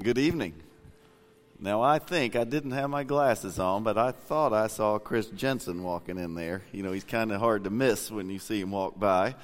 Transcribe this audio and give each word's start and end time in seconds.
Good 0.00 0.16
evening. 0.18 0.54
Now, 1.58 1.82
I 1.82 1.98
think 1.98 2.36
I 2.36 2.44
didn't 2.44 2.70
have 2.70 2.88
my 2.88 3.02
glasses 3.02 3.58
on, 3.58 3.82
but 3.82 3.98
I 3.98 4.12
thought 4.12 4.52
I 4.52 4.68
saw 4.68 5.00
Chris 5.00 5.26
Jensen 5.26 5.82
walking 5.82 6.18
in 6.18 6.36
there. 6.36 6.62
You 6.70 6.84
know, 6.84 6.92
he's 6.92 7.02
kind 7.02 7.32
of 7.32 7.40
hard 7.40 7.64
to 7.64 7.70
miss 7.70 8.08
when 8.08 8.30
you 8.30 8.38
see 8.38 8.60
him 8.60 8.70
walk 8.70 8.96
by. 8.96 9.34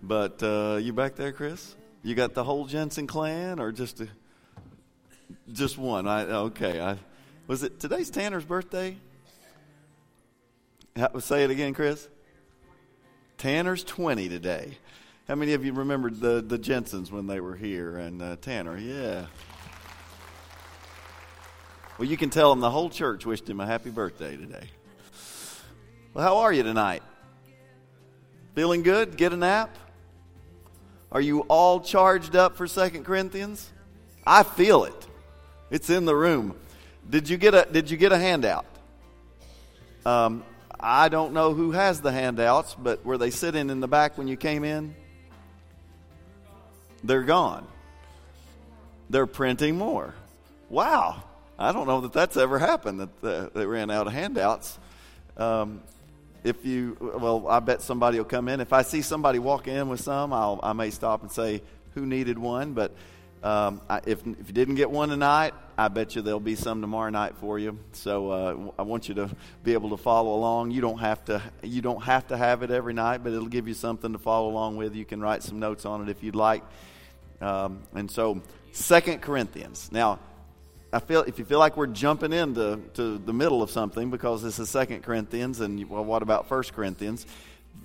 But 0.00 0.40
uh, 0.40 0.78
you 0.80 0.92
back 0.92 1.16
there, 1.16 1.32
Chris? 1.32 1.74
You 2.04 2.14
got 2.14 2.34
the 2.34 2.44
whole 2.44 2.66
Jensen 2.66 3.08
clan, 3.08 3.58
or 3.58 3.72
just 3.72 4.00
a, 4.00 4.06
just 5.52 5.76
one? 5.76 6.06
I 6.06 6.22
okay. 6.26 6.80
I 6.80 6.96
was 7.48 7.64
it 7.64 7.80
today's 7.80 8.08
Tanner's 8.08 8.44
birthday. 8.44 8.96
Say 11.18 11.42
it 11.42 11.50
again, 11.50 11.74
Chris. 11.74 12.08
Tanner's 13.36 13.82
twenty 13.82 14.28
today. 14.28 14.78
How 15.26 15.34
many 15.34 15.54
of 15.54 15.64
you 15.64 15.72
remembered 15.72 16.20
the 16.20 16.40
the 16.40 16.56
Jensens 16.56 17.10
when 17.10 17.26
they 17.26 17.40
were 17.40 17.56
here? 17.56 17.96
And 17.96 18.22
uh, 18.22 18.36
Tanner, 18.40 18.78
yeah. 18.78 19.26
Well, 21.98 22.06
you 22.06 22.16
can 22.16 22.30
tell 22.30 22.52
him 22.52 22.60
the 22.60 22.70
whole 22.70 22.90
church 22.90 23.26
wished 23.26 23.50
him 23.50 23.58
a 23.58 23.66
happy 23.66 23.90
birthday 23.90 24.36
today. 24.36 24.68
Well, 26.14 26.24
how 26.24 26.38
are 26.38 26.52
you 26.52 26.62
tonight? 26.62 27.02
Feeling 28.54 28.84
good? 28.84 29.16
Get 29.16 29.32
a 29.32 29.36
nap? 29.36 29.76
Are 31.10 31.20
you 31.20 31.40
all 31.42 31.80
charged 31.80 32.36
up 32.36 32.56
for 32.56 32.68
Second 32.68 33.04
Corinthians? 33.04 33.68
I 34.24 34.44
feel 34.44 34.84
it. 34.84 35.06
It's 35.70 35.90
in 35.90 36.04
the 36.04 36.14
room. 36.14 36.54
Did 37.08 37.28
you 37.28 37.36
get 37.36 37.54
a 37.54 37.66
Did 37.70 37.90
you 37.90 37.96
get 37.96 38.12
a 38.12 38.18
handout? 38.18 38.66
Um, 40.06 40.44
I 40.78 41.08
don't 41.08 41.32
know 41.32 41.52
who 41.52 41.72
has 41.72 42.00
the 42.00 42.12
handouts, 42.12 42.76
but 42.76 43.04
were 43.04 43.18
they 43.18 43.30
sitting 43.30 43.70
in 43.70 43.80
the 43.80 43.88
back 43.88 44.16
when 44.16 44.28
you 44.28 44.36
came 44.36 44.62
in? 44.62 44.94
They're 47.02 47.24
gone. 47.24 47.66
They're 49.10 49.26
printing 49.26 49.76
more. 49.76 50.14
Wow. 50.68 51.24
I 51.58 51.72
don't 51.72 51.86
know 51.86 52.00
that 52.02 52.12
that's 52.12 52.36
ever 52.36 52.58
happened 52.58 53.00
that 53.00 53.24
uh, 53.24 53.48
they 53.52 53.66
ran 53.66 53.90
out 53.90 54.06
of 54.06 54.12
handouts. 54.12 54.78
Um, 55.36 55.82
if 56.44 56.64
you, 56.64 56.96
well, 57.00 57.48
I 57.48 57.58
bet 57.58 57.82
somebody 57.82 58.18
will 58.18 58.24
come 58.24 58.48
in. 58.48 58.60
If 58.60 58.72
I 58.72 58.82
see 58.82 59.02
somebody 59.02 59.40
walk 59.40 59.66
in 59.66 59.88
with 59.88 60.00
some, 60.00 60.32
I'll, 60.32 60.60
I 60.62 60.72
may 60.72 60.90
stop 60.90 61.22
and 61.22 61.32
say 61.32 61.62
who 61.94 62.06
needed 62.06 62.38
one. 62.38 62.74
But 62.74 62.92
um, 63.42 63.80
I, 63.90 64.00
if, 64.06 64.24
if 64.24 64.46
you 64.46 64.54
didn't 64.54 64.76
get 64.76 64.88
one 64.88 65.08
tonight, 65.08 65.52
I 65.76 65.88
bet 65.88 66.14
you 66.14 66.22
there'll 66.22 66.38
be 66.38 66.54
some 66.54 66.80
tomorrow 66.80 67.10
night 67.10 67.34
for 67.40 67.58
you. 67.58 67.78
So 67.92 68.30
uh, 68.30 68.72
I 68.78 68.82
want 68.82 69.08
you 69.08 69.16
to 69.16 69.30
be 69.64 69.72
able 69.72 69.90
to 69.90 69.96
follow 69.96 70.34
along. 70.34 70.70
You 70.70 70.80
don't 70.80 70.98
have 70.98 71.24
to 71.24 71.42
you 71.62 71.82
don't 71.82 72.02
have 72.02 72.28
to 72.28 72.36
have 72.36 72.62
it 72.62 72.70
every 72.70 72.94
night, 72.94 73.24
but 73.24 73.32
it'll 73.32 73.46
give 73.46 73.66
you 73.66 73.74
something 73.74 74.12
to 74.12 74.18
follow 74.18 74.48
along 74.48 74.76
with. 74.76 74.94
You 74.94 75.04
can 75.04 75.20
write 75.20 75.42
some 75.42 75.58
notes 75.58 75.84
on 75.84 76.02
it 76.02 76.08
if 76.08 76.22
you'd 76.22 76.36
like. 76.36 76.62
Um, 77.40 77.82
and 77.94 78.10
so, 78.10 78.42
Second 78.72 79.22
Corinthians. 79.22 79.90
Now, 79.92 80.18
I 80.90 81.00
feel 81.00 81.20
if 81.22 81.38
you 81.38 81.44
feel 81.44 81.58
like 81.58 81.76
we're 81.76 81.86
jumping 81.86 82.32
into 82.32 82.80
to 82.94 83.18
the 83.18 83.32
middle 83.32 83.62
of 83.62 83.70
something 83.70 84.08
because 84.08 84.42
this 84.42 84.58
is 84.58 84.70
Second 84.70 85.02
Corinthians, 85.02 85.60
and 85.60 85.88
well, 85.88 86.04
what 86.04 86.22
about 86.22 86.48
First 86.48 86.72
Corinthians? 86.72 87.26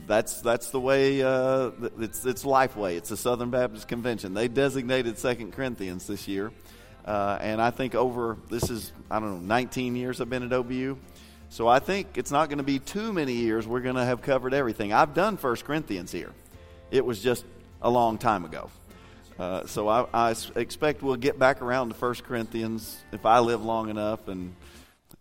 That's 0.07 0.39
that's 0.39 0.69
the 0.71 0.79
way. 0.79 1.21
Uh, 1.21 1.71
it's 1.99 2.25
it's 2.25 2.45
Lifeway. 2.45 2.95
It's 2.95 3.09
the 3.09 3.17
Southern 3.17 3.49
Baptist 3.49 3.89
Convention. 3.89 4.33
They 4.33 4.47
designated 4.47 5.17
Second 5.17 5.51
Corinthians 5.51 6.07
this 6.07 6.29
year, 6.29 6.53
uh, 7.03 7.37
and 7.41 7.61
I 7.61 7.71
think 7.71 7.93
over 7.93 8.37
this 8.49 8.69
is 8.69 8.93
I 9.11 9.19
don't 9.19 9.41
know 9.41 9.47
19 9.47 9.97
years 9.97 10.21
I've 10.21 10.29
been 10.29 10.43
at 10.43 10.51
OBU, 10.51 10.97
so 11.49 11.67
I 11.67 11.79
think 11.79 12.17
it's 12.17 12.31
not 12.31 12.47
going 12.47 12.59
to 12.59 12.63
be 12.63 12.79
too 12.79 13.11
many 13.11 13.33
years. 13.33 13.67
We're 13.67 13.81
going 13.81 13.97
to 13.97 14.05
have 14.05 14.21
covered 14.21 14.53
everything. 14.53 14.93
I've 14.93 15.13
done 15.13 15.35
First 15.35 15.65
Corinthians 15.65 16.13
here. 16.13 16.31
It 16.89 17.05
was 17.05 17.21
just 17.21 17.43
a 17.81 17.89
long 17.89 18.17
time 18.17 18.45
ago. 18.45 18.69
Uh, 19.39 19.65
so 19.65 19.87
I, 19.87 20.05
I, 20.13 20.35
expect 20.55 21.01
we'll 21.01 21.15
get 21.15 21.39
back 21.39 21.61
around 21.61 21.89
to 21.89 21.95
1 21.95 22.15
Corinthians 22.15 23.03
if 23.11 23.25
I 23.25 23.39
live 23.39 23.65
long 23.65 23.89
enough 23.89 24.27
and 24.27 24.55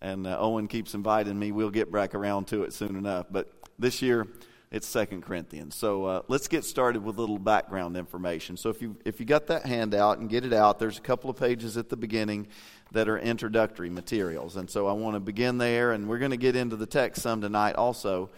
and 0.03 0.27
uh, 0.27 0.37
Owen 0.39 0.69
keeps 0.69 0.95
inviting 0.95 1.39
me. 1.39 1.53
We'll 1.53 1.71
get 1.71 1.91
back 1.91 2.15
around 2.15 2.49
to 2.49 2.65
it 2.65 2.73
soon 2.73 2.97
enough. 2.97 3.27
But 3.31 3.51
this 3.79 4.03
year 4.03 4.27
it's 4.71 4.93
2 4.93 5.21
Corinthians. 5.21 5.77
So 5.77 6.05
uh, 6.05 6.23
let's 6.29 6.49
get 6.49 6.65
started 6.65 7.05
with 7.05 7.17
a 7.17 7.21
little 7.21 7.39
background 7.39 7.97
information. 7.97 8.57
So 8.57 8.69
if 8.69 8.83
you 8.83 8.97
if 9.05 9.21
you 9.21 9.27
got 9.27 9.47
that 9.47 9.65
handout 9.65 10.19
and 10.19 10.29
get 10.29 10.45
it 10.45 10.53
out, 10.53 10.79
there's 10.79 10.99
a 10.99 11.03
couple 11.03 11.31
of 11.31 11.37
pages 11.37 11.77
at 11.77 11.89
the 11.89 11.97
beginning 11.97 12.49
that 12.91 13.09
are 13.09 13.19
introductory 13.19 13.89
materials. 13.89 14.57
And 14.57 14.69
so 14.69 14.89
I 14.89 14.93
want 14.93 15.15
to 15.15 15.21
begin 15.21 15.57
there, 15.57 15.93
and 15.93 16.09
we're 16.09 16.19
going 16.19 16.33
to 16.33 16.37
get 16.37 16.57
into 16.57 16.77
the 16.77 16.87
text 16.87 17.23
some 17.23 17.41
tonight 17.41 17.77
also. 17.77 18.29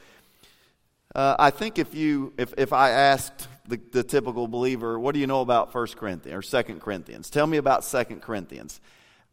Uh, 1.14 1.34
I 1.38 1.50
think 1.50 1.78
if 1.78 1.94
you 1.94 2.32
if 2.36 2.52
if 2.58 2.72
I 2.72 2.90
asked 2.90 3.48
the, 3.68 3.80
the 3.92 4.02
typical 4.02 4.46
believer, 4.46 4.98
what 4.98 5.14
do 5.14 5.20
you 5.20 5.26
know 5.26 5.40
about 5.40 5.72
First 5.72 5.96
Corinthians 5.96 6.36
or 6.36 6.42
Second 6.42 6.80
Corinthians? 6.80 7.30
Tell 7.30 7.46
me 7.46 7.56
about 7.56 7.84
Second 7.84 8.20
Corinthians. 8.20 8.80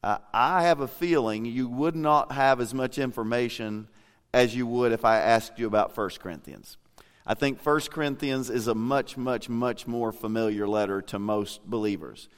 Uh, 0.03 0.18
I 0.34 0.64
have 0.64 0.80
a 0.80 0.88
feeling 0.88 1.46
you 1.46 1.68
would 1.68 1.96
not 1.96 2.31
have 2.31 2.59
as 2.59 2.74
much 2.74 2.97
information 2.97 3.88
as 4.34 4.56
you 4.56 4.66
would 4.66 4.92
if 4.94 5.06
I 5.06 5.18
asked 5.19 5.59
you 5.59 5.68
about 5.68 5.94
First 5.94 6.19
Corinthians. 6.19 6.78
I 7.25 7.34
think 7.34 7.59
First 7.59 7.92
Corinthians 7.92 8.50
is 8.50 8.68
a 8.68 8.74
much, 8.74 9.16
much, 9.16 9.47
much 9.47 9.86
more 9.86 10.12
familiar 10.12 10.68
letter 10.68 11.02
to 11.03 11.19
most 11.19 11.63
believers. 11.66 12.30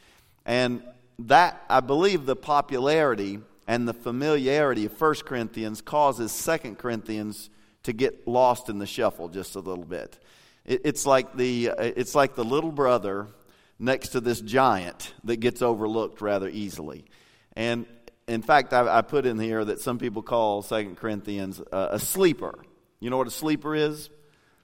And 0.45 0.83
that, 1.19 1.63
I 1.69 1.79
believe, 1.79 2.25
the 2.25 2.35
popularity 2.35 3.39
and 3.67 3.87
the 3.87 3.93
familiarity 3.93 4.85
of 4.85 4.93
First 4.93 5.25
Corinthians 5.25 5.79
causes 5.81 6.31
Second 6.31 6.79
Corinthians 6.79 7.49
to 7.83 7.93
get 7.93 8.27
lost 8.27 8.67
in 8.67 8.79
the 8.79 8.85
shuffle 8.85 9.29
just 9.29 9.55
a 9.55 9.59
little 9.59 9.85
bit. 9.85 10.17
It, 10.65 10.81
it's, 10.85 11.05
like 11.05 11.35
the, 11.35 11.71
it's 11.77 12.15
like 12.15 12.35
the 12.35 12.45
little 12.45 12.71
brother 12.71 13.27
next 13.79 14.09
to 14.09 14.21
this 14.21 14.39
giant 14.41 15.13
that 15.25 15.37
gets 15.37 15.61
overlooked 15.61 16.21
rather 16.21 16.47
easily. 16.47 17.05
And 17.55 17.85
in 18.27 18.41
fact, 18.41 18.73
I, 18.73 18.99
I 18.99 19.01
put 19.01 19.25
in 19.25 19.39
here 19.39 19.63
that 19.65 19.81
some 19.81 19.99
people 19.99 20.21
call 20.21 20.61
Second 20.61 20.97
Corinthians 20.97 21.61
uh, 21.71 21.89
a 21.91 21.99
sleeper. 21.99 22.57
You 22.99 23.09
know 23.09 23.17
what 23.17 23.27
a 23.27 23.31
sleeper 23.31 23.75
is? 23.75 24.09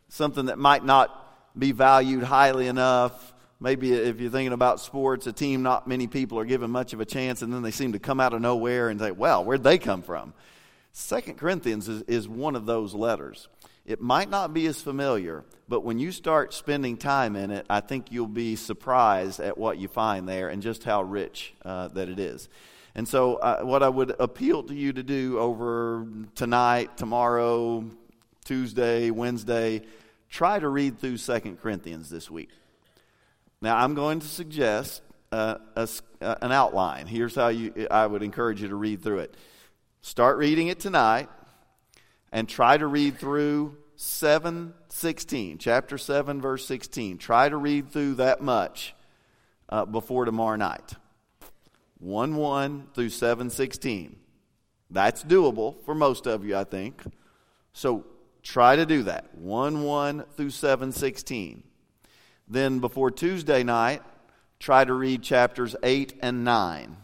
Something 0.08 0.46
that 0.46 0.58
might 0.58 0.86
not 0.86 1.16
be 1.58 1.72
valued 1.72 2.24
highly 2.24 2.68
enough. 2.68 3.34
Maybe 3.60 3.92
if 3.92 4.22
you're 4.22 4.32
thinking 4.32 4.54
about 4.54 4.80
sports, 4.80 5.28
a 5.28 5.34
team 5.34 5.62
not 5.62 5.88
many 5.88 6.08
people 6.08 6.40
are 6.40 6.46
given 6.46 6.72
much 6.72 6.94
of 6.94 7.02
a 7.02 7.06
chance, 7.06 7.42
and 7.42 7.52
then 7.52 7.62
they 7.62 7.72
seem 7.72 7.92
to 7.92 8.00
come 8.00 8.22
out 8.22 8.34
of 8.34 8.42
nowhere 8.42 8.88
and 8.88 9.00
say, 9.00 9.12
well, 9.12 9.44
where'd 9.44 9.64
they 9.64 9.78
come 9.78 10.02
from? 10.02 10.34
Second 10.94 11.38
Corinthians 11.38 11.90
is, 11.90 12.02
is 12.04 12.30
one 12.30 12.56
of 12.56 12.66
those 12.66 12.94
letters. 12.94 13.50
It 13.90 14.00
might 14.00 14.30
not 14.30 14.54
be 14.54 14.68
as 14.68 14.80
familiar, 14.80 15.44
but 15.68 15.84
when 15.84 15.98
you 15.98 16.12
start 16.12 16.54
spending 16.54 16.96
time 16.96 17.36
in 17.36 17.50
it, 17.50 17.66
I 17.72 17.80
think 17.80 18.12
you'll 18.12 18.28
be 18.28 18.56
surprised 18.56 19.40
at 19.40 19.58
what 19.58 19.80
you 19.80 19.88
find 19.88 20.30
there 20.30 20.50
and 20.50 20.62
just 20.62 20.84
how 20.84 21.02
rich 21.02 21.56
uh, 21.66 21.88
that 21.88 22.08
it 22.08 22.20
is. 22.20 22.50
And 22.94 23.08
so, 23.08 23.38
uh, 23.38 23.62
what 23.64 23.82
I 23.82 23.90
would 23.90 24.16
appeal 24.20 24.62
to 24.62 24.76
you 24.76 24.94
to 24.94 25.02
do 25.02 25.40
over 25.40 26.06
tonight, 26.36 26.98
tomorrow, 26.98 27.84
Tuesday, 28.46 29.10
Wednesday, 29.10 29.82
try 30.30 30.60
to 30.60 30.70
read 30.70 31.00
through 31.00 31.18
Second 31.18 31.60
Corinthians 31.60 32.12
this 32.12 32.30
week. 32.30 32.52
Now, 33.60 33.76
I'm 33.76 33.96
going 33.96 34.20
to 34.20 34.28
suggest 34.28 35.02
uh, 35.32 35.56
a, 35.76 35.90
uh, 36.22 36.36
an 36.44 36.52
outline. 36.52 37.08
Here's 37.08 37.34
how 37.34 37.48
you, 37.48 37.88
I 37.90 38.06
would 38.06 38.22
encourage 38.22 38.62
you 38.62 38.68
to 38.68 38.76
read 38.76 39.02
through 39.02 39.20
it. 39.22 39.34
Start 40.04 40.38
reading 40.38 40.68
it 40.68 40.80
tonight 40.80 41.28
and 42.32 42.48
try 42.48 42.78
to 42.78 42.88
read 42.88 43.18
through 43.18 43.78
716, 43.96 45.58
chapter 45.58 45.98
7, 45.98 46.42
verse 46.42 46.66
16. 46.66 47.18
Try 47.18 47.50
to 47.50 47.58
read 47.58 47.92
through 47.92 48.16
that 48.16 48.42
much 48.42 48.96
uh, 49.68 49.86
before 49.86 50.26
tomorrow 50.26 50.56
night. 50.56 50.94
1 52.00 52.36
1 52.36 52.88
through 52.94 53.10
716. 53.10 54.16
That's 54.90 55.24
doable 55.24 55.84
for 55.84 55.94
most 55.94 56.28
of 56.28 56.46
you, 56.46 56.56
I 56.56 56.64
think. 56.64 57.02
So 57.74 58.06
try 58.42 58.76
to 58.78 58.86
do 58.86 59.04
that. 59.04 59.36
1 59.36 59.84
1 59.84 60.24
through 60.36 60.50
716. 60.52 61.64
Then 62.48 62.80
before 62.80 63.12
Tuesday 63.12 63.64
night, 63.64 64.02
try 64.60 64.84
to 64.84 64.94
read 64.94 65.22
chapters 65.22 65.76
8 65.84 66.16
and 66.22 66.44
9. 66.44 66.98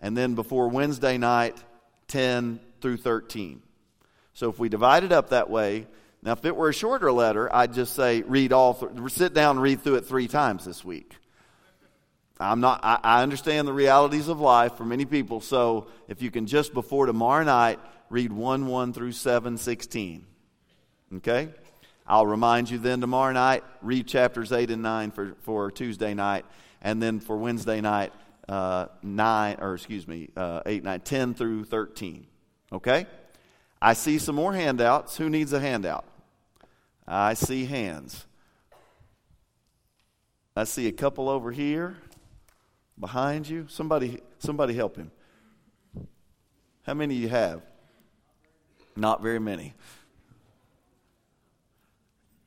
And 0.00 0.16
then 0.16 0.34
before 0.34 0.68
Wednesday 0.68 1.18
night, 1.18 1.62
10 2.08 2.60
through 2.80 2.96
13. 2.98 3.62
So 4.34 4.50
if 4.50 4.58
we 4.58 4.68
divide 4.68 5.04
it 5.04 5.12
up 5.12 5.30
that 5.30 5.50
way, 5.50 5.86
now 6.22 6.32
if 6.32 6.44
it 6.44 6.54
were 6.54 6.68
a 6.68 6.74
shorter 6.74 7.10
letter, 7.12 7.54
I'd 7.54 7.72
just 7.72 7.94
say 7.94 8.22
read 8.22 8.52
all, 8.52 8.74
th- 8.74 8.92
sit 9.12 9.34
down 9.34 9.56
and 9.56 9.62
read 9.62 9.82
through 9.82 9.96
it 9.96 10.06
three 10.06 10.28
times 10.28 10.64
this 10.64 10.84
week. 10.84 11.14
I'm 12.38 12.60
not, 12.60 12.80
I, 12.82 12.98
I 13.02 13.22
understand 13.22 13.68
the 13.68 13.72
realities 13.72 14.28
of 14.28 14.40
life 14.40 14.76
for 14.76 14.84
many 14.84 15.04
people, 15.04 15.40
so 15.40 15.88
if 16.08 16.22
you 16.22 16.30
can 16.30 16.46
just 16.46 16.72
before 16.72 17.06
tomorrow 17.06 17.44
night 17.44 17.78
read 18.08 18.32
1 18.32 18.66
1 18.66 18.92
through 18.92 19.12
7 19.12 19.58
16. 19.58 20.26
Okay? 21.16 21.48
I'll 22.06 22.26
remind 22.26 22.70
you 22.70 22.78
then 22.78 23.00
tomorrow 23.00 23.32
night, 23.32 23.62
read 23.82 24.06
chapters 24.06 24.52
8 24.52 24.70
and 24.70 24.82
9 24.82 25.10
for, 25.10 25.36
for 25.42 25.70
Tuesday 25.70 26.14
night, 26.14 26.44
and 26.82 27.00
then 27.02 27.20
for 27.20 27.36
Wednesday 27.36 27.80
night, 27.80 28.12
uh, 28.48 28.86
9, 29.02 29.58
or 29.60 29.74
excuse 29.74 30.08
me, 30.08 30.30
uh, 30.36 30.62
8, 30.66 30.82
9, 30.82 31.00
10 31.00 31.34
through 31.34 31.64
13. 31.64 32.26
Okay? 32.72 33.06
I 33.82 33.94
see 33.94 34.18
some 34.18 34.34
more 34.34 34.52
handouts. 34.52 35.16
Who 35.16 35.30
needs 35.30 35.52
a 35.52 35.60
handout? 35.60 36.04
I 37.06 37.34
see 37.34 37.64
hands. 37.64 38.26
I 40.54 40.64
see 40.64 40.86
a 40.86 40.92
couple 40.92 41.28
over 41.28 41.50
here. 41.50 41.96
Behind 42.98 43.48
you? 43.48 43.66
Somebody, 43.68 44.20
somebody 44.38 44.74
help 44.74 44.96
him. 44.96 45.10
How 46.82 46.94
many 46.94 47.14
you 47.14 47.28
have? 47.28 47.62
Not 48.96 49.22
very 49.22 49.38
many. 49.38 49.74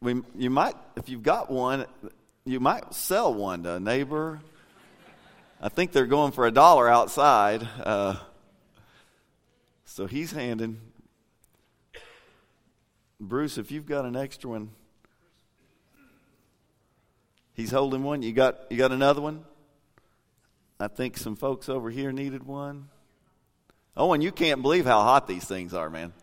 We, 0.02 0.22
you 0.36 0.50
might, 0.50 0.76
if 0.96 1.10
you've 1.10 1.24
got 1.24 1.50
one, 1.50 1.86
you 2.46 2.60
might 2.60 2.94
sell 2.94 3.34
one 3.34 3.64
to 3.64 3.76
a 3.76 3.80
neighbor. 3.80 4.42
I 5.62 5.70
think 5.70 5.94
they're 5.94 6.06
going 6.06 6.34
for 6.34 6.46
a 6.46 6.52
dollar 6.52 6.90
outside. 6.90 7.68
Uh, 7.82 8.18
so 9.86 10.06
he's 10.06 10.32
handing. 10.32 10.80
Bruce, 13.28 13.58
if 13.58 13.72
you've 13.72 13.86
got 13.86 14.06
an 14.06 14.16
extra 14.16 14.50
one, 14.50 14.70
he's 17.54 17.72
holding 17.72 18.04
one. 18.04 18.22
You 18.22 18.34
got 18.34 18.58
you 18.70 18.78
got 18.78 18.92
another 18.92 19.22
one? 19.22 19.46
I 20.80 20.88
think 20.88 21.18
some 21.18 21.36
folks 21.36 21.70
over 21.70 21.90
here 21.90 22.12
needed 22.12 22.44
one. 22.44 22.90
And 23.96 24.24
you 24.24 24.32
can't 24.32 24.62
believe 24.62 24.86
how 24.86 25.02
hot 25.02 25.28
these 25.28 25.46
things 25.46 25.74
are, 25.74 25.90
man. 25.90 26.14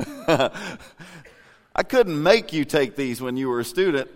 I 0.28 1.82
couldn't 1.86 2.20
make 2.20 2.52
you 2.52 2.64
take 2.64 2.96
these 2.96 3.20
when 3.20 3.36
you 3.36 3.48
were 3.48 3.60
a 3.60 3.64
student. 3.64 4.10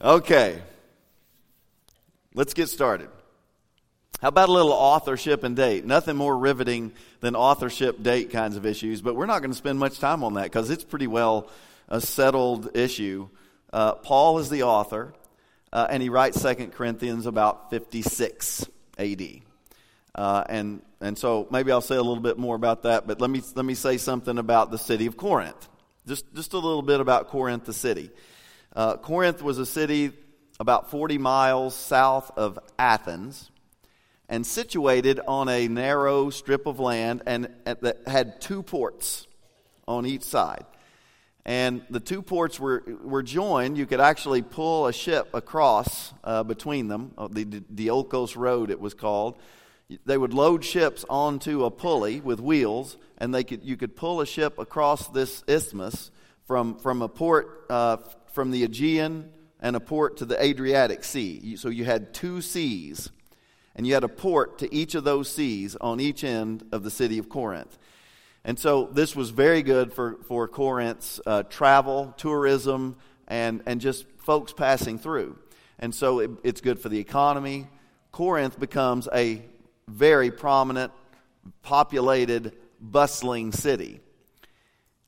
Okay. 0.00 0.62
Let's 2.32 2.54
get 2.54 2.68
started. 2.68 3.10
How 4.20 4.28
about 4.28 4.50
a 4.50 4.52
little 4.52 4.72
authorship 4.72 5.44
and 5.44 5.56
date? 5.56 5.86
Nothing 5.86 6.14
more 6.14 6.36
riveting 6.36 6.92
than 7.20 7.34
authorship, 7.34 8.02
date 8.02 8.30
kinds 8.30 8.58
of 8.58 8.66
issues, 8.66 9.00
but 9.00 9.16
we're 9.16 9.24
not 9.24 9.38
going 9.40 9.50
to 9.50 9.56
spend 9.56 9.78
much 9.78 9.98
time 9.98 10.22
on 10.22 10.34
that 10.34 10.42
because 10.42 10.68
it's 10.68 10.84
pretty 10.84 11.06
well 11.06 11.48
a 11.88 12.02
settled 12.02 12.76
issue. 12.76 13.30
Uh, 13.72 13.94
Paul 13.94 14.38
is 14.38 14.50
the 14.50 14.64
author, 14.64 15.14
uh, 15.72 15.86
and 15.88 16.02
he 16.02 16.10
writes 16.10 16.38
Second 16.38 16.74
Corinthians 16.74 17.24
about 17.24 17.70
56 17.70 18.68
AD. 18.98 19.22
Uh, 20.14 20.44
and, 20.50 20.82
and 21.00 21.16
so 21.16 21.48
maybe 21.50 21.72
I'll 21.72 21.80
say 21.80 21.96
a 21.96 22.02
little 22.02 22.22
bit 22.22 22.36
more 22.36 22.56
about 22.56 22.82
that, 22.82 23.06
but 23.06 23.22
let 23.22 23.30
me, 23.30 23.40
let 23.54 23.64
me 23.64 23.74
say 23.74 23.96
something 23.96 24.36
about 24.36 24.70
the 24.70 24.78
city 24.78 25.06
of 25.06 25.16
Corinth. 25.16 25.66
Just, 26.06 26.26
just 26.34 26.52
a 26.52 26.58
little 26.58 26.82
bit 26.82 27.00
about 27.00 27.28
Corinth, 27.28 27.64
the 27.64 27.72
city. 27.72 28.10
Uh, 28.76 28.98
Corinth 28.98 29.40
was 29.40 29.56
a 29.56 29.64
city 29.64 30.12
about 30.58 30.90
40 30.90 31.16
miles 31.16 31.74
south 31.74 32.30
of 32.36 32.58
Athens 32.78 33.49
and 34.30 34.46
situated 34.46 35.20
on 35.26 35.48
a 35.48 35.68
narrow 35.68 36.30
strip 36.30 36.64
of 36.66 36.80
land 36.80 37.22
and, 37.26 37.48
that 37.64 37.98
had 38.06 38.40
two 38.40 38.62
ports 38.62 39.26
on 39.86 40.06
each 40.06 40.22
side. 40.22 40.64
And 41.44 41.82
the 41.90 42.00
two 42.00 42.22
ports 42.22 42.60
were, 42.60 42.84
were 43.02 43.24
joined. 43.24 43.76
You 43.76 43.86
could 43.86 44.00
actually 44.00 44.42
pull 44.42 44.86
a 44.86 44.92
ship 44.92 45.30
across 45.34 46.14
uh, 46.22 46.44
between 46.44 46.86
them, 46.86 47.12
uh, 47.18 47.28
the 47.28 47.44
Diolkos 47.44 48.36
Road, 48.36 48.70
it 48.70 48.80
was 48.80 48.94
called. 48.94 49.36
They 50.06 50.16
would 50.16 50.32
load 50.32 50.64
ships 50.64 51.04
onto 51.10 51.64
a 51.64 51.70
pulley 51.70 52.20
with 52.20 52.38
wheels, 52.38 52.96
and 53.18 53.34
they 53.34 53.42
could, 53.42 53.64
you 53.64 53.76
could 53.76 53.96
pull 53.96 54.20
a 54.20 54.26
ship 54.26 54.60
across 54.60 55.08
this 55.08 55.42
isthmus 55.48 56.12
from, 56.46 56.78
from 56.78 57.02
a 57.02 57.08
port 57.08 57.66
uh, 57.68 57.96
from 58.32 58.52
the 58.52 58.62
Aegean 58.62 59.32
and 59.58 59.74
a 59.74 59.80
port 59.80 60.18
to 60.18 60.24
the 60.24 60.40
Adriatic 60.40 61.02
Sea. 61.02 61.56
So 61.56 61.68
you 61.68 61.84
had 61.84 62.14
two 62.14 62.40
seas, 62.40 63.10
and 63.80 63.86
you 63.86 63.94
had 63.94 64.04
a 64.04 64.08
port 64.08 64.58
to 64.58 64.74
each 64.74 64.94
of 64.94 65.04
those 65.04 65.26
seas 65.26 65.74
on 65.80 66.00
each 66.00 66.22
end 66.22 66.66
of 66.70 66.82
the 66.82 66.90
city 66.90 67.16
of 67.16 67.30
Corinth. 67.30 67.78
And 68.44 68.58
so 68.58 68.90
this 68.92 69.16
was 69.16 69.30
very 69.30 69.62
good 69.62 69.94
for, 69.94 70.18
for 70.28 70.46
Corinth's 70.48 71.18
uh, 71.24 71.44
travel, 71.44 72.12
tourism, 72.18 72.96
and, 73.26 73.62
and 73.64 73.80
just 73.80 74.04
folks 74.18 74.52
passing 74.52 74.98
through. 74.98 75.38
And 75.78 75.94
so 75.94 76.18
it, 76.18 76.30
it's 76.44 76.60
good 76.60 76.78
for 76.78 76.90
the 76.90 76.98
economy. 76.98 77.68
Corinth 78.12 78.60
becomes 78.60 79.08
a 79.14 79.40
very 79.88 80.30
prominent, 80.30 80.92
populated, 81.62 82.52
bustling 82.82 83.50
city. 83.50 84.00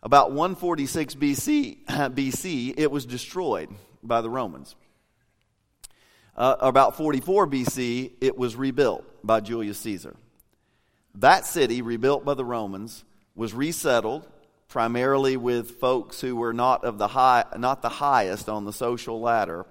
About 0.03 0.31
146 0.31 1.15
BC, 1.17 1.85
BC 1.89 2.73
it 2.79 2.91
was 2.91 3.05
destroyed 3.05 3.69
by 4.03 4.23
the 4.23 4.31
Romans. 4.31 4.77
Uh, 6.35 6.57
about 6.61 6.97
44 6.97 7.47
BC, 7.47 8.13
it 8.21 8.39
was 8.39 8.57
rebuilt 8.57 9.05
by 9.23 9.41
Julius 9.41 9.79
Caesar. 9.81 10.17
That 11.17 11.45
city, 11.45 11.83
rebuilt 11.83 12.25
by 12.25 12.35
the 12.35 12.45
Romans, 12.45 13.05
was 13.35 13.53
resettled 13.53 14.27
primarily 14.69 15.37
with 15.37 15.73
folks 15.73 16.23
who 16.23 16.35
were 16.35 16.55
not 16.55 16.85
of 16.85 16.97
the 16.97 17.09
high, 17.09 17.45
not 17.59 17.83
the 17.83 17.91
highest 17.91 18.49
on 18.49 18.65
the 18.65 18.73
social 18.73 19.21
ladder, 19.21 19.67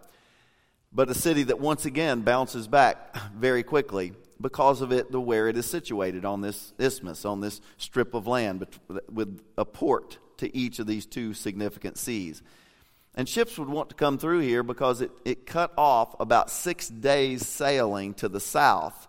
but 0.94 1.10
a 1.10 1.16
city 1.16 1.42
that 1.44 1.60
once 1.60 1.86
again 1.86 2.22
bounces 2.22 2.68
back 2.68 3.18
very 3.36 3.64
quickly 3.64 4.14
because 4.40 4.82
of 4.82 4.92
it 4.92 5.12
the 5.12 5.20
where 5.20 5.48
it 5.48 5.58
is 5.58 5.66
situated 5.66 6.26
on 6.26 6.42
this 6.42 6.74
isthmus, 6.80 7.26
on 7.26 7.42
this 7.42 7.62
strip 7.78 8.14
of 8.14 8.28
land 8.28 8.68
with 9.12 9.42
a 9.58 9.66
port 9.66 10.20
to 10.38 10.56
each 10.56 10.78
of 10.78 10.86
these 10.86 11.08
two 11.08 11.34
significant 11.34 11.98
seas. 11.98 12.44
And 13.16 13.28
ships 13.28 13.58
would 13.58 13.70
want 13.70 13.90
to 13.90 13.96
come 13.96 14.18
through 14.18 14.40
here 14.40 14.64
because 14.64 15.02
it, 15.02 15.12
it 15.26 15.46
cut 15.46 15.74
off 15.78 16.16
about 16.20 16.50
six 16.50 16.88
days 16.88 17.46
sailing 17.46 18.14
to 18.16 18.30
the 18.30 18.40
south 18.40 19.08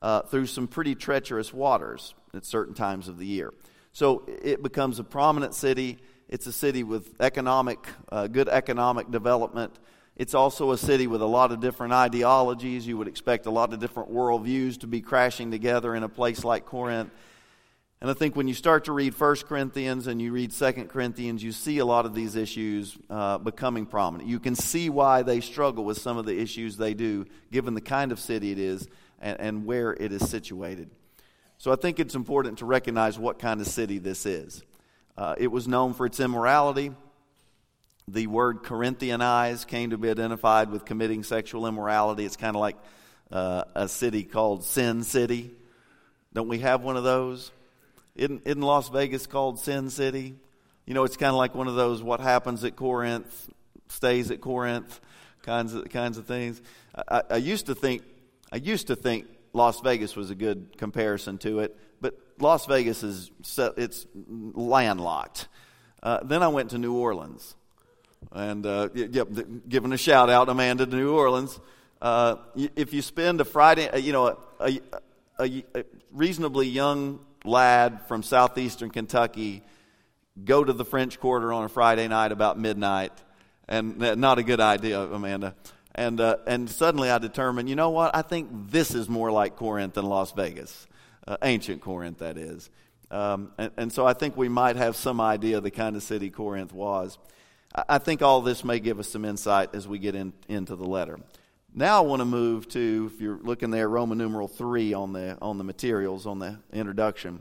uh, 0.00 0.22
through 0.22 0.46
some 0.46 0.68
pretty 0.68 0.94
treacherous 0.94 1.52
waters 1.52 2.14
at 2.32 2.44
certain 2.44 2.74
times 2.74 3.08
of 3.08 3.18
the 3.18 3.26
year. 3.26 3.52
So 3.92 4.24
it 4.26 4.62
becomes 4.62 4.98
a 5.00 5.04
prominent 5.04 5.54
city. 5.54 5.98
It's 6.28 6.46
a 6.46 6.52
city 6.52 6.84
with 6.84 7.20
economic, 7.20 7.88
uh, 8.10 8.28
good 8.28 8.48
economic 8.48 9.10
development. 9.10 9.78
It's 10.16 10.34
also 10.34 10.70
a 10.70 10.78
city 10.78 11.06
with 11.06 11.22
a 11.22 11.26
lot 11.26 11.50
of 11.50 11.60
different 11.60 11.92
ideologies. 11.92 12.86
You 12.86 12.98
would 12.98 13.08
expect 13.08 13.46
a 13.46 13.50
lot 13.50 13.72
of 13.72 13.80
different 13.80 14.12
worldviews 14.12 14.78
to 14.80 14.86
be 14.86 15.00
crashing 15.00 15.50
together 15.50 15.94
in 15.96 16.04
a 16.04 16.08
place 16.08 16.44
like 16.44 16.66
Corinth. 16.66 17.10
And 18.02 18.10
I 18.10 18.14
think 18.14 18.34
when 18.34 18.48
you 18.48 18.54
start 18.54 18.84
to 18.84 18.92
read 18.92 19.18
1 19.18 19.36
Corinthians 19.46 20.06
and 20.06 20.22
you 20.22 20.32
read 20.32 20.52
2 20.52 20.72
Corinthians, 20.88 21.42
you 21.42 21.52
see 21.52 21.78
a 21.78 21.84
lot 21.84 22.06
of 22.06 22.14
these 22.14 22.34
issues 22.34 22.96
uh, 23.10 23.36
becoming 23.36 23.84
prominent. 23.84 24.26
You 24.26 24.40
can 24.40 24.54
see 24.54 24.88
why 24.88 25.20
they 25.20 25.40
struggle 25.40 25.84
with 25.84 25.98
some 25.98 26.16
of 26.16 26.24
the 26.24 26.38
issues 26.38 26.78
they 26.78 26.94
do, 26.94 27.26
given 27.52 27.74
the 27.74 27.82
kind 27.82 28.10
of 28.10 28.18
city 28.18 28.52
it 28.52 28.58
is 28.58 28.88
and, 29.20 29.38
and 29.38 29.66
where 29.66 29.92
it 29.92 30.12
is 30.12 30.30
situated. 30.30 30.88
So 31.58 31.70
I 31.70 31.76
think 31.76 32.00
it's 32.00 32.14
important 32.14 32.60
to 32.60 32.64
recognize 32.64 33.18
what 33.18 33.38
kind 33.38 33.60
of 33.60 33.66
city 33.66 33.98
this 33.98 34.24
is. 34.24 34.62
Uh, 35.18 35.34
it 35.36 35.48
was 35.48 35.68
known 35.68 35.92
for 35.92 36.06
its 36.06 36.20
immorality. 36.20 36.92
The 38.08 38.28
word 38.28 38.62
Corinthianize 38.62 39.66
came 39.66 39.90
to 39.90 39.98
be 39.98 40.08
identified 40.08 40.70
with 40.70 40.86
committing 40.86 41.22
sexual 41.22 41.66
immorality. 41.66 42.24
It's 42.24 42.38
kind 42.38 42.56
of 42.56 42.60
like 42.60 42.76
uh, 43.30 43.64
a 43.74 43.88
city 43.88 44.22
called 44.22 44.64
Sin 44.64 45.02
City. 45.02 45.50
Don't 46.32 46.48
we 46.48 46.60
have 46.60 46.82
one 46.82 46.96
of 46.96 47.04
those? 47.04 47.50
Isn't, 48.20 48.42
isn't 48.44 48.60
Las 48.60 48.90
Vegas 48.90 49.26
called 49.26 49.58
Sin 49.58 49.88
City? 49.88 50.34
You 50.84 50.92
know, 50.92 51.04
it's 51.04 51.16
kind 51.16 51.30
of 51.30 51.36
like 51.36 51.54
one 51.54 51.68
of 51.68 51.74
those 51.74 52.02
what 52.02 52.20
happens 52.20 52.62
at 52.64 52.76
Corinth 52.76 53.48
stays 53.88 54.30
at 54.30 54.42
Corinth 54.42 55.00
kinds 55.42 55.72
of 55.72 55.88
kinds 55.88 56.18
of 56.18 56.26
things. 56.26 56.60
I, 57.08 57.22
I 57.30 57.36
used 57.36 57.64
to 57.66 57.74
think 57.74 58.02
I 58.52 58.56
used 58.56 58.88
to 58.88 58.96
think 58.96 59.24
Las 59.54 59.80
Vegas 59.80 60.16
was 60.16 60.28
a 60.28 60.34
good 60.34 60.76
comparison 60.76 61.38
to 61.38 61.60
it, 61.60 61.74
but 62.02 62.14
Las 62.38 62.66
Vegas 62.66 63.02
is 63.02 63.30
it's 63.78 64.06
landlocked. 64.12 65.48
Uh, 66.02 66.20
then 66.22 66.42
I 66.42 66.48
went 66.48 66.70
to 66.70 66.78
New 66.78 66.96
Orleans, 66.96 67.56
and 68.32 68.66
uh, 68.66 68.90
yep, 68.92 69.28
giving 69.66 69.94
a 69.94 69.98
shout 69.98 70.28
out, 70.28 70.50
Amanda, 70.50 70.84
to 70.84 70.94
New 70.94 71.14
Orleans. 71.14 71.58
Uh, 72.02 72.36
if 72.76 72.92
you 72.92 73.00
spend 73.00 73.40
a 73.40 73.46
Friday, 73.46 73.88
uh, 73.88 73.96
you 73.96 74.12
know, 74.12 74.38
a, 74.60 74.78
a, 75.38 75.64
a 75.74 75.84
reasonably 76.12 76.68
young 76.68 77.20
lad 77.44 78.02
from 78.06 78.22
southeastern 78.22 78.90
Kentucky 78.90 79.62
go 80.44 80.64
to 80.64 80.72
the 80.72 80.84
French 80.84 81.20
Quarter 81.20 81.52
on 81.52 81.64
a 81.64 81.68
Friday 81.68 82.08
night 82.08 82.32
about 82.32 82.58
midnight, 82.58 83.12
and 83.68 83.98
not 84.18 84.38
a 84.38 84.42
good 84.42 84.60
idea, 84.60 85.00
Amanda. 85.00 85.54
And, 85.94 86.20
uh, 86.20 86.36
and 86.46 86.70
suddenly 86.70 87.10
I 87.10 87.18
determined, 87.18 87.68
you 87.68 87.76
know 87.76 87.90
what? 87.90 88.14
I 88.14 88.22
think 88.22 88.70
this 88.70 88.94
is 88.94 89.08
more 89.08 89.30
like 89.30 89.56
Corinth 89.56 89.94
than 89.94 90.06
Las 90.06 90.32
Vegas, 90.32 90.86
uh, 91.26 91.36
ancient 91.42 91.80
Corinth, 91.80 92.18
that 92.18 92.38
is. 92.38 92.70
Um, 93.10 93.52
and, 93.58 93.72
and, 93.76 93.92
so 93.92 94.06
I 94.06 94.12
think 94.12 94.36
we 94.36 94.48
might 94.48 94.76
have 94.76 94.94
some 94.94 95.20
idea 95.20 95.58
of 95.58 95.64
the 95.64 95.70
kind 95.72 95.96
of 95.96 96.02
city 96.04 96.30
Corinth 96.30 96.72
was. 96.72 97.18
I, 97.74 97.82
I 97.88 97.98
think 97.98 98.22
all 98.22 98.40
this 98.40 98.64
may 98.64 98.78
give 98.78 99.00
us 99.00 99.08
some 99.08 99.24
insight 99.24 99.74
as 99.74 99.88
we 99.88 99.98
get 99.98 100.14
in, 100.14 100.32
into 100.48 100.76
the 100.76 100.86
letter. 100.86 101.18
Now 101.74 101.98
I 101.98 102.06
want 102.06 102.20
to 102.20 102.26
move 102.26 102.68
to, 102.70 103.10
if 103.14 103.20
you're 103.20 103.38
looking 103.42 103.70
there, 103.70 103.88
Roman 103.88 104.18
numeral 104.18 104.48
3 104.48 104.92
on 104.92 105.12
the, 105.12 105.38
on 105.40 105.58
the 105.58 105.64
materials, 105.64 106.26
on 106.26 106.38
the 106.38 106.58
introduction. 106.72 107.40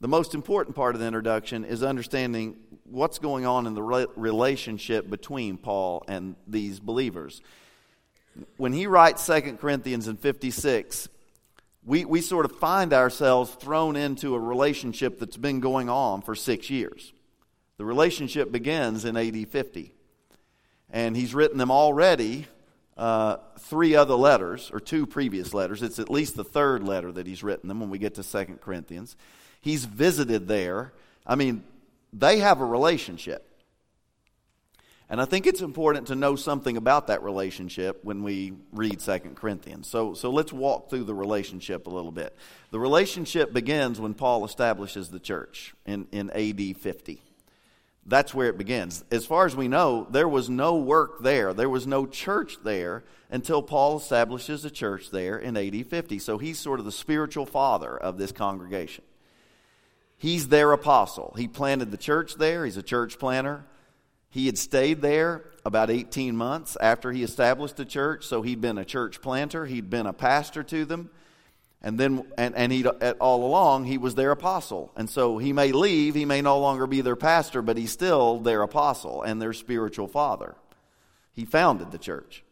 The 0.00 0.08
most 0.08 0.34
important 0.34 0.76
part 0.76 0.94
of 0.94 1.00
the 1.00 1.06
introduction 1.06 1.64
is 1.64 1.82
understanding 1.82 2.56
what's 2.84 3.18
going 3.18 3.46
on 3.46 3.66
in 3.66 3.74
the 3.74 3.82
re- 3.82 4.06
relationship 4.16 5.08
between 5.08 5.56
Paul 5.56 6.04
and 6.08 6.34
these 6.46 6.80
believers 6.80 7.40
when 8.56 8.72
he 8.72 8.86
writes 8.86 9.22
Second 9.22 9.58
Corinthians 9.58 10.08
in 10.08 10.16
56, 10.16 11.08
we, 11.84 12.04
we 12.04 12.20
sort 12.20 12.44
of 12.44 12.52
find 12.58 12.92
ourselves 12.92 13.50
thrown 13.50 13.96
into 13.96 14.34
a 14.34 14.38
relationship 14.38 15.18
that's 15.18 15.36
been 15.36 15.60
going 15.60 15.88
on 15.88 16.22
for 16.22 16.34
six 16.34 16.70
years. 16.70 17.12
The 17.76 17.84
relationship 17.84 18.52
begins 18.52 19.04
in 19.04 19.16
AD 19.16 19.48
50. 19.48 19.92
And 20.90 21.16
he's 21.16 21.34
written 21.34 21.58
them 21.58 21.70
already 21.70 22.46
uh, 22.98 23.36
three 23.60 23.94
other 23.94 24.14
letters, 24.14 24.70
or 24.72 24.80
two 24.80 25.06
previous 25.06 25.54
letters. 25.54 25.82
It's 25.82 26.00
at 26.00 26.10
least 26.10 26.36
the 26.36 26.44
third 26.44 26.82
letter 26.82 27.12
that 27.12 27.26
he's 27.26 27.44
written 27.44 27.68
them 27.68 27.80
when 27.80 27.90
we 27.90 27.98
get 27.98 28.16
to 28.16 28.22
Second 28.22 28.60
Corinthians. 28.60 29.16
He's 29.60 29.84
visited 29.84 30.48
there. 30.48 30.92
I 31.26 31.36
mean, 31.36 31.62
they 32.12 32.40
have 32.40 32.60
a 32.60 32.64
relationship. 32.64 33.44
And 35.10 35.22
I 35.22 35.24
think 35.24 35.46
it's 35.46 35.62
important 35.62 36.08
to 36.08 36.14
know 36.14 36.36
something 36.36 36.76
about 36.76 37.06
that 37.06 37.22
relationship 37.22 38.04
when 38.04 38.22
we 38.22 38.52
read 38.72 39.00
Second 39.00 39.36
Corinthians. 39.36 39.86
So, 39.86 40.12
so 40.12 40.30
let's 40.30 40.52
walk 40.52 40.90
through 40.90 41.04
the 41.04 41.14
relationship 41.14 41.86
a 41.86 41.90
little 41.90 42.12
bit. 42.12 42.36
The 42.72 42.78
relationship 42.78 43.52
begins 43.52 43.98
when 44.00 44.12
Paul 44.12 44.44
establishes 44.44 45.08
the 45.08 45.18
church 45.18 45.74
in, 45.86 46.08
in 46.12 46.30
AD 46.30 46.76
50. 46.76 47.22
That's 48.08 48.32
where 48.32 48.48
it 48.48 48.56
begins. 48.56 49.04
As 49.10 49.26
far 49.26 49.44
as 49.44 49.54
we 49.54 49.68
know, 49.68 50.06
there 50.10 50.28
was 50.28 50.48
no 50.48 50.76
work 50.76 51.22
there, 51.22 51.52
there 51.52 51.68
was 51.68 51.86
no 51.86 52.06
church 52.06 52.56
there 52.64 53.04
until 53.30 53.62
Paul 53.62 53.98
establishes 53.98 54.64
a 54.64 54.70
church 54.70 55.10
there 55.10 55.38
in 55.38 55.56
AD 55.58 55.86
50. 55.86 56.18
So 56.18 56.38
he's 56.38 56.58
sort 56.58 56.80
of 56.80 56.86
the 56.86 56.92
spiritual 56.92 57.44
father 57.44 57.94
of 57.94 58.16
this 58.16 58.32
congregation. 58.32 59.04
He's 60.16 60.48
their 60.48 60.72
apostle. 60.72 61.34
He 61.36 61.46
planted 61.46 61.90
the 61.90 61.98
church 61.98 62.36
there, 62.36 62.64
he's 62.64 62.78
a 62.78 62.82
church 62.82 63.18
planter. 63.18 63.64
He 64.30 64.46
had 64.46 64.58
stayed 64.58 65.00
there 65.00 65.44
about 65.64 65.90
18 65.90 66.36
months 66.36 66.76
after 66.80 67.12
he 67.12 67.22
established 67.22 67.76
the 67.76 67.84
church, 67.84 68.26
so 68.26 68.42
he'd 68.42 68.60
been 68.60 68.78
a 68.78 68.84
church 68.84 69.22
planter, 69.22 69.66
he'd 69.66 69.90
been 69.90 70.06
a 70.06 70.12
pastor 70.12 70.62
to 70.64 70.84
them. 70.84 71.10
And 71.80 71.98
then, 71.98 72.24
and, 72.36 72.56
and 72.56 72.72
he 72.72 72.84
all 72.86 73.46
along, 73.46 73.84
he 73.84 73.98
was 73.98 74.16
their 74.16 74.32
apostle. 74.32 74.92
And 74.96 75.08
so 75.08 75.38
he 75.38 75.52
may 75.52 75.72
leave, 75.72 76.14
he 76.14 76.24
may 76.24 76.42
no 76.42 76.58
longer 76.58 76.86
be 76.86 77.00
their 77.00 77.16
pastor, 77.16 77.62
but 77.62 77.76
he's 77.76 77.92
still 77.92 78.40
their 78.40 78.62
apostle 78.62 79.22
and 79.22 79.40
their 79.40 79.52
spiritual 79.52 80.08
father. 80.08 80.56
He 81.32 81.44
founded 81.44 81.92
the 81.92 81.98
church. 81.98 82.42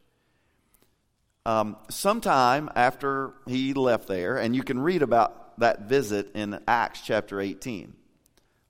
Um, 1.44 1.76
sometime 1.90 2.70
after 2.76 3.32
he 3.46 3.74
left 3.74 4.06
there, 4.08 4.36
and 4.36 4.54
you 4.54 4.62
can 4.62 4.78
read 4.78 5.02
about 5.02 5.58
that 5.58 5.82
visit 5.82 6.30
in 6.34 6.60
Acts 6.68 7.00
chapter 7.00 7.40
18 7.40 7.94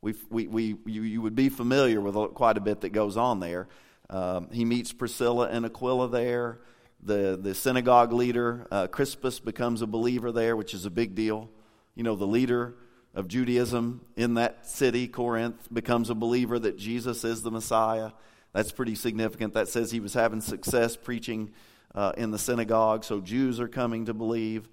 we, 0.07 0.15
we, 0.31 0.47
we, 0.47 0.77
you, 0.87 1.03
you 1.03 1.23
would 1.23 1.35
be 1.35 1.49
familiar 1.49 2.01
with 2.01 2.15
quite 2.35 2.57
a 2.57 2.61
bit 2.61 2.83
that 2.83 2.91
goes 2.91 3.17
on 3.17 3.41
there. 3.41 3.67
Um, 4.09 4.49
he 4.53 4.65
meets 4.65 4.93
Priscilla 4.93 5.49
and 5.49 5.67
Aquila 5.67 6.09
there. 6.09 6.61
The, 7.03 7.39
the 7.41 7.55
synagogue 7.55 8.13
leader, 8.13 8.67
uh, 8.71 8.87
Crispus, 8.89 9.39
becomes 9.39 9.83
a 9.83 9.87
believer 9.87 10.33
there, 10.33 10.57
which 10.57 10.75
is 10.75 10.87
a 10.87 10.91
big 10.91 11.15
deal. 11.15 11.49
You 11.95 12.03
know, 12.03 12.17
the 12.17 12.27
leader 12.27 12.75
of 13.15 13.29
Judaism 13.29 14.01
in 14.17 14.35
that 14.35 14.67
city, 14.67 15.09
Corinth, 15.09 15.73
becomes 15.73 16.11
a 16.11 16.15
believer 16.15 16.59
that 16.59 16.77
Jesus 16.77 17.25
is 17.25 17.43
the 17.43 17.51
Messiah. 17.51 18.11
That's 18.53 18.73
pretty 18.73 18.95
significant. 18.95 19.55
That 19.55 19.69
says 19.69 19.91
he 19.91 20.01
was 20.01 20.15
having 20.15 20.41
success 20.41 20.97
preaching 20.97 21.53
uh, 21.95 22.13
in 22.17 22.31
the 22.31 22.39
synagogue, 22.39 23.05
so 23.05 23.21
Jews 23.21 23.61
are 23.61 23.69
coming 23.69 24.07
to 24.07 24.15
believe. 24.15 24.69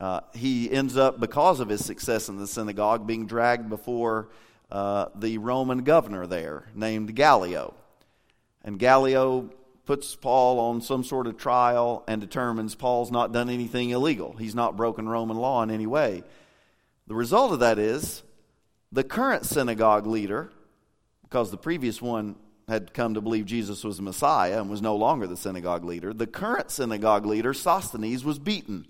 Uh, 0.00 0.20
he 0.34 0.70
ends 0.70 0.96
up, 0.96 1.20
because 1.20 1.60
of 1.60 1.68
his 1.68 1.84
success 1.84 2.28
in 2.28 2.38
the 2.38 2.46
synagogue, 2.46 3.06
being 3.06 3.26
dragged 3.26 3.68
before 3.68 4.30
uh, 4.70 5.06
the 5.14 5.36
Roman 5.38 5.84
governor 5.84 6.26
there 6.26 6.68
named 6.74 7.14
Gallio. 7.14 7.74
And 8.64 8.78
Gallio 8.78 9.50
puts 9.84 10.14
Paul 10.14 10.60
on 10.60 10.80
some 10.80 11.02
sort 11.02 11.26
of 11.26 11.36
trial 11.36 12.04
and 12.06 12.20
determines 12.20 12.74
Paul's 12.74 13.10
not 13.10 13.32
done 13.32 13.50
anything 13.50 13.90
illegal. 13.90 14.34
He's 14.34 14.54
not 14.54 14.76
broken 14.76 15.08
Roman 15.08 15.36
law 15.36 15.62
in 15.62 15.70
any 15.70 15.86
way. 15.86 16.22
The 17.08 17.14
result 17.14 17.52
of 17.52 17.60
that 17.60 17.78
is 17.78 18.22
the 18.92 19.02
current 19.02 19.44
synagogue 19.44 20.06
leader, 20.06 20.52
because 21.22 21.50
the 21.50 21.56
previous 21.56 22.00
one 22.00 22.36
had 22.68 22.94
come 22.94 23.14
to 23.14 23.20
believe 23.20 23.44
Jesus 23.44 23.82
was 23.82 23.96
the 23.96 24.02
Messiah 24.02 24.60
and 24.60 24.70
was 24.70 24.80
no 24.80 24.94
longer 24.94 25.26
the 25.26 25.36
synagogue 25.36 25.84
leader, 25.84 26.12
the 26.12 26.28
current 26.28 26.70
synagogue 26.70 27.26
leader, 27.26 27.52
Sosthenes, 27.52 28.24
was 28.24 28.38
beaten. 28.38 28.86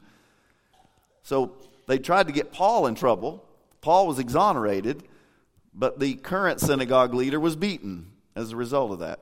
So 1.22 1.56
they 1.86 1.98
tried 1.98 2.26
to 2.26 2.32
get 2.32 2.52
Paul 2.52 2.86
in 2.86 2.94
trouble. 2.94 3.44
Paul 3.80 4.06
was 4.06 4.18
exonerated, 4.18 5.04
but 5.72 5.98
the 5.98 6.14
current 6.14 6.60
synagogue 6.60 7.14
leader 7.14 7.40
was 7.40 7.56
beaten 7.56 8.12
as 8.36 8.52
a 8.52 8.56
result 8.56 8.92
of 8.92 8.98
that. 8.98 9.20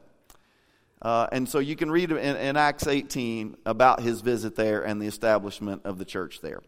Uh, 1.02 1.26
and 1.32 1.48
so 1.48 1.58
you 1.58 1.76
can 1.76 1.90
read 1.90 2.10
in, 2.10 2.18
in, 2.18 2.56
Acts 2.56 2.86
18 2.86 3.56
about 3.64 4.00
his 4.00 4.20
visit 4.20 4.54
there 4.54 4.82
and 4.82 5.00
the 5.00 5.06
establishment 5.06 5.80
of 5.84 5.96
the 5.96 6.04
church 6.04 6.40
there. 6.42 6.60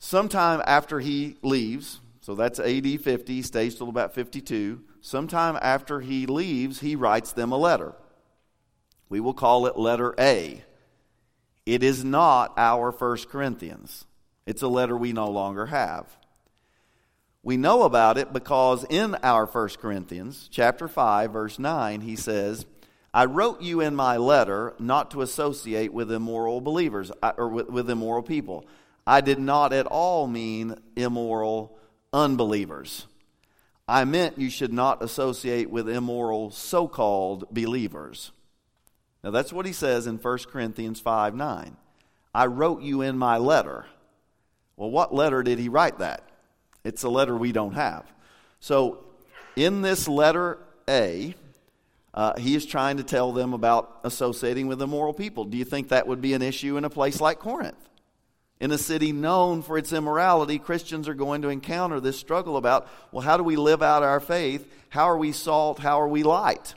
Sometime 0.00 0.60
after 0.66 0.98
he 0.98 1.36
leaves, 1.42 2.00
so 2.20 2.34
that's 2.34 2.58
AD 2.58 3.00
50, 3.00 3.42
stays 3.42 3.76
till 3.76 3.88
about 3.88 4.12
52. 4.12 4.80
Sometime 5.00 5.56
after 5.62 6.00
he 6.00 6.26
leaves, 6.26 6.80
he 6.80 6.96
writes 6.96 7.32
them 7.32 7.52
a 7.52 7.56
letter. 7.56 7.94
We 9.08 9.20
will 9.20 9.34
call 9.34 9.66
it 9.66 9.78
letter 9.78 10.14
A. 10.18 10.64
It 11.64 11.82
is 11.82 12.04
not 12.04 12.54
our 12.56 12.90
First 12.90 13.28
Corinthians. 13.28 14.04
It's 14.46 14.62
a 14.62 14.68
letter 14.68 14.96
we 14.96 15.12
no 15.12 15.30
longer 15.30 15.66
have. 15.66 16.06
We 17.42 17.56
know 17.56 17.82
about 17.82 18.18
it 18.18 18.32
because 18.32 18.84
in 18.90 19.14
our 19.22 19.46
1 19.46 19.68
Corinthians 19.80 20.48
chapter 20.50 20.88
5 20.88 21.32
verse 21.32 21.58
9 21.58 22.00
he 22.00 22.16
says, 22.16 22.66
"I 23.12 23.24
wrote 23.24 23.60
you 23.62 23.80
in 23.80 23.94
my 23.94 24.16
letter 24.16 24.74
not 24.78 25.10
to 25.12 25.22
associate 25.22 25.92
with 25.92 26.12
immoral 26.12 26.60
believers 26.60 27.10
or 27.36 27.48
with, 27.48 27.68
with 27.68 27.90
immoral 27.90 28.22
people. 28.22 28.66
I 29.06 29.20
did 29.20 29.38
not 29.38 29.72
at 29.72 29.86
all 29.86 30.26
mean 30.26 30.76
immoral 30.96 31.78
unbelievers. 32.12 33.06
I 33.88 34.04
meant 34.04 34.38
you 34.38 34.50
should 34.50 34.72
not 34.72 35.02
associate 35.02 35.70
with 35.70 35.88
immoral 35.88 36.50
so-called 36.50 37.46
believers." 37.50 38.32
Now 39.24 39.30
that's 39.30 39.52
what 39.52 39.66
he 39.66 39.72
says 39.72 40.06
in 40.06 40.18
1 40.18 40.38
Corinthians 40.50 41.00
5 41.00 41.34
9. 41.34 41.76
I 42.34 42.46
wrote 42.46 42.82
you 42.82 43.02
in 43.02 43.18
my 43.18 43.38
letter. 43.38 43.86
Well, 44.76 44.90
what 44.90 45.14
letter 45.14 45.42
did 45.42 45.58
he 45.58 45.68
write 45.68 45.98
that? 45.98 46.22
It's 46.84 47.02
a 47.02 47.08
letter 47.08 47.36
we 47.36 47.52
don't 47.52 47.74
have. 47.74 48.06
So, 48.60 49.04
in 49.56 49.82
this 49.82 50.06
letter 50.06 50.58
A, 50.88 51.34
uh, 52.18 52.36
he 52.36 52.56
is 52.56 52.66
trying 52.66 52.96
to 52.96 53.04
tell 53.04 53.30
them 53.30 53.54
about 53.54 54.00
associating 54.02 54.66
with 54.66 54.82
immoral 54.82 55.14
people. 55.14 55.44
Do 55.44 55.56
you 55.56 55.64
think 55.64 55.90
that 55.90 56.08
would 56.08 56.20
be 56.20 56.32
an 56.32 56.42
issue 56.42 56.76
in 56.76 56.84
a 56.84 56.90
place 56.90 57.20
like 57.20 57.38
Corinth? 57.38 57.78
In 58.60 58.72
a 58.72 58.76
city 58.76 59.12
known 59.12 59.62
for 59.62 59.78
its 59.78 59.92
immorality, 59.92 60.58
Christians 60.58 61.06
are 61.06 61.14
going 61.14 61.42
to 61.42 61.48
encounter 61.48 62.00
this 62.00 62.18
struggle 62.18 62.56
about, 62.56 62.88
well, 63.12 63.22
how 63.22 63.36
do 63.36 63.44
we 63.44 63.54
live 63.54 63.84
out 63.84 64.02
our 64.02 64.18
faith? 64.18 64.68
How 64.88 65.04
are 65.04 65.16
we 65.16 65.30
salt? 65.30 65.78
How 65.78 66.00
are 66.00 66.08
we 66.08 66.24
light? 66.24 66.74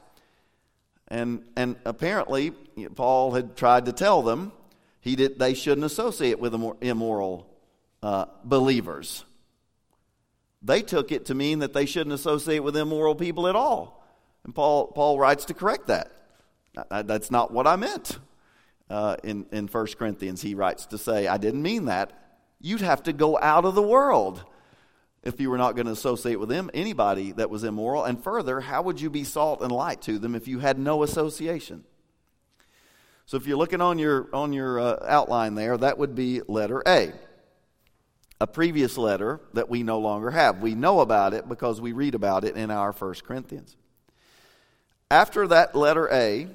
And, 1.08 1.44
and 1.56 1.76
apparently, 1.86 2.52
Paul 2.94 3.32
had 3.32 3.56
tried 3.56 3.88
to 3.88 3.94
tell 3.94 4.22
them 4.22 4.52
he 5.00 5.16
did, 5.16 5.40
they 5.40 5.56
shouldn't 5.56 5.86
associate 5.86 6.38
with 6.38 6.54
immoral 6.82 7.48
uh, 8.04 8.26
believers. 8.44 9.26
They 10.62 10.84
took 10.84 11.12
it 11.12 11.26
to 11.26 11.34
mean 11.34 11.60
that 11.60 11.74
they 11.74 11.88
shouldn't 11.88 12.14
associate 12.14 12.60
with 12.60 12.78
immoral 12.78 13.16
people 13.16 13.48
at 13.48 13.56
all. 13.56 14.00
And 14.44 14.56
Paul, 14.56 14.88
Paul 14.88 15.20
writes 15.20 15.46
to 15.46 15.54
correct 15.54 15.88
that. 15.88 16.12
That's 16.90 17.32
not 17.32 17.52
what 17.52 17.68
I 17.68 17.76
meant. 17.76 18.20
Uh, 18.90 19.16
in, 19.24 19.46
in 19.52 19.68
1 19.68 19.88
Corinthians, 19.98 20.42
he 20.42 20.54
writes 20.54 20.86
to 20.88 20.98
say, 20.98 21.28
I 21.28 21.38
didn't 21.38 21.62
mean 21.62 21.86
that. 21.86 22.12
You'd 22.60 22.82
have 22.82 23.04
to 23.04 23.14
go 23.14 23.40
out 23.40 23.66
of 23.66 23.76
the 23.76 23.82
world 23.82 24.44
if 25.24 25.40
you 25.40 25.50
were 25.50 25.58
not 25.58 25.76
going 25.76 25.86
to 25.86 25.92
associate 25.92 26.40
with 26.40 26.50
them, 26.50 26.72
anybody 26.74 27.32
that 27.34 27.50
was 27.50 27.64
immoral. 27.64 28.04
And 28.04 28.22
further, 28.22 28.60
how 28.60 28.82
would 28.82 29.00
you 29.00 29.10
be 29.10 29.24
salt 29.24 29.62
and 29.62 29.72
light 29.72 30.02
to 30.04 30.18
them 30.18 30.34
if 30.34 30.48
you 30.48 30.60
had 30.60 30.80
no 30.80 31.04
association? 31.04 31.84
So 33.28 33.38
if 33.38 33.46
you're 33.46 33.58
looking 33.58 33.82
on 33.82 34.00
your, 34.00 34.28
on 34.34 34.52
your 34.52 34.80
uh, 34.80 35.06
outline 35.08 35.54
there, 35.54 35.78
that 35.78 35.98
would 36.00 36.16
be 36.16 36.42
letter 36.48 36.82
A 36.88 37.14
a 38.42 38.48
previous 38.48 38.98
letter 38.98 39.40
that 39.54 39.70
we 39.70 39.84
no 39.84 40.00
longer 40.00 40.32
have. 40.32 40.64
We 40.64 40.74
know 40.74 41.02
about 41.02 41.36
it 41.36 41.48
because 41.48 41.80
we 41.80 41.92
read 41.92 42.16
about 42.16 42.44
it 42.44 42.56
in 42.56 42.72
our 42.72 42.92
First 42.92 43.24
Corinthians. 43.24 43.78
After 45.12 45.46
that 45.50 45.75
letter 45.75 46.08
A, 46.10 46.48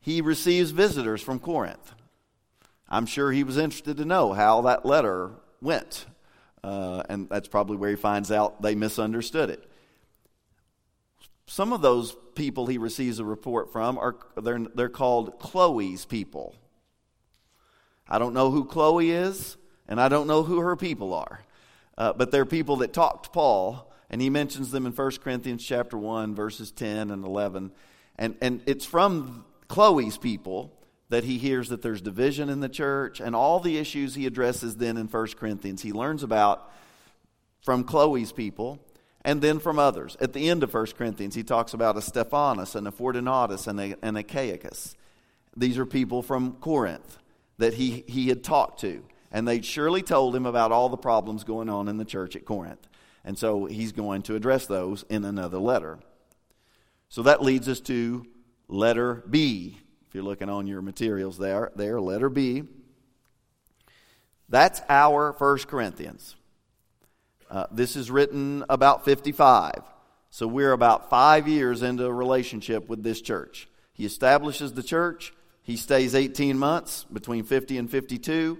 he 0.00 0.22
receives 0.22 0.70
visitors 0.70 1.20
from 1.20 1.38
Corinth. 1.38 1.92
I'm 2.88 3.04
sure 3.04 3.30
he 3.30 3.44
was 3.44 3.58
interested 3.58 3.98
to 3.98 4.06
know 4.06 4.32
how 4.32 4.62
that 4.62 4.86
letter 4.86 5.32
went. 5.60 6.06
Uh, 6.64 7.02
and 7.10 7.28
that's 7.28 7.48
probably 7.48 7.76
where 7.76 7.90
he 7.90 7.96
finds 7.96 8.32
out 8.32 8.62
they 8.62 8.74
misunderstood 8.74 9.50
it. 9.50 9.70
Some 11.48 11.74
of 11.74 11.82
those 11.82 12.16
people 12.34 12.66
he 12.66 12.78
receives 12.78 13.18
a 13.18 13.26
report 13.26 13.70
from 13.70 13.98
are 13.98 14.16
they're, 14.40 14.60
they're 14.74 14.88
called 14.88 15.38
Chloe's 15.38 16.06
people. 16.06 16.54
I 18.08 18.18
don't 18.18 18.32
know 18.32 18.50
who 18.50 18.64
Chloe 18.64 19.10
is 19.10 19.58
and 19.86 20.00
I 20.00 20.08
don't 20.08 20.26
know 20.26 20.44
who 20.44 20.60
her 20.60 20.76
people 20.76 21.12
are. 21.12 21.42
Uh, 21.98 22.14
but 22.14 22.30
they're 22.30 22.46
people 22.46 22.76
that 22.76 22.94
talked 22.94 23.34
Paul, 23.34 23.89
and 24.10 24.20
he 24.20 24.28
mentions 24.28 24.72
them 24.72 24.86
in 24.86 24.92
1 24.92 25.10
Corinthians 25.22 25.64
chapter 25.64 25.96
1, 25.96 26.34
verses 26.34 26.72
10 26.72 27.10
and 27.10 27.24
11. 27.24 27.70
And, 28.16 28.36
and 28.42 28.60
it's 28.66 28.84
from 28.84 29.44
Chloe's 29.68 30.18
people 30.18 30.72
that 31.10 31.24
he 31.24 31.38
hears 31.38 31.68
that 31.68 31.82
there's 31.82 32.00
division 32.00 32.48
in 32.48 32.60
the 32.60 32.68
church 32.68 33.20
and 33.20 33.34
all 33.34 33.60
the 33.60 33.78
issues 33.78 34.14
he 34.14 34.26
addresses 34.26 34.76
then 34.76 34.96
in 34.96 35.06
1 35.06 35.26
Corinthians. 35.38 35.82
He 35.82 35.92
learns 35.92 36.22
about 36.22 36.72
from 37.62 37.84
Chloe's 37.84 38.32
people 38.32 38.80
and 39.24 39.40
then 39.40 39.58
from 39.58 39.78
others. 39.78 40.16
At 40.20 40.32
the 40.32 40.48
end 40.48 40.62
of 40.62 40.74
1 40.74 40.86
Corinthians, 40.98 41.34
he 41.34 41.42
talks 41.44 41.72
about 41.72 41.96
a 41.96 42.02
Stephanus 42.02 42.74
and 42.74 42.88
a 42.88 42.92
Fortunatus 42.92 43.66
and 43.66 43.80
a, 43.80 43.96
and 44.02 44.18
a 44.18 44.22
Achaicus. 44.24 44.94
These 45.56 45.78
are 45.78 45.86
people 45.86 46.22
from 46.22 46.54
Corinth 46.54 47.18
that 47.58 47.74
he, 47.74 48.04
he 48.08 48.28
had 48.28 48.42
talked 48.42 48.80
to. 48.80 49.04
And 49.32 49.46
they'd 49.46 49.64
surely 49.64 50.02
told 50.02 50.34
him 50.34 50.46
about 50.46 50.72
all 50.72 50.88
the 50.88 50.96
problems 50.96 51.44
going 51.44 51.68
on 51.68 51.86
in 51.86 51.96
the 51.96 52.04
church 52.04 52.34
at 52.34 52.44
Corinth. 52.44 52.88
And 53.24 53.38
so 53.38 53.66
he's 53.66 53.92
going 53.92 54.22
to 54.22 54.34
address 54.34 54.66
those 54.66 55.04
in 55.08 55.24
another 55.24 55.58
letter. 55.58 55.98
So 57.08 57.22
that 57.22 57.42
leads 57.42 57.68
us 57.68 57.80
to 57.82 58.26
letter 58.68 59.24
B. 59.28 59.78
If 60.08 60.14
you're 60.14 60.24
looking 60.24 60.48
on 60.48 60.66
your 60.66 60.82
materials 60.82 61.38
there, 61.38 61.72
there, 61.76 62.00
letter 62.00 62.28
B. 62.28 62.64
That's 64.48 64.80
our 64.88 65.32
First 65.32 65.68
Corinthians. 65.68 66.34
Uh, 67.50 67.66
this 67.70 67.96
is 67.96 68.10
written 68.10 68.64
about 68.68 69.04
55. 69.04 69.82
So 70.30 70.46
we're 70.46 70.72
about 70.72 71.10
five 71.10 71.48
years 71.48 71.82
into 71.82 72.06
a 72.06 72.12
relationship 72.12 72.88
with 72.88 73.02
this 73.02 73.20
church. 73.20 73.68
He 73.92 74.04
establishes 74.04 74.72
the 74.72 74.82
church. 74.82 75.32
He 75.62 75.76
stays 75.76 76.14
18 76.14 76.56
months 76.56 77.04
between 77.12 77.44
50 77.44 77.78
and 77.78 77.90
52. 77.90 78.58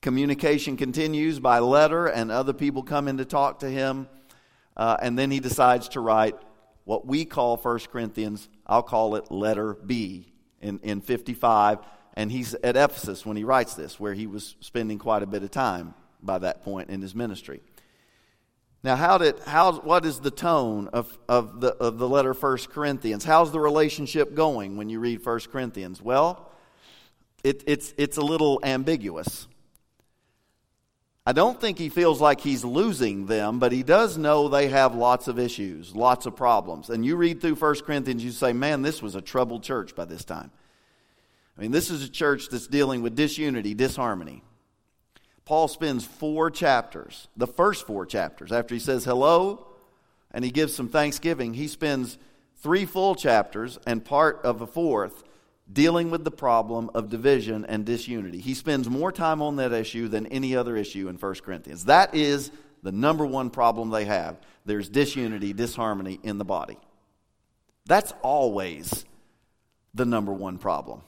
Communication 0.00 0.76
continues 0.76 1.40
by 1.40 1.58
letter, 1.58 2.06
and 2.06 2.30
other 2.30 2.52
people 2.52 2.82
come 2.82 3.08
in 3.08 3.18
to 3.18 3.24
talk 3.24 3.60
to 3.60 3.68
him. 3.68 4.08
Uh, 4.76 4.96
and 5.02 5.18
then 5.18 5.30
he 5.30 5.40
decides 5.40 5.88
to 5.90 6.00
write 6.00 6.36
what 6.84 7.04
we 7.04 7.24
call 7.24 7.56
1 7.56 7.80
Corinthians, 7.92 8.48
I'll 8.66 8.82
call 8.82 9.16
it 9.16 9.30
letter 9.30 9.74
B 9.74 10.32
in, 10.62 10.78
in 10.78 11.00
55. 11.00 11.80
And 12.14 12.32
he's 12.32 12.54
at 12.54 12.76
Ephesus 12.76 13.26
when 13.26 13.36
he 13.36 13.44
writes 13.44 13.74
this, 13.74 14.00
where 14.00 14.14
he 14.14 14.26
was 14.26 14.56
spending 14.60 14.98
quite 14.98 15.22
a 15.22 15.26
bit 15.26 15.42
of 15.42 15.50
time 15.50 15.94
by 16.22 16.38
that 16.38 16.62
point 16.62 16.90
in 16.90 17.02
his 17.02 17.14
ministry. 17.14 17.60
Now, 18.84 18.94
how 18.94 19.18
did, 19.18 19.38
how, 19.40 19.72
what 19.80 20.06
is 20.06 20.20
the 20.20 20.30
tone 20.30 20.88
of, 20.92 21.18
of, 21.28 21.60
the, 21.60 21.74
of 21.74 21.98
the 21.98 22.08
letter 22.08 22.32
1 22.32 22.58
Corinthians? 22.70 23.24
How's 23.24 23.50
the 23.50 23.60
relationship 23.60 24.34
going 24.34 24.76
when 24.76 24.88
you 24.88 25.00
read 25.00 25.24
1 25.24 25.40
Corinthians? 25.52 26.00
Well, 26.00 26.50
it, 27.42 27.64
it's, 27.66 27.92
it's 27.98 28.16
a 28.16 28.22
little 28.22 28.60
ambiguous. 28.62 29.48
I 31.28 31.32
don't 31.32 31.60
think 31.60 31.76
he 31.76 31.90
feels 31.90 32.22
like 32.22 32.40
he's 32.40 32.64
losing 32.64 33.26
them, 33.26 33.58
but 33.58 33.70
he 33.70 33.82
does 33.82 34.16
know 34.16 34.48
they 34.48 34.68
have 34.68 34.94
lots 34.94 35.28
of 35.28 35.38
issues, 35.38 35.94
lots 35.94 36.24
of 36.24 36.34
problems. 36.34 36.88
And 36.88 37.04
you 37.04 37.16
read 37.16 37.42
through 37.42 37.56
1 37.56 37.80
Corinthians, 37.82 38.24
you 38.24 38.30
say, 38.30 38.54
man, 38.54 38.80
this 38.80 39.02
was 39.02 39.14
a 39.14 39.20
troubled 39.20 39.62
church 39.62 39.94
by 39.94 40.06
this 40.06 40.24
time. 40.24 40.50
I 41.58 41.60
mean, 41.60 41.70
this 41.70 41.90
is 41.90 42.02
a 42.02 42.08
church 42.08 42.48
that's 42.48 42.66
dealing 42.66 43.02
with 43.02 43.14
disunity, 43.14 43.74
disharmony. 43.74 44.42
Paul 45.44 45.68
spends 45.68 46.06
four 46.06 46.50
chapters, 46.50 47.28
the 47.36 47.46
first 47.46 47.86
four 47.86 48.06
chapters, 48.06 48.50
after 48.50 48.74
he 48.74 48.80
says 48.80 49.04
hello 49.04 49.66
and 50.30 50.42
he 50.42 50.50
gives 50.50 50.74
some 50.74 50.88
thanksgiving, 50.88 51.52
he 51.52 51.68
spends 51.68 52.16
three 52.62 52.86
full 52.86 53.14
chapters 53.14 53.78
and 53.86 54.02
part 54.02 54.40
of 54.44 54.62
a 54.62 54.66
fourth 54.66 55.24
dealing 55.70 56.10
with 56.10 56.24
the 56.24 56.30
problem 56.30 56.90
of 56.94 57.10
division 57.10 57.64
and 57.66 57.84
disunity. 57.84 58.40
He 58.40 58.54
spends 58.54 58.88
more 58.88 59.12
time 59.12 59.42
on 59.42 59.56
that 59.56 59.72
issue 59.72 60.08
than 60.08 60.26
any 60.26 60.56
other 60.56 60.76
issue 60.76 61.08
in 61.08 61.16
1 61.16 61.34
Corinthians. 61.36 61.84
That 61.84 62.14
is 62.14 62.50
the 62.82 62.92
number 62.92 63.26
one 63.26 63.50
problem 63.50 63.90
they 63.90 64.06
have. 64.06 64.38
There's 64.64 64.88
disunity, 64.88 65.52
disharmony 65.52 66.20
in 66.22 66.38
the 66.38 66.44
body. 66.44 66.78
That's 67.86 68.12
always 68.22 69.04
the 69.94 70.04
number 70.04 70.32
one 70.32 70.58
problem. 70.58 71.02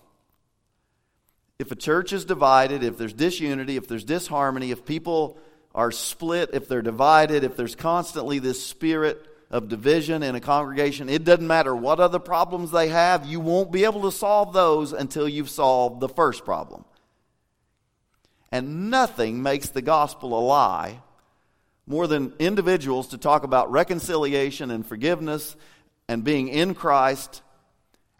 If 1.58 1.70
a 1.72 1.76
church 1.76 2.12
is 2.12 2.24
divided, 2.24 2.82
if 2.82 2.96
there's 2.96 3.12
disunity, 3.12 3.76
if 3.76 3.86
there's 3.86 4.04
disharmony, 4.04 4.70
if 4.70 4.84
people 4.84 5.38
are 5.74 5.92
split, 5.92 6.50
if 6.52 6.68
they're 6.68 6.82
divided, 6.82 7.44
if 7.44 7.56
there's 7.56 7.76
constantly 7.76 8.38
this 8.38 8.64
spirit 8.64 9.26
of 9.50 9.68
division 9.68 10.22
in 10.22 10.34
a 10.34 10.40
congregation, 10.40 11.08
it 11.08 11.24
doesn't 11.24 11.46
matter 11.46 11.74
what 11.74 11.98
other 11.98 12.18
problems 12.18 12.70
they 12.70 12.88
have, 12.88 13.26
you 13.26 13.40
won't 13.40 13.72
be 13.72 13.84
able 13.84 14.02
to 14.02 14.12
solve 14.12 14.52
those 14.52 14.92
until 14.92 15.28
you've 15.28 15.50
solved 15.50 16.00
the 16.00 16.08
first 16.08 16.44
problem. 16.44 16.84
And 18.52 18.90
nothing 18.90 19.42
makes 19.42 19.70
the 19.70 19.82
gospel 19.82 20.38
a 20.38 20.40
lie 20.40 21.00
more 21.86 22.06
than 22.06 22.32
individuals 22.38 23.08
to 23.08 23.18
talk 23.18 23.42
about 23.42 23.70
reconciliation 23.70 24.70
and 24.70 24.86
forgiveness 24.86 25.56
and 26.08 26.22
being 26.22 26.48
in 26.48 26.74
Christ 26.74 27.42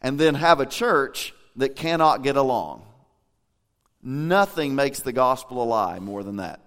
and 0.03 0.19
then 0.19 0.35
have 0.35 0.61
a 0.61 0.67
church 0.67 1.35
that 1.57 1.77
cannot 1.77 2.23
get 2.23 2.37
along. 2.37 2.85
Nothing 4.03 4.75
makes 4.75 5.01
the 5.01 5.13
gospel 5.13 5.63
a 5.63 5.65
lie 5.65 5.99
more 5.99 6.23
than 6.23 6.37
that. 6.37 6.61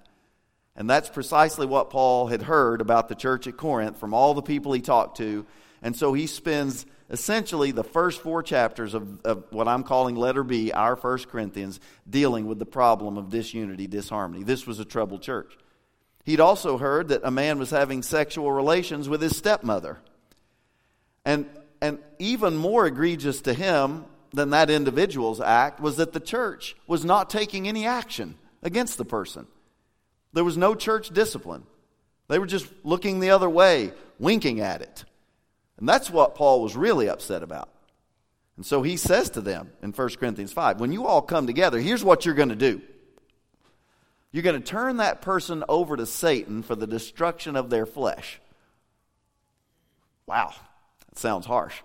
And 0.76 0.90
that's 0.90 1.10
precisely 1.10 1.68
what 1.68 1.90
Paul 1.90 2.28
had 2.28 2.42
heard 2.42 2.82
about 2.82 3.08
the 3.08 3.16
church 3.16 3.48
at 3.48 3.58
Corinth 3.58 4.00
from 4.00 4.14
all 4.14 4.34
the 4.34 4.42
people 4.42 4.74
he 4.74 4.82
talked 4.82 5.18
to. 5.18 5.46
And 5.82 5.96
so 5.96 6.14
he 6.14 6.28
spends 6.28 6.86
essentially 7.10 7.72
the 7.72 7.84
first 7.84 8.22
four 8.22 8.42
chapters 8.42 8.96
of, 8.96 9.22
of, 9.24 9.46
what 9.52 9.68
I'm 9.68 9.84
calling 9.84 10.16
letter 10.16 10.44
B, 10.44 10.72
our 10.72 10.96
First 10.96 11.30
Corinthians, 11.30 11.80
dealing 12.10 12.48
with 12.48 12.58
the 12.58 12.66
problem 12.66 13.18
of 13.18 13.30
disunity, 13.30 13.86
disharmony. 13.86 14.44
This 14.44 14.66
was 14.66 14.80
a 14.80 14.86
troubled 14.86 15.22
church. 15.22 15.56
He'd 16.24 16.40
also 16.40 16.78
heard 16.78 17.10
that 17.10 17.22
a 17.24 17.32
man 17.32 17.60
was 17.60 17.70
having 17.70 18.02
sexual 18.02 18.52
relations 18.52 19.08
with 19.10 19.22
his 19.22 19.38
stepmother. 19.38 20.00
And, 21.26 21.46
and 21.82 22.00
even 22.18 22.56
more 22.56 22.88
egregious 22.88 23.42
to 23.42 23.54
him 23.54 24.06
than 24.32 24.50
that 24.52 24.70
individual's 24.70 25.42
act 25.42 25.80
was 25.80 25.98
that 25.98 26.14
the 26.14 26.20
church 26.20 26.76
was 26.88 27.06
not 27.06 27.30
taking 27.30 27.68
any 27.68 27.86
action 27.86 28.36
against 28.64 28.98
the 28.98 29.06
person. 29.06 29.46
There 30.34 30.44
was 30.44 30.58
no 30.58 30.76
church 30.76 31.10
discipline. 31.10 31.64
They 32.28 32.40
were 32.40 32.46
just 32.46 32.68
looking 32.84 33.20
the 33.20 33.30
other 33.30 33.50
way, 33.50 33.92
winking 34.20 34.60
at 34.60 34.82
it. 34.82 35.06
And 35.78 35.88
that's 35.88 36.10
what 36.10 36.36
Paul 36.36 36.62
was 36.62 36.76
really 36.76 37.10
upset 37.10 37.44
about. 37.44 37.70
And 38.56 38.66
so 38.66 38.84
he 38.84 38.98
says 38.98 39.32
to 39.32 39.42
them 39.42 39.72
in 39.82 39.92
1 39.92 40.10
Corinthians 40.20 40.54
5 40.54 40.80
when 40.80 40.92
you 40.92 41.06
all 41.06 41.22
come 41.22 41.48
together, 41.48 41.80
here's 41.80 42.04
what 42.04 42.26
you're 42.26 42.36
going 42.36 42.50
to 42.50 42.56
do. 42.56 42.82
You're 44.32 44.44
going 44.44 44.60
to 44.60 44.66
turn 44.66 44.98
that 44.98 45.22
person 45.22 45.64
over 45.70 45.96
to 45.96 46.06
Satan 46.06 46.64
for 46.64 46.76
the 46.76 46.88
destruction 46.88 47.56
of 47.56 47.70
their 47.70 47.86
flesh. 47.86 48.40
Wow, 50.26 50.54
that 51.10 51.20
sounds 51.20 51.46
harsh. 51.46 51.76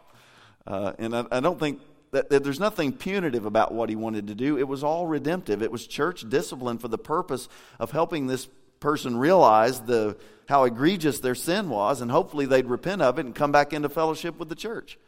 Uh, 0.66 0.92
and 0.98 1.14
I, 1.14 1.26
I, 1.30 1.40
don't 1.40 1.58
think 1.58 1.80
that, 2.10 2.30
that 2.30 2.44
there's 2.44 2.60
nothing 2.60 2.92
punitive 2.92 3.44
about 3.44 3.72
what 3.72 3.88
he 3.88 3.96
wanted 3.96 4.26
to 4.28 4.34
do. 4.34 4.58
It 4.58 4.66
was 4.68 4.82
all 4.82 5.06
redemptive. 5.06 5.62
It 5.62 5.70
was 5.70 5.86
church 5.86 6.28
discipline 6.28 6.78
for 6.78 6.88
the 6.88 6.98
purpose 6.98 7.48
of 7.78 7.90
helping 7.90 8.26
this 8.26 8.48
person 8.80 9.16
realize 9.16 9.80
the 9.80 10.16
how 10.48 10.64
egregious 10.64 11.20
their 11.20 11.34
sin 11.34 11.68
was, 11.68 12.00
and 12.00 12.10
hopefully 12.10 12.46
they'd 12.46 12.66
repent 12.66 13.02
of 13.02 13.18
it 13.18 13.26
and 13.26 13.34
come 13.34 13.52
back 13.52 13.74
into 13.74 13.88
fellowship 13.88 14.38
with 14.38 14.48
the 14.48 14.54
church. 14.54 14.98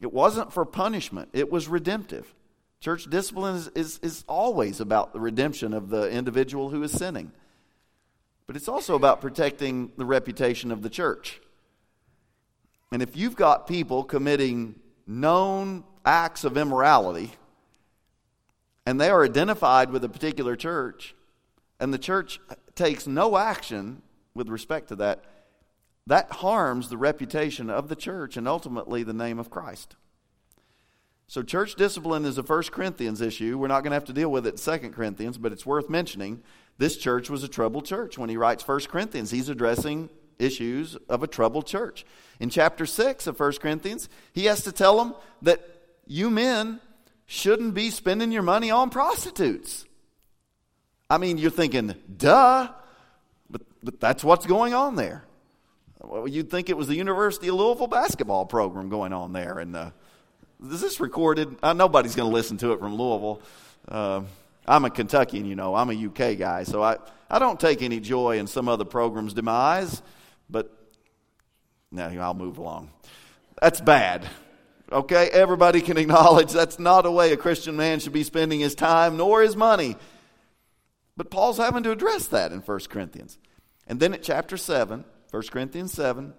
It 0.00 0.12
wasn't 0.12 0.52
for 0.52 0.64
punishment, 0.64 1.30
it 1.32 1.50
was 1.50 1.66
redemptive. 1.66 2.32
Church 2.80 3.10
discipline 3.10 3.56
is, 3.56 3.68
is, 3.74 3.98
is 4.00 4.24
always 4.28 4.78
about 4.78 5.12
the 5.12 5.18
redemption 5.18 5.72
of 5.72 5.90
the 5.90 6.08
individual 6.08 6.70
who 6.70 6.80
is 6.84 6.92
sinning. 6.92 7.32
But 8.46 8.54
it's 8.54 8.68
also 8.68 8.94
about 8.94 9.20
protecting 9.20 9.90
the 9.96 10.04
reputation 10.04 10.70
of 10.70 10.82
the 10.82 10.88
church. 10.88 11.40
And 12.92 13.02
if 13.02 13.16
you've 13.16 13.34
got 13.34 13.66
people 13.66 14.04
committing 14.04 14.76
known 15.08 15.82
acts 16.04 16.44
of 16.44 16.56
immorality, 16.56 17.32
and 18.86 19.00
they 19.00 19.10
are 19.10 19.24
identified 19.24 19.90
with 19.90 20.04
a 20.04 20.08
particular 20.08 20.56
church, 20.56 21.14
and 21.80 21.92
the 21.92 21.98
church 21.98 22.40
takes 22.74 23.06
no 23.06 23.36
action 23.36 24.02
with 24.34 24.48
respect 24.48 24.88
to 24.88 24.96
that, 24.96 25.24
that 26.06 26.30
harms 26.30 26.88
the 26.88 26.96
reputation 26.96 27.68
of 27.68 27.88
the 27.88 27.96
church 27.96 28.36
and 28.36 28.48
ultimately 28.48 29.02
the 29.02 29.12
name 29.12 29.38
of 29.38 29.50
Christ. 29.50 29.96
So, 31.26 31.42
church 31.42 31.74
discipline 31.74 32.24
is 32.24 32.38
a 32.38 32.42
First 32.42 32.72
Corinthians 32.72 33.20
issue. 33.20 33.58
We're 33.58 33.68
not 33.68 33.82
going 33.82 33.90
to 33.90 33.96
have 33.96 34.06
to 34.06 34.14
deal 34.14 34.30
with 34.30 34.46
it 34.46 34.52
in 34.52 34.56
Second 34.56 34.94
Corinthians, 34.94 35.36
but 35.36 35.52
it's 35.52 35.66
worth 35.66 35.90
mentioning. 35.90 36.42
This 36.78 36.96
church 36.96 37.28
was 37.28 37.44
a 37.44 37.48
troubled 37.48 37.84
church. 37.84 38.16
When 38.16 38.30
he 38.30 38.38
writes 38.38 38.62
First 38.62 38.88
Corinthians, 38.88 39.30
he's 39.30 39.50
addressing 39.50 40.08
issues 40.38 40.96
of 41.08 41.22
a 41.22 41.26
troubled 41.26 41.66
church. 41.66 42.06
In 42.40 42.48
chapter 42.48 42.86
6 42.86 43.26
of 43.26 43.38
1 43.38 43.52
Corinthians, 43.60 44.08
he 44.32 44.46
has 44.46 44.62
to 44.62 44.72
tell 44.72 44.96
them 44.96 45.14
that 45.42 45.60
you 46.08 46.30
men 46.30 46.80
shouldn't 47.26 47.74
be 47.74 47.90
spending 47.90 48.32
your 48.32 48.42
money 48.42 48.70
on 48.70 48.90
prostitutes. 48.90 49.84
I 51.10 51.18
mean, 51.18 51.38
you're 51.38 51.50
thinking, 51.50 51.94
duh, 52.16 52.68
but, 53.50 53.62
but 53.82 54.00
that's 54.00 54.24
what's 54.24 54.46
going 54.46 54.74
on 54.74 54.96
there. 54.96 55.22
Well, 56.00 56.26
you'd 56.26 56.50
think 56.50 56.70
it 56.70 56.76
was 56.76 56.88
the 56.88 56.96
University 56.96 57.48
of 57.48 57.54
Louisville 57.54 57.86
basketball 57.86 58.46
program 58.46 58.88
going 58.88 59.12
on 59.12 59.32
there. 59.32 59.58
And 59.58 59.76
uh, 59.76 59.90
is 60.70 60.80
this 60.80 61.00
recorded? 61.00 61.56
Uh, 61.62 61.74
nobody's 61.74 62.14
going 62.14 62.28
to 62.28 62.34
listen 62.34 62.56
to 62.58 62.72
it 62.72 62.80
from 62.80 62.94
Louisville. 62.94 63.42
Uh, 63.86 64.22
I'm 64.66 64.84
a 64.84 64.90
Kentuckian, 64.90 65.44
you 65.44 65.56
know, 65.56 65.74
I'm 65.74 65.90
a 65.90 66.06
UK 66.06 66.38
guy, 66.38 66.64
so 66.64 66.82
I, 66.82 66.98
I 67.30 67.38
don't 67.38 67.58
take 67.58 67.82
any 67.82 68.00
joy 68.00 68.38
in 68.38 68.46
some 68.46 68.68
other 68.68 68.84
program's 68.84 69.34
demise. 69.34 70.02
But 70.48 70.70
now 71.90 72.08
I'll 72.08 72.34
move 72.34 72.58
along. 72.58 72.90
That's 73.60 73.80
bad. 73.80 74.26
Okay? 74.90 75.28
Everybody 75.30 75.80
can 75.80 75.96
acknowledge 75.98 76.52
that's 76.52 76.78
not 76.78 77.06
a 77.06 77.10
way 77.10 77.32
a 77.32 77.36
Christian 77.36 77.76
man 77.76 78.00
should 78.00 78.12
be 78.12 78.24
spending 78.24 78.60
his 78.60 78.74
time 78.74 79.16
nor 79.16 79.42
his 79.42 79.56
money. 79.56 79.96
But 81.16 81.30
Paul's 81.30 81.58
having 81.58 81.82
to 81.82 81.90
address 81.90 82.28
that 82.28 82.52
in 82.52 82.60
1 82.60 82.80
Corinthians. 82.88 83.38
And 83.86 83.98
then 83.98 84.14
at 84.14 84.22
chapter 84.22 84.56
7, 84.56 85.04
1 85.30 85.42
Corinthians 85.50 85.92
7, 85.92 86.32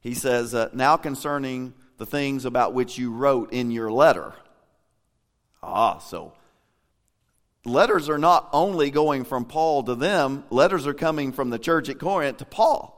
he 0.00 0.14
says, 0.14 0.54
uh, 0.54 0.70
Now 0.72 0.96
concerning 0.96 1.74
the 1.98 2.06
things 2.06 2.46
about 2.46 2.72
which 2.72 2.96
you 2.96 3.12
wrote 3.12 3.52
in 3.52 3.70
your 3.70 3.92
letter. 3.92 4.32
Ah, 5.62 5.98
so 5.98 6.32
letters 7.66 8.08
are 8.08 8.18
not 8.18 8.48
only 8.52 8.90
going 8.90 9.24
from 9.24 9.44
Paul 9.44 9.82
to 9.82 9.94
them, 9.94 10.44
letters 10.48 10.86
are 10.86 10.94
coming 10.94 11.32
from 11.32 11.50
the 11.50 11.58
church 11.58 11.90
at 11.90 11.98
Corinth 11.98 12.38
to 12.38 12.46
Paul, 12.46 12.96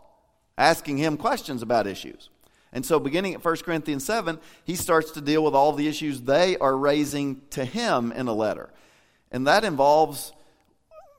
asking 0.56 0.98
him 0.98 1.16
questions 1.16 1.62
about 1.62 1.88
issues. 1.88 2.30
And 2.72 2.86
so, 2.86 2.98
beginning 2.98 3.34
at 3.34 3.44
1 3.44 3.56
Corinthians 3.58 4.04
7, 4.04 4.38
he 4.64 4.76
starts 4.76 5.10
to 5.12 5.20
deal 5.20 5.44
with 5.44 5.54
all 5.54 5.72
the 5.72 5.88
issues 5.88 6.22
they 6.22 6.56
are 6.56 6.76
raising 6.76 7.42
to 7.50 7.64
him 7.64 8.12
in 8.12 8.28
a 8.28 8.32
letter. 8.32 8.70
And 9.30 9.46
that 9.46 9.64
involves, 9.64 10.32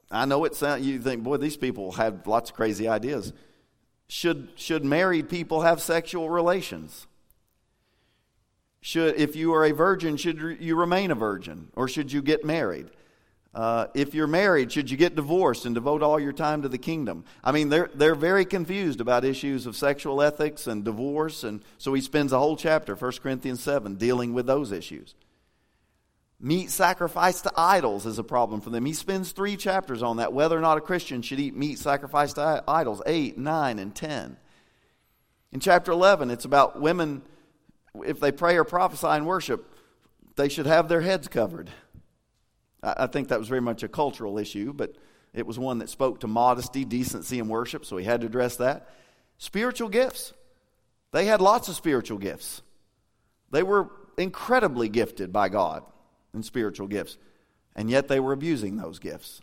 I 0.10 0.26
know 0.26 0.46
it 0.46 0.56
sounds, 0.56 0.86
you 0.86 1.00
think, 1.00 1.24
boy, 1.24 1.38
these 1.38 1.58
people 1.58 1.94
have 1.94 2.26
lots 2.26 2.50
of 2.50 2.56
crazy 2.56 2.88
ideas. 2.88 3.34
Should, 4.08 4.50
should 4.56 4.84
married 4.84 5.30
people 5.30 5.62
have 5.62 5.82
sexual 5.82 6.30
relations? 6.30 7.06
Should, 8.82 9.16
if 9.16 9.36
you 9.36 9.54
are 9.54 9.66
a 9.66 9.72
virgin, 9.72 10.18
should 10.18 10.58
you 10.60 10.76
remain 10.76 11.12
a 11.12 11.16
virgin? 11.16 11.70
Or 11.76 11.88
should 11.88 12.12
you 12.12 12.22
get 12.22 12.44
married? 12.44 12.90
Uh, 13.54 13.86
if 13.94 14.16
you're 14.16 14.26
married, 14.26 14.72
should 14.72 14.90
you 14.90 14.98
get 14.98 15.16
divorced 15.16 15.66
and 15.66 15.76
devote 15.76 16.02
all 16.02 16.20
your 16.20 16.34
time 16.34 16.64
to 16.64 16.70
the 16.70 16.78
kingdom? 16.78 17.24
I 17.44 17.52
mean, 17.52 17.70
they're, 17.70 17.90
they're 17.94 18.16
very 18.16 18.46
confused 18.46 19.00
about 19.00 19.24
issues 19.24 19.68
of 19.68 19.76
sexual 19.76 20.24
ethics 20.24 20.66
and 20.66 20.84
divorce, 20.84 21.44
and 21.44 21.62
so 21.78 21.94
he 21.94 22.02
spends 22.02 22.34
a 22.34 22.40
whole 22.40 22.58
chapter, 22.58 22.96
1 22.96 23.12
Corinthians 23.22 23.62
7, 23.62 23.96
dealing 23.96 24.34
with 24.34 24.48
those 24.48 24.72
issues. 24.72 25.14
Meat 26.40 26.72
sacrificed 26.72 27.44
to 27.44 27.52
idols 27.56 28.08
is 28.08 28.18
a 28.18 28.24
problem 28.24 28.60
for 28.60 28.72
them. 28.72 28.86
He 28.86 28.94
spends 28.94 29.32
three 29.32 29.56
chapters 29.56 30.02
on 30.02 30.18
that, 30.18 30.34
whether 30.34 30.58
or 30.58 30.62
not 30.62 30.80
a 30.80 30.82
Christian 30.82 31.22
should 31.22 31.40
eat 31.40 31.56
meat 31.56 31.78
sacrificed 31.78 32.36
to 32.36 32.64
idols 32.68 33.04
8, 33.06 33.38
9, 33.38 33.80
and 33.80 33.94
10. 33.94 34.36
In 35.52 35.60
chapter 35.60 35.92
11, 35.92 36.32
it's 36.32 36.46
about 36.46 36.82
women, 36.82 37.22
if 38.04 38.20
they 38.20 38.32
pray 38.32 38.58
or 38.58 38.64
prophesy 38.64 39.08
and 39.08 39.28
worship, 39.28 39.72
they 40.36 40.50
should 40.50 40.66
have 40.66 40.90
their 40.90 41.02
heads 41.02 41.28
covered. 41.28 41.70
I 42.84 43.08
think 43.08 43.30
that 43.30 43.40
was 43.40 43.48
very 43.48 43.62
much 43.62 43.82
a 43.84 43.88
cultural 43.88 44.38
issue, 44.38 44.74
but 44.74 44.96
it 45.34 45.48
was 45.48 45.58
one 45.58 45.80
that 45.80 45.90
spoke 45.90 46.20
to 46.20 46.28
modesty, 46.28 46.84
decency, 46.84 47.40
and 47.40 47.50
worship, 47.50 47.86
so 47.86 47.98
he 47.98 48.06
had 48.06 48.22
to 48.22 48.28
address 48.28 48.58
that. 48.58 48.90
Spiritual 49.38 49.90
gifts. 49.90 50.34
They 51.12 51.26
had 51.26 51.42
lots 51.42 51.70
of 51.70 51.76
spiritual 51.76 52.18
gifts. 52.18 52.62
They 53.52 53.64
were 53.64 53.90
incredibly 54.18 54.90
gifted 54.90 55.32
by 55.32 55.50
God 55.50 55.84
in 56.34 56.44
spiritual 56.44 56.88
gifts, 56.88 57.18
and 57.76 57.90
yet 57.90 58.08
they 58.08 58.20
were 58.20 58.34
abusing 58.34 58.78
those 58.78 59.00
gifts 59.00 59.42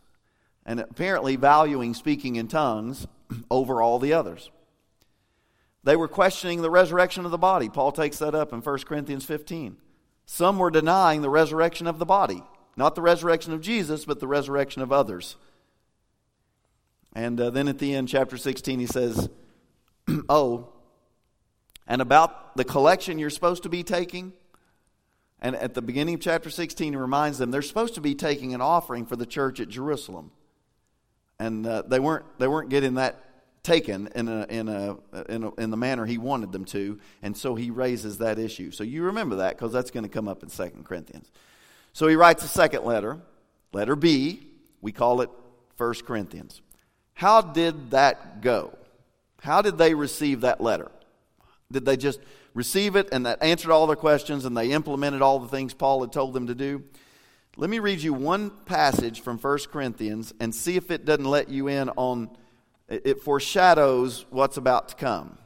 and 0.66 0.80
apparently 0.80 1.36
valuing 1.36 1.94
speaking 1.94 2.36
in 2.36 2.46
tongues 2.46 3.06
over 3.50 3.80
all 3.80 3.98
the 3.98 4.12
others. 4.12 4.50
They 5.82 5.96
were 5.96 6.08
questioning 6.08 6.60
the 6.60 6.70
resurrection 6.70 7.24
of 7.24 7.30
the 7.30 7.38
body. 7.38 7.68
Paul 7.70 7.92
takes 7.92 8.18
that 8.18 8.34
up 8.34 8.52
in 8.52 8.60
1 8.60 8.78
Corinthians 8.80 9.24
15. 9.24 9.78
Some 10.26 10.58
were 10.58 10.70
denying 10.70 11.22
the 11.22 11.30
resurrection 11.30 11.86
of 11.86 11.98
the 11.98 12.04
body. 12.04 12.42
Not 12.76 12.94
the 12.94 13.02
resurrection 13.02 13.52
of 13.52 13.60
Jesus, 13.60 14.04
but 14.04 14.20
the 14.20 14.26
resurrection 14.26 14.82
of 14.82 14.92
others. 14.92 15.36
And 17.12 17.40
uh, 17.40 17.50
then 17.50 17.68
at 17.68 17.78
the 17.78 17.94
end, 17.94 18.08
chapter 18.08 18.36
16, 18.36 18.78
he 18.78 18.86
says, 18.86 19.28
Oh, 20.28 20.68
and 21.86 22.00
about 22.00 22.56
the 22.56 22.64
collection 22.64 23.18
you're 23.18 23.30
supposed 23.30 23.64
to 23.64 23.68
be 23.68 23.82
taking. 23.82 24.32
And 25.40 25.56
at 25.56 25.74
the 25.74 25.82
beginning 25.82 26.14
of 26.14 26.20
chapter 26.20 26.50
16, 26.50 26.92
he 26.92 26.96
reminds 26.96 27.38
them 27.38 27.50
they're 27.50 27.62
supposed 27.62 27.94
to 27.94 28.00
be 28.00 28.14
taking 28.14 28.54
an 28.54 28.60
offering 28.60 29.06
for 29.06 29.16
the 29.16 29.26
church 29.26 29.58
at 29.58 29.68
Jerusalem. 29.68 30.30
And 31.38 31.66
uh, 31.66 31.82
they, 31.82 31.98
weren't, 31.98 32.26
they 32.38 32.46
weren't 32.46 32.68
getting 32.68 32.94
that 32.94 33.24
taken 33.62 34.08
in, 34.14 34.28
a, 34.28 34.46
in, 34.48 34.68
a, 34.68 34.96
in, 35.28 35.44
a, 35.44 35.54
in 35.54 35.70
the 35.70 35.76
manner 35.76 36.06
he 36.06 36.18
wanted 36.18 36.52
them 36.52 36.64
to. 36.66 37.00
And 37.22 37.36
so 37.36 37.54
he 37.54 37.70
raises 37.70 38.18
that 38.18 38.38
issue. 38.38 38.70
So 38.70 38.84
you 38.84 39.04
remember 39.04 39.36
that 39.36 39.56
because 39.56 39.72
that's 39.72 39.90
going 39.90 40.04
to 40.04 40.10
come 40.10 40.28
up 40.28 40.42
in 40.42 40.48
2 40.48 40.84
Corinthians. 40.84 41.30
So 41.92 42.06
he 42.06 42.16
writes 42.16 42.44
a 42.44 42.48
second 42.48 42.84
letter, 42.84 43.18
letter 43.72 43.96
B. 43.96 44.46
We 44.80 44.92
call 44.92 45.20
it 45.20 45.30
1 45.76 45.94
Corinthians. 46.06 46.62
How 47.14 47.42
did 47.42 47.90
that 47.90 48.40
go? 48.40 48.76
How 49.42 49.62
did 49.62 49.78
they 49.78 49.94
receive 49.94 50.42
that 50.42 50.60
letter? 50.60 50.90
Did 51.72 51.84
they 51.84 51.96
just 51.96 52.20
receive 52.54 52.96
it 52.96 53.08
and 53.12 53.26
that 53.26 53.42
answered 53.42 53.70
all 53.70 53.86
their 53.86 53.96
questions 53.96 54.44
and 54.44 54.56
they 54.56 54.72
implemented 54.72 55.22
all 55.22 55.38
the 55.38 55.48
things 55.48 55.74
Paul 55.74 56.00
had 56.00 56.12
told 56.12 56.34
them 56.34 56.46
to 56.46 56.54
do? 56.54 56.84
Let 57.56 57.70
me 57.70 57.78
read 57.78 58.00
you 58.00 58.14
one 58.14 58.50
passage 58.64 59.20
from 59.20 59.38
1 59.38 59.58
Corinthians 59.70 60.32
and 60.40 60.54
see 60.54 60.76
if 60.76 60.90
it 60.90 61.04
doesn't 61.04 61.24
let 61.24 61.48
you 61.48 61.68
in 61.68 61.90
on 61.90 62.30
it 62.88 63.22
foreshadows 63.22 64.26
what's 64.30 64.56
about 64.56 64.88
to 64.88 64.94
come. 64.96 65.38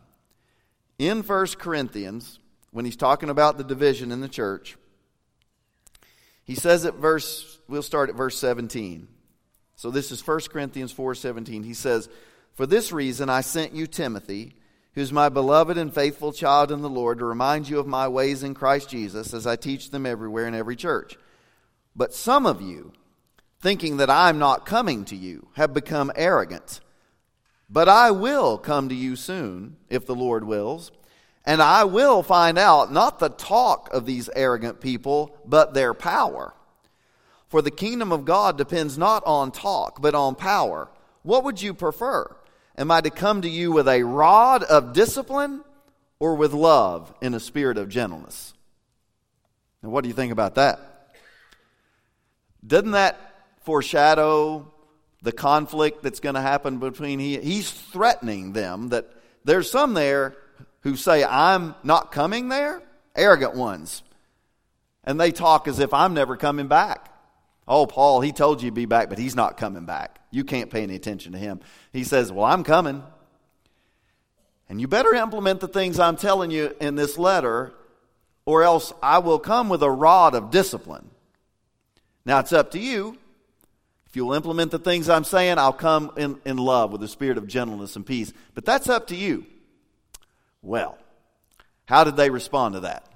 In 0.99 1.23
1 1.23 1.47
Corinthians, 1.59 2.39
when 2.71 2.85
he's 2.85 2.97
talking 2.97 3.29
about 3.29 3.59
the 3.59 3.65
division 3.65 4.13
in 4.13 4.21
the 4.21 4.29
church, 4.29 4.77
he 6.45 6.55
says 6.55 6.85
at 6.85 6.95
verse, 6.95 7.59
we'll 7.69 7.83
start 7.83 8.11
at 8.11 8.17
verse 8.17 8.39
17. 8.39 9.09
So 9.77 9.91
this 9.91 10.13
is 10.13 10.21
1 10.21 10.51
Corinthians 10.51 10.93
4:17. 10.93 11.65
He 11.65 11.75
says, 11.75 12.09
"For 12.55 12.67
this 12.67 12.93
reason 12.93 13.29
I 13.29 13.41
sent 13.41 13.75
you 13.75 13.87
Timothy, 13.87 14.55
who 14.93 15.01
is 15.01 15.13
my 15.13 15.29
beloved 15.29 15.77
and 15.77 15.93
faithful 15.93 16.33
child 16.33 16.71
in 16.71 16.81
the 16.81 16.89
Lord, 16.89 17.19
to 17.19 17.25
remind 17.25 17.69
you 17.69 17.81
of 17.81 17.87
my 17.87 18.07
ways 18.07 18.43
in 18.43 18.55
Christ 18.55 18.89
Jesus 18.89 19.35
as 19.35 19.47
I 19.47 19.57
teach 19.57 19.91
them 19.91 20.07
everywhere 20.07 20.47
in 20.47 20.55
every 20.55 20.77
church. 20.77 21.19
But 21.97 22.15
some 22.15 22.47
of 22.47 22.63
you, 22.63 22.93
thinking 23.61 23.97
that 23.97 24.11
I 24.11 24.29
am 24.29 24.39
not 24.39 24.67
coming 24.67 25.05
to 25.07 25.17
you, 25.17 25.49
have 25.55 25.75
become 25.75 26.13
arrogant. 26.15 26.81
But 27.69 27.89
I 27.89 28.11
will 28.11 28.59
come 28.59 28.89
to 28.89 28.95
you 28.95 29.17
soon, 29.17 29.77
if 29.89 30.07
the 30.07 30.15
Lord 30.15 30.45
wills." 30.45 30.93
And 31.45 31.61
I 31.61 31.85
will 31.85 32.23
find 32.23 32.59
out 32.59 32.93
not 32.93 33.19
the 33.19 33.29
talk 33.29 33.93
of 33.93 34.07
these 34.07 34.31
arrogant 34.35 34.81
people, 34.81 35.37
but 35.45 35.75
their 35.75 35.93
power. 35.93 36.55
For 37.49 37.61
the 37.61 37.71
kingdom 37.71 38.13
of 38.13 38.25
God 38.25 38.57
depends 38.57 38.97
not 38.97 39.23
on 39.27 39.53
talk, 39.53 40.01
but 40.01 40.15
on 40.15 40.35
power. 40.35 40.89
What 41.23 41.45
would 41.45 41.61
you 41.61 41.75
prefer? 41.75 42.35
Am 42.77 42.91
I 42.91 43.01
to 43.01 43.11
come 43.11 43.43
to 43.43 43.49
you 43.49 43.73
with 43.73 43.89
a 43.89 44.03
rod 44.03 44.63
of 44.65 44.93
discipline 44.93 45.63
or 46.19 46.35
with 46.35 46.53
love 46.53 47.15
in 47.21 47.35
a 47.35 47.41
spirit 47.41 47.79
of 47.79 47.89
gentleness? 47.89 48.55
And 49.83 49.93
what 49.93 50.03
do 50.03 50.09
you 50.09 50.15
think 50.15 50.33
about 50.33 50.55
that? 50.55 50.81
Doesn't 52.67 52.93
that 52.93 53.21
foreshadow 53.65 54.73
the 55.23 55.33
conflict 55.33 56.03
that's 56.03 56.21
going 56.21 56.35
to 56.35 56.41
happen 56.41 56.79
between 56.79 57.19
he 57.19 57.39
he's 57.39 57.71
threatening 57.71 58.53
them 58.53 58.91
that 58.91 59.11
there's 59.45 59.71
some 59.71 59.95
there 59.95 60.37
who 60.85 60.97
say, 60.97 61.25
I'm 61.25 61.75
not 61.83 62.13
coming 62.13 62.49
there, 62.49 62.83
arrogant 63.17 63.55
ones. 63.55 64.03
And 65.03 65.19
they 65.19 65.33
talk 65.33 65.67
as 65.67 65.81
if 65.81 65.93
I'm 65.93 66.15
never 66.15 66.37
coming 66.37 66.69
back. 66.69 67.11
Oh, 67.67 67.87
Paul, 67.87 68.21
he 68.21 68.33
told 68.33 68.63
you 68.63 68.71
to 68.71 68.75
be 68.75 68.85
back, 68.85 69.09
but 69.09 69.19
he's 69.19 69.35
not 69.35 69.57
coming 69.57 69.87
back. 69.87 70.21
You 70.31 70.45
can't 70.45 70.71
pay 70.71 70.83
any 70.83 70.95
attention 70.95 71.33
to 71.33 71.39
him. 71.39 71.61
He 71.93 72.05
says, 72.05 72.31
Well, 72.31 72.45
I'm 72.45 72.63
coming. 72.63 73.03
And 74.69 74.81
you 74.81 74.87
better 74.87 75.15
implement 75.15 75.61
the 75.61 75.69
things 75.69 75.99
I'm 75.99 76.17
telling 76.17 76.51
you 76.51 76.75
in 76.81 76.95
this 76.95 77.17
letter, 77.17 77.73
or 78.45 78.63
else 78.63 78.93
I 79.03 79.19
will 79.19 79.39
come 79.39 79.69
with 79.69 79.83
a 79.83 79.91
rod 79.91 80.35
of 80.35 80.51
discipline. 80.51 81.11
Now, 82.27 82.41
it's 82.41 82.53
up 82.53 82.71
to 82.73 82.79
you. 82.79 83.17
If 84.07 84.17
you'll 84.17 84.33
implement 84.33 84.71
the 84.71 84.79
things 84.79 85.09
I'm 85.09 85.25
saying, 85.25 85.59
I'll 85.59 85.73
come 85.73 86.13
in, 86.17 86.39
in 86.45 86.57
love 86.57 86.93
with 86.93 87.03
a 87.03 87.09
spirit 87.09 87.39
of 87.39 87.47
gentleness 87.47 87.97
and 87.97 88.05
peace. 88.05 88.33
But 88.55 88.65
that's 88.65 88.89
up 88.89 89.09
to 89.09 89.17
you. 89.17 89.47
Well, 90.65 90.99
how 91.85 92.05
did 92.05 92.17
they 92.17 92.31
respond 92.31 92.75
to 92.75 92.81
that? 92.81 93.07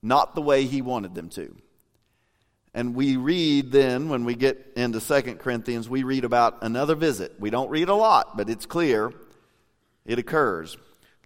Not 0.00 0.34
the 0.34 0.40
way 0.40 0.64
he 0.64 0.82
wanted 0.82 1.14
them 1.14 1.28
to. 1.30 1.56
And 2.72 2.94
we 2.94 3.16
read 3.16 3.72
then, 3.72 4.08
when 4.08 4.24
we 4.24 4.34
get 4.34 4.72
into 4.76 5.00
Second 5.00 5.40
Corinthians, 5.40 5.88
we 5.88 6.04
read 6.04 6.24
about 6.24 6.62
another 6.62 6.94
visit. 6.94 7.34
We 7.38 7.50
don't 7.50 7.70
read 7.70 7.88
a 7.88 7.94
lot, 7.94 8.36
but 8.36 8.48
it's 8.48 8.66
clear 8.66 9.12
it 10.06 10.18
occurs. 10.18 10.76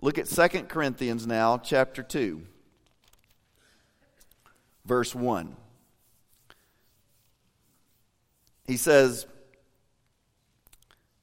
Look 0.01 0.19
at 0.19 0.29
Second 0.29 0.69
Corinthians 0.69 1.27
now, 1.27 1.59
chapter 1.59 2.03
2, 2.03 2.43
verse 4.85 5.15
1. 5.15 5.57
He 8.67 8.77
says, 8.77 9.27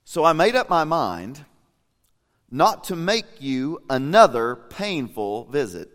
So 0.04 0.24
I 0.24 0.34
made 0.34 0.56
up 0.56 0.70
my 0.70 0.84
mind 0.84 1.46
not 2.56 2.86
to 2.86 2.96
make 2.96 3.26
you 3.42 3.82
another 3.90 4.56
painful 4.56 5.44
visit. 5.46 5.90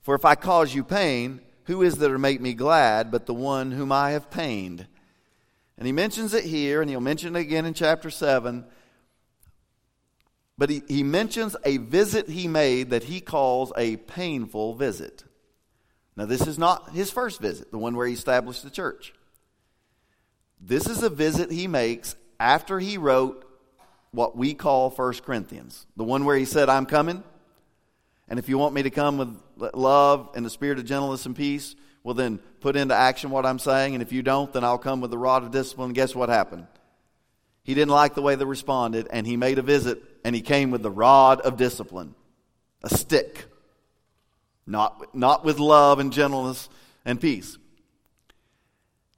For 0.00 0.14
if 0.14 0.24
I 0.24 0.36
cause 0.36 0.74
you 0.74 0.84
pain, 0.84 1.42
who 1.64 1.82
is 1.82 1.96
there 1.96 2.12
to 2.12 2.18
make 2.18 2.40
me 2.40 2.54
glad 2.54 3.10
but 3.10 3.26
the 3.26 3.34
one 3.34 3.72
whom 3.72 3.92
I 3.92 4.12
have 4.12 4.30
pained? 4.30 4.86
And 5.76 5.84
he 5.84 5.92
mentions 5.92 6.32
it 6.32 6.44
here, 6.44 6.80
and 6.80 6.88
he'll 6.88 7.02
mention 7.02 7.36
it 7.36 7.40
again 7.40 7.66
in 7.66 7.74
chapter 7.74 8.08
7. 8.08 8.64
But 10.56 10.70
he, 10.70 10.82
he 10.88 11.02
mentions 11.02 11.56
a 11.62 11.76
visit 11.76 12.30
he 12.30 12.48
made 12.48 12.88
that 12.88 13.04
he 13.04 13.20
calls 13.20 13.74
a 13.76 13.98
painful 13.98 14.76
visit. 14.76 15.24
Now, 16.16 16.24
this 16.24 16.46
is 16.46 16.58
not 16.58 16.92
his 16.92 17.10
first 17.10 17.42
visit, 17.42 17.70
the 17.70 17.76
one 17.76 17.96
where 17.96 18.06
he 18.06 18.14
established 18.14 18.62
the 18.62 18.70
church. 18.70 19.12
This 20.58 20.88
is 20.88 21.02
a 21.02 21.10
visit 21.10 21.50
he 21.50 21.66
makes 21.66 22.16
after 22.40 22.78
he 22.78 22.96
wrote 22.96 23.45
what 24.10 24.36
we 24.36 24.54
call 24.54 24.90
First 24.90 25.24
Corinthians, 25.24 25.86
the 25.96 26.04
one 26.04 26.24
where 26.24 26.36
he 26.36 26.44
said, 26.44 26.68
I'm 26.68 26.86
coming. 26.86 27.22
And 28.28 28.38
if 28.38 28.48
you 28.48 28.58
want 28.58 28.74
me 28.74 28.82
to 28.82 28.90
come 28.90 29.18
with 29.18 29.74
love 29.74 30.30
and 30.34 30.44
the 30.44 30.50
spirit 30.50 30.78
of 30.78 30.84
gentleness 30.84 31.26
and 31.26 31.36
peace, 31.36 31.76
well, 32.02 32.14
then 32.14 32.38
put 32.60 32.76
into 32.76 32.94
action 32.94 33.30
what 33.30 33.46
I'm 33.46 33.58
saying. 33.58 33.94
And 33.94 34.02
if 34.02 34.12
you 34.12 34.22
don't, 34.22 34.52
then 34.52 34.64
I'll 34.64 34.78
come 34.78 35.00
with 35.00 35.10
the 35.10 35.18
rod 35.18 35.42
of 35.42 35.50
discipline. 35.50 35.92
Guess 35.92 36.14
what 36.14 36.28
happened? 36.28 36.66
He 37.62 37.74
didn't 37.74 37.90
like 37.90 38.14
the 38.14 38.22
way 38.22 38.36
they 38.36 38.44
responded, 38.44 39.08
and 39.10 39.26
he 39.26 39.36
made 39.36 39.58
a 39.58 39.62
visit, 39.62 40.00
and 40.24 40.34
he 40.34 40.40
came 40.40 40.70
with 40.70 40.82
the 40.82 40.90
rod 40.90 41.40
of 41.40 41.56
discipline 41.56 42.14
a 42.82 42.88
stick. 42.88 43.46
Not, 44.66 45.14
not 45.14 45.44
with 45.44 45.58
love 45.58 45.98
and 45.98 46.12
gentleness 46.12 46.68
and 47.04 47.20
peace. 47.20 47.58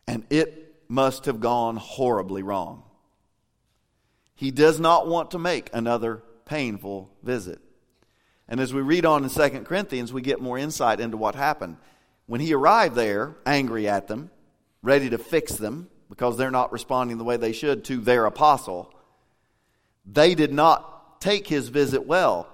And 0.07 0.25
it 0.31 0.83
must 0.89 1.27
have 1.27 1.41
gone 1.41 1.77
horribly 1.77 2.43
wrong. 2.43 2.83
He 4.39 4.53
does 4.53 4.79
not 4.79 5.09
want 5.09 5.33
to 5.33 5.39
make 5.41 5.69
another 5.73 6.23
painful 6.45 7.11
visit. 7.25 7.59
And 8.47 8.61
as 8.61 8.73
we 8.73 8.83
read 8.83 9.05
on 9.05 9.25
in 9.25 9.31
2 9.31 9.65
Corinthians, 9.65 10.13
we 10.13 10.23
get 10.23 10.41
more 10.41 10.57
insight 10.57 11.01
into 11.01 11.17
what 11.17 11.35
happened. 11.35 11.77
When 12.27 12.41
he 12.41 12.55
arrived 12.55 12.95
there, 12.95 13.35
angry 13.45 13.89
at 13.89 14.07
them, 14.07 14.31
ready 14.81 15.11
to 15.11 15.19
fix 15.19 15.57
them 15.57 15.91
because 16.09 16.37
they're 16.37 16.53
not 16.53 16.71
responding 16.71 17.19
the 17.19 17.25
way 17.25 17.37
they 17.37 17.51
should 17.51 17.85
to 17.87 17.97
their 17.97 18.27
apostle, 18.27 18.95
they 20.07 20.37
did 20.37 20.53
not 20.53 21.21
take 21.21 21.49
his 21.49 21.69
visit 21.69 22.07
well. 22.07 22.49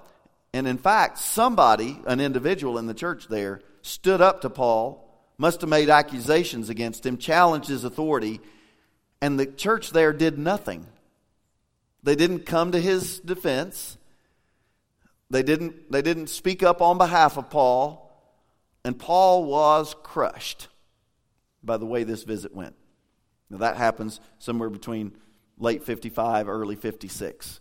And 0.53 0.67
in 0.67 0.79
fact, 0.79 1.19
somebody, 1.19 2.01
an 2.07 2.19
individual 2.19 2.79
in 2.79 2.87
the 2.87 2.95
church 2.95 3.27
there, 3.27 3.61
stood 3.83 4.21
up 4.21 4.41
to 4.41 4.49
Paul, 4.49 5.07
must 5.37 5.61
have 5.61 5.69
made 5.69 5.91
accusations 5.91 6.69
against 6.69 7.05
him, 7.05 7.19
challenged 7.19 7.69
his 7.69 7.83
authority, 7.83 8.41
and 9.21 9.39
the 9.39 9.45
church 9.45 9.91
there 9.91 10.13
did 10.13 10.39
nothing. 10.39 10.87
They 12.05 12.15
didn't 12.15 12.45
come 12.45 12.71
to 12.71 12.79
his 12.79 13.19
defense. 13.19 13.97
They 15.31 15.41
didn't, 15.41 15.91
they 15.91 16.03
didn't 16.03 16.27
speak 16.27 16.61
up 16.61 16.79
on 16.79 16.99
behalf 16.99 17.35
of 17.35 17.49
Paul. 17.49 18.15
And 18.83 18.97
Paul 18.97 19.45
was 19.45 19.95
crushed 20.03 20.67
by 21.63 21.77
the 21.77 21.85
way 21.87 22.03
this 22.03 22.21
visit 22.21 22.53
went. 22.53 22.75
Now, 23.49 23.57
that 23.57 23.77
happens 23.77 24.19
somewhere 24.37 24.69
between 24.69 25.17
late 25.57 25.83
55, 25.83 26.47
early 26.47 26.75
56. 26.75 27.59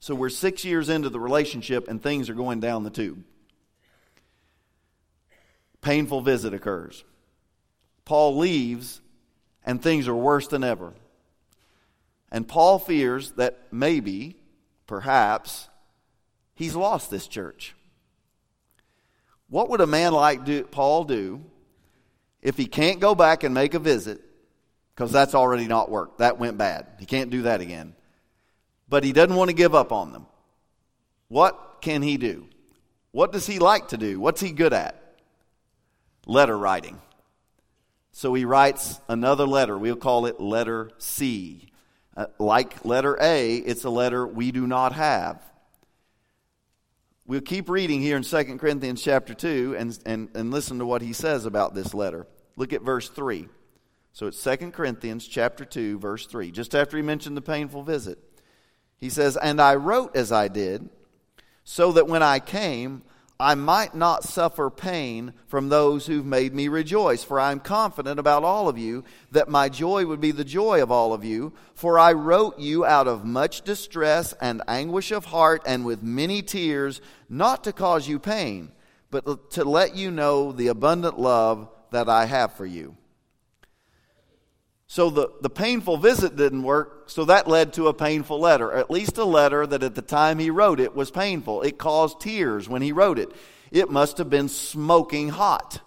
So 0.00 0.16
we're 0.16 0.30
six 0.30 0.64
years 0.64 0.88
into 0.88 1.08
the 1.08 1.20
relationship 1.20 1.86
and 1.86 2.02
things 2.02 2.28
are 2.28 2.34
going 2.34 2.58
down 2.58 2.82
the 2.82 2.90
tube. 2.90 3.22
Painful 5.80 6.22
visit 6.22 6.52
occurs. 6.52 7.04
Paul 8.04 8.36
leaves 8.36 9.00
and 9.64 9.80
things 9.80 10.08
are 10.08 10.14
worse 10.14 10.48
than 10.48 10.64
ever. 10.64 10.92
And 12.30 12.46
Paul 12.46 12.78
fears 12.78 13.32
that 13.32 13.58
maybe, 13.70 14.36
perhaps, 14.86 15.68
he's 16.54 16.74
lost 16.74 17.10
this 17.10 17.26
church. 17.26 17.74
What 19.48 19.70
would 19.70 19.80
a 19.80 19.86
man 19.86 20.12
like 20.12 20.44
do, 20.44 20.64
Paul 20.64 21.04
do 21.04 21.44
if 22.42 22.56
he 22.56 22.66
can't 22.66 23.00
go 23.00 23.14
back 23.14 23.44
and 23.44 23.54
make 23.54 23.74
a 23.74 23.78
visit? 23.78 24.20
Because 24.94 25.12
that's 25.12 25.34
already 25.34 25.66
not 25.66 25.90
worked. 25.90 26.18
That 26.18 26.38
went 26.38 26.58
bad. 26.58 26.86
He 26.98 27.06
can't 27.06 27.30
do 27.30 27.42
that 27.42 27.60
again. 27.60 27.94
But 28.88 29.04
he 29.04 29.12
doesn't 29.12 29.36
want 29.36 29.50
to 29.50 29.56
give 29.56 29.74
up 29.74 29.92
on 29.92 30.12
them. 30.12 30.26
What 31.28 31.78
can 31.80 32.02
he 32.02 32.16
do? 32.16 32.48
What 33.12 33.32
does 33.32 33.46
he 33.46 33.58
like 33.58 33.88
to 33.88 33.96
do? 33.96 34.18
What's 34.18 34.40
he 34.40 34.52
good 34.52 34.72
at? 34.72 35.18
Letter 36.26 36.56
writing. 36.56 37.00
So 38.12 38.32
he 38.34 38.44
writes 38.44 39.00
another 39.08 39.46
letter. 39.46 39.76
We'll 39.76 39.96
call 39.96 40.26
it 40.26 40.40
letter 40.40 40.90
C. 40.98 41.68
Uh, 42.16 42.26
like 42.38 42.84
letter 42.84 43.18
A, 43.20 43.56
it's 43.56 43.84
a 43.84 43.90
letter 43.90 44.26
we 44.26 44.50
do 44.50 44.66
not 44.66 44.92
have. 44.94 45.42
We'll 47.26 47.40
keep 47.40 47.68
reading 47.68 48.00
here 48.00 48.16
in 48.16 48.22
2 48.22 48.56
Corinthians 48.56 49.02
chapter 49.02 49.34
2 49.34 49.74
and, 49.76 49.98
and, 50.06 50.28
and 50.34 50.50
listen 50.50 50.78
to 50.78 50.86
what 50.86 51.02
he 51.02 51.12
says 51.12 51.44
about 51.44 51.74
this 51.74 51.92
letter. 51.92 52.26
Look 52.56 52.72
at 52.72 52.82
verse 52.82 53.08
3. 53.08 53.48
So 54.12 54.28
it's 54.28 54.42
2 54.42 54.70
Corinthians 54.70 55.26
chapter 55.26 55.64
2, 55.64 55.98
verse 55.98 56.26
3, 56.26 56.50
just 56.50 56.74
after 56.74 56.96
he 56.96 57.02
mentioned 57.02 57.36
the 57.36 57.42
painful 57.42 57.82
visit. 57.82 58.18
He 58.96 59.10
says, 59.10 59.36
And 59.36 59.60
I 59.60 59.74
wrote 59.74 60.16
as 60.16 60.32
I 60.32 60.48
did, 60.48 60.88
so 61.64 61.92
that 61.92 62.08
when 62.08 62.22
I 62.22 62.38
came, 62.38 63.02
I 63.38 63.54
might 63.54 63.94
not 63.94 64.24
suffer 64.24 64.70
pain 64.70 65.34
from 65.46 65.68
those 65.68 66.06
who've 66.06 66.24
made 66.24 66.54
me 66.54 66.68
rejoice. 66.68 67.22
For 67.22 67.38
I 67.38 67.52
am 67.52 67.60
confident 67.60 68.18
about 68.18 68.44
all 68.44 68.68
of 68.68 68.78
you 68.78 69.04
that 69.30 69.48
my 69.48 69.68
joy 69.68 70.06
would 70.06 70.20
be 70.20 70.30
the 70.30 70.44
joy 70.44 70.82
of 70.82 70.90
all 70.90 71.12
of 71.12 71.22
you. 71.24 71.52
For 71.74 71.98
I 71.98 72.12
wrote 72.12 72.58
you 72.58 72.86
out 72.86 73.06
of 73.06 73.26
much 73.26 73.62
distress 73.62 74.32
and 74.40 74.62
anguish 74.66 75.10
of 75.10 75.26
heart 75.26 75.62
and 75.66 75.84
with 75.84 76.02
many 76.02 76.40
tears, 76.40 77.02
not 77.28 77.64
to 77.64 77.72
cause 77.72 78.08
you 78.08 78.18
pain, 78.18 78.72
but 79.10 79.50
to 79.50 79.64
let 79.64 79.94
you 79.94 80.10
know 80.10 80.52
the 80.52 80.68
abundant 80.68 81.18
love 81.18 81.68
that 81.90 82.08
I 82.08 82.24
have 82.24 82.54
for 82.54 82.66
you. 82.66 82.96
So 84.88 85.10
the, 85.10 85.30
the 85.40 85.50
painful 85.50 85.96
visit 85.96 86.36
didn't 86.36 86.62
work, 86.62 87.10
so 87.10 87.24
that 87.24 87.48
led 87.48 87.72
to 87.72 87.88
a 87.88 87.94
painful 87.94 88.38
letter, 88.38 88.72
at 88.72 88.90
least 88.90 89.18
a 89.18 89.24
letter 89.24 89.66
that 89.66 89.82
at 89.82 89.94
the 89.94 90.02
time 90.02 90.38
he 90.38 90.50
wrote 90.50 90.78
it 90.78 90.94
was 90.94 91.10
painful. 91.10 91.62
It 91.62 91.76
caused 91.78 92.20
tears 92.20 92.68
when 92.68 92.82
he 92.82 92.92
wrote 92.92 93.18
it. 93.18 93.32
It 93.72 93.90
must 93.90 94.18
have 94.18 94.30
been 94.30 94.48
smoking 94.48 95.28
hot. 95.30 95.80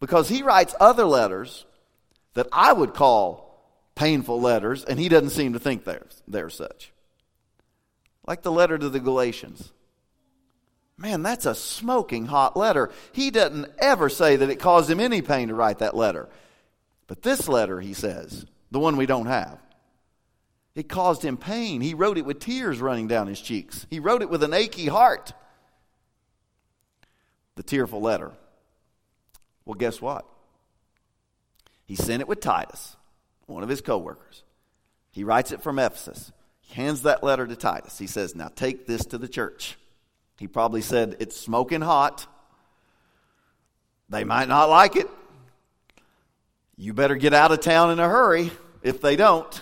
Because 0.00 0.28
he 0.28 0.42
writes 0.42 0.74
other 0.78 1.04
letters 1.04 1.64
that 2.34 2.46
I 2.52 2.72
would 2.72 2.94
call 2.94 3.48
painful 3.94 4.40
letters, 4.40 4.84
and 4.84 4.98
he 4.98 5.08
doesn't 5.08 5.30
seem 5.30 5.54
to 5.54 5.58
think 5.58 5.84
they're, 5.84 6.06
they're 6.28 6.50
such. 6.50 6.92
Like 8.26 8.42
the 8.42 8.52
letter 8.52 8.76
to 8.76 8.90
the 8.90 9.00
Galatians. 9.00 9.72
Man, 10.98 11.22
that's 11.22 11.46
a 11.46 11.54
smoking 11.54 12.26
hot 12.26 12.56
letter. 12.56 12.90
He 13.12 13.30
doesn't 13.30 13.72
ever 13.78 14.08
say 14.08 14.36
that 14.36 14.50
it 14.50 14.60
caused 14.60 14.90
him 14.90 15.00
any 15.00 15.22
pain 15.22 15.48
to 15.48 15.54
write 15.54 15.78
that 15.78 15.96
letter. 15.96 16.28
But 17.08 17.22
this 17.22 17.48
letter, 17.48 17.80
he 17.80 17.94
says, 17.94 18.46
the 18.70 18.78
one 18.78 18.96
we 18.96 19.06
don't 19.06 19.26
have, 19.26 19.58
it 20.76 20.88
caused 20.88 21.24
him 21.24 21.36
pain. 21.36 21.80
He 21.80 21.94
wrote 21.94 22.18
it 22.18 22.24
with 22.24 22.38
tears 22.38 22.78
running 22.80 23.08
down 23.08 23.26
his 23.26 23.40
cheeks. 23.40 23.84
He 23.90 23.98
wrote 23.98 24.22
it 24.22 24.30
with 24.30 24.44
an 24.44 24.54
achy 24.54 24.86
heart. 24.86 25.32
The 27.56 27.64
tearful 27.64 28.00
letter. 28.00 28.30
Well, 29.64 29.74
guess 29.74 30.00
what? 30.00 30.24
He 31.84 31.96
sent 31.96 32.20
it 32.20 32.28
with 32.28 32.40
Titus, 32.40 32.96
one 33.46 33.64
of 33.64 33.68
his 33.68 33.80
co-workers. 33.80 34.44
He 35.10 35.24
writes 35.24 35.50
it 35.50 35.62
from 35.62 35.78
Ephesus. 35.78 36.30
He 36.60 36.74
hands 36.74 37.02
that 37.02 37.24
letter 37.24 37.46
to 37.46 37.56
Titus. 37.56 37.98
He 37.98 38.06
says, 38.06 38.36
Now 38.36 38.50
take 38.54 38.86
this 38.86 39.06
to 39.06 39.18
the 39.18 39.26
church. 39.26 39.76
He 40.38 40.46
probably 40.46 40.82
said, 40.82 41.16
It's 41.18 41.36
smoking 41.36 41.80
hot. 41.80 42.26
They 44.10 44.24
might 44.24 44.48
not 44.48 44.68
like 44.68 44.94
it. 44.96 45.08
You 46.80 46.94
better 46.94 47.16
get 47.16 47.34
out 47.34 47.50
of 47.50 47.60
town 47.60 47.90
in 47.90 47.98
a 47.98 48.08
hurry 48.08 48.52
if 48.84 49.00
they 49.00 49.16
don't, 49.16 49.60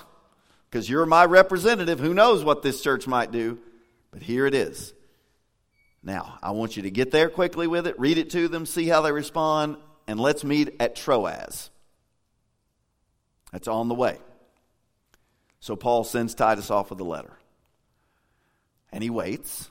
because 0.69 0.89
you're 0.89 1.07
my 1.07 1.25
representative. 1.25 1.99
Who 1.99 2.13
knows 2.13 2.45
what 2.45 2.61
this 2.61 2.83
church 2.83 3.07
might 3.07 3.33
do? 3.33 3.59
But 4.11 4.23
here 4.23 4.45
it 4.45 4.55
is. 4.55 4.93
Now, 6.03 6.39
I 6.43 6.51
want 6.51 6.77
you 6.77 6.83
to 6.83 6.91
get 6.91 7.11
there 7.11 7.31
quickly 7.31 7.67
with 7.67 7.87
it, 7.87 7.99
read 7.99 8.19
it 8.19 8.29
to 8.31 8.49
them, 8.49 8.67
see 8.67 8.87
how 8.87 9.01
they 9.01 9.13
respond, 9.13 9.79
and 10.07 10.21
let's 10.21 10.45
meet 10.45 10.77
at 10.79 10.95
Troas. 10.95 11.71
That's 13.51 13.67
on 13.67 13.89
the 13.89 13.95
way. 13.95 14.19
So 15.61 15.75
Paul 15.75 16.05
sends 16.05 16.35
Titus 16.35 16.71
off 16.71 16.91
with 16.91 17.01
a 17.01 17.05
letter. 17.05 17.33
And 18.93 19.03
he 19.03 19.09
waits, 19.09 19.71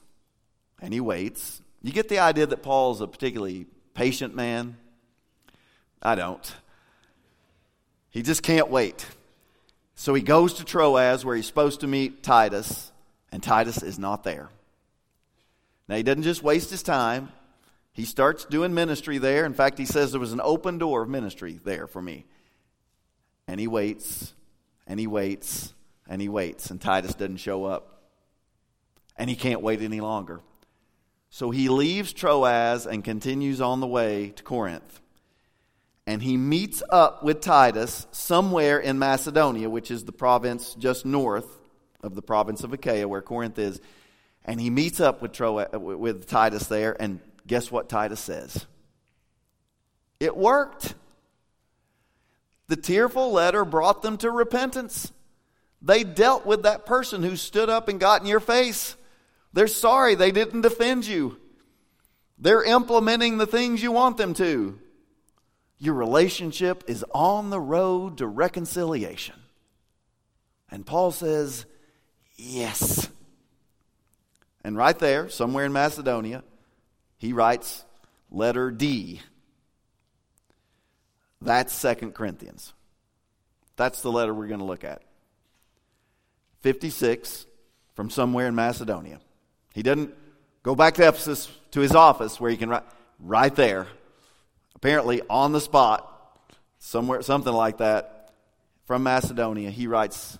and 0.81 0.91
he 0.91 0.99
waits. 0.99 1.62
You 1.84 1.91
get 1.91 2.10
the 2.10 2.19
idea 2.19 2.47
that 2.47 2.63
Paul's 2.63 3.01
a 3.01 3.08
particularly 3.08 3.67
patient 3.93 4.36
man? 4.36 4.77
I 6.01 6.15
don't. 6.15 6.55
He 8.15 8.21
just 8.21 8.43
can't 8.43 8.69
wait. 8.69 9.06
So 9.93 10.13
he 10.13 10.21
goes 10.21 10.54
to 10.54 10.63
Troas 10.63 11.25
where 11.25 11.36
he's 11.36 11.47
supposed 11.47 11.82
to 11.82 11.88
meet 11.88 12.23
Titus, 12.23 12.93
and 13.30 13.43
Titus 13.43 13.84
is 13.84 13.99
not 13.99 14.23
there. 14.23 14.47
Now, 15.89 15.97
he 15.97 16.04
doesn't 16.04 16.23
just 16.23 16.41
waste 16.41 16.69
his 16.69 16.82
time. 16.82 17.28
He 17.91 18.06
starts 18.06 18.45
doing 18.45 18.73
ministry 18.73 19.17
there. 19.17 19.45
In 19.45 19.54
fact, 19.54 19.78
he 19.78 19.86
says 19.86 20.12
there 20.13 20.21
was 20.21 20.32
an 20.32 20.39
open 20.41 20.78
door 20.78 21.01
of 21.01 21.10
ministry 21.10 21.60
there 21.65 21.88
for 21.88 22.01
me. 22.01 22.25
And 23.49 23.60
he 23.60 23.67
waits, 23.67 24.34
and 24.88 24.97
he 24.97 25.08
waits, 25.08 25.73
and 26.08 26.21
he 26.21 26.30
waits, 26.30 26.71
and 26.71 26.80
Titus 26.80 27.15
doesn't 27.15 27.36
show 27.36 27.65
up. 27.65 28.01
And 29.17 29.30
he 29.30 29.36
can't 29.36 29.62
wait 29.62 29.82
any 29.82 29.99
longer. 29.99 30.39
So 31.30 31.51
he 31.51 31.67
leaves 31.67 32.13
Troas 32.13 32.88
and 32.88 33.04
continues 33.04 33.60
on 33.60 33.82
the 33.82 33.88
way 33.88 34.30
to 34.38 34.41
Corinth 34.41 35.01
and 36.08 36.22
he 36.22 36.38
meets 36.38 36.84
up 36.89 37.24
with 37.24 37.41
Titus 37.41 38.06
somewhere 38.12 38.80
in 38.80 39.00
Macedonia, 39.00 39.70
which 39.70 39.89
is 39.89 40.06
the 40.06 40.12
province 40.12 40.76
just 40.76 41.06
north 41.06 41.48
of 42.04 42.13
the 42.13 42.22
province 42.22 42.63
of 42.63 42.74
Achaia, 42.74 43.08
where 43.08 43.22
Corinth 43.22 43.58
is. 43.58 43.82
And 44.44 44.62
he 44.62 44.70
meets 44.70 45.00
up 45.00 45.22
with, 45.22 45.32
Tro- 45.32 45.68
with 45.80 46.28
Titus 46.28 46.68
there, 46.68 46.96
and 47.00 47.20
guess 47.48 47.72
what 47.72 47.89
Titus 47.89 48.20
says? 48.20 48.68
It 50.20 50.38
worked. 50.38 50.94
The 52.68 52.76
tearful 52.76 53.32
letter 53.32 53.65
brought 53.65 54.04
them 54.04 54.18
to 54.18 54.30
repentance. 54.30 55.12
They 55.82 56.04
dealt 56.04 56.46
with 56.46 56.63
that 56.63 56.86
person 56.86 57.24
who 57.24 57.36
stood 57.36 57.70
up 57.70 57.88
and 57.88 58.00
got 58.00 58.22
in 58.22 58.28
your 58.28 58.39
face. 58.39 58.96
They're 59.54 59.68
sorry 59.68 60.13
they 60.13 60.32
didn't 60.32 60.62
defend 60.62 61.08
you. 61.08 61.39
They're 62.38 62.63
implementing 62.63 63.38
the 63.38 63.48
things 63.48 63.82
you 63.82 63.91
want 63.91 64.18
them 64.18 64.34
to. 64.36 64.80
Your 65.77 65.93
relationship 65.93 66.83
is 66.88 67.03
on 67.13 67.49
the 67.49 67.59
road 67.59 68.19
to 68.19 68.27
reconciliation. 68.27 69.35
And 70.69 70.85
Paul 70.85 71.11
says, 71.11 71.65
Yes. 72.38 73.09
And 74.63 74.75
right 74.75 74.97
there, 74.97 75.29
somewhere 75.29 75.65
in 75.65 75.73
Macedonia, 75.73 76.43
he 77.17 77.33
writes 77.33 77.85
letter 78.31 78.71
D. 78.71 79.21
That's 81.41 81.71
Second 81.71 82.13
Corinthians. 82.13 82.73
That's 83.75 84.01
the 84.01 84.11
letter 84.11 84.33
we're 84.33 84.47
going 84.47 84.59
to 84.59 84.65
look 84.65 84.83
at. 84.83 85.03
56 86.61 87.45
from 87.93 88.09
somewhere 88.09 88.47
in 88.47 88.55
Macedonia. 88.55 89.19
He 89.73 89.83
doesn't 89.83 90.15
go 90.63 90.73
back 90.73 90.95
to 90.95 91.07
Ephesus 91.07 91.49
to 91.71 91.81
his 91.81 91.93
office 91.93 92.39
where 92.39 92.49
he 92.49 92.57
can 92.57 92.69
write 92.69 92.83
right 93.19 93.53
there. 93.55 93.88
Apparently 94.86 95.24
on 95.32 95.52
the 95.52 95.60
spot, 95.60 96.48
somewhere 96.78 97.19
something 97.24 97.52
like 97.52 97.78
that 97.78 98.30
from 98.86 99.02
Macedonia, 99.02 99.71
he 99.71 99.88
writes 99.88 100.38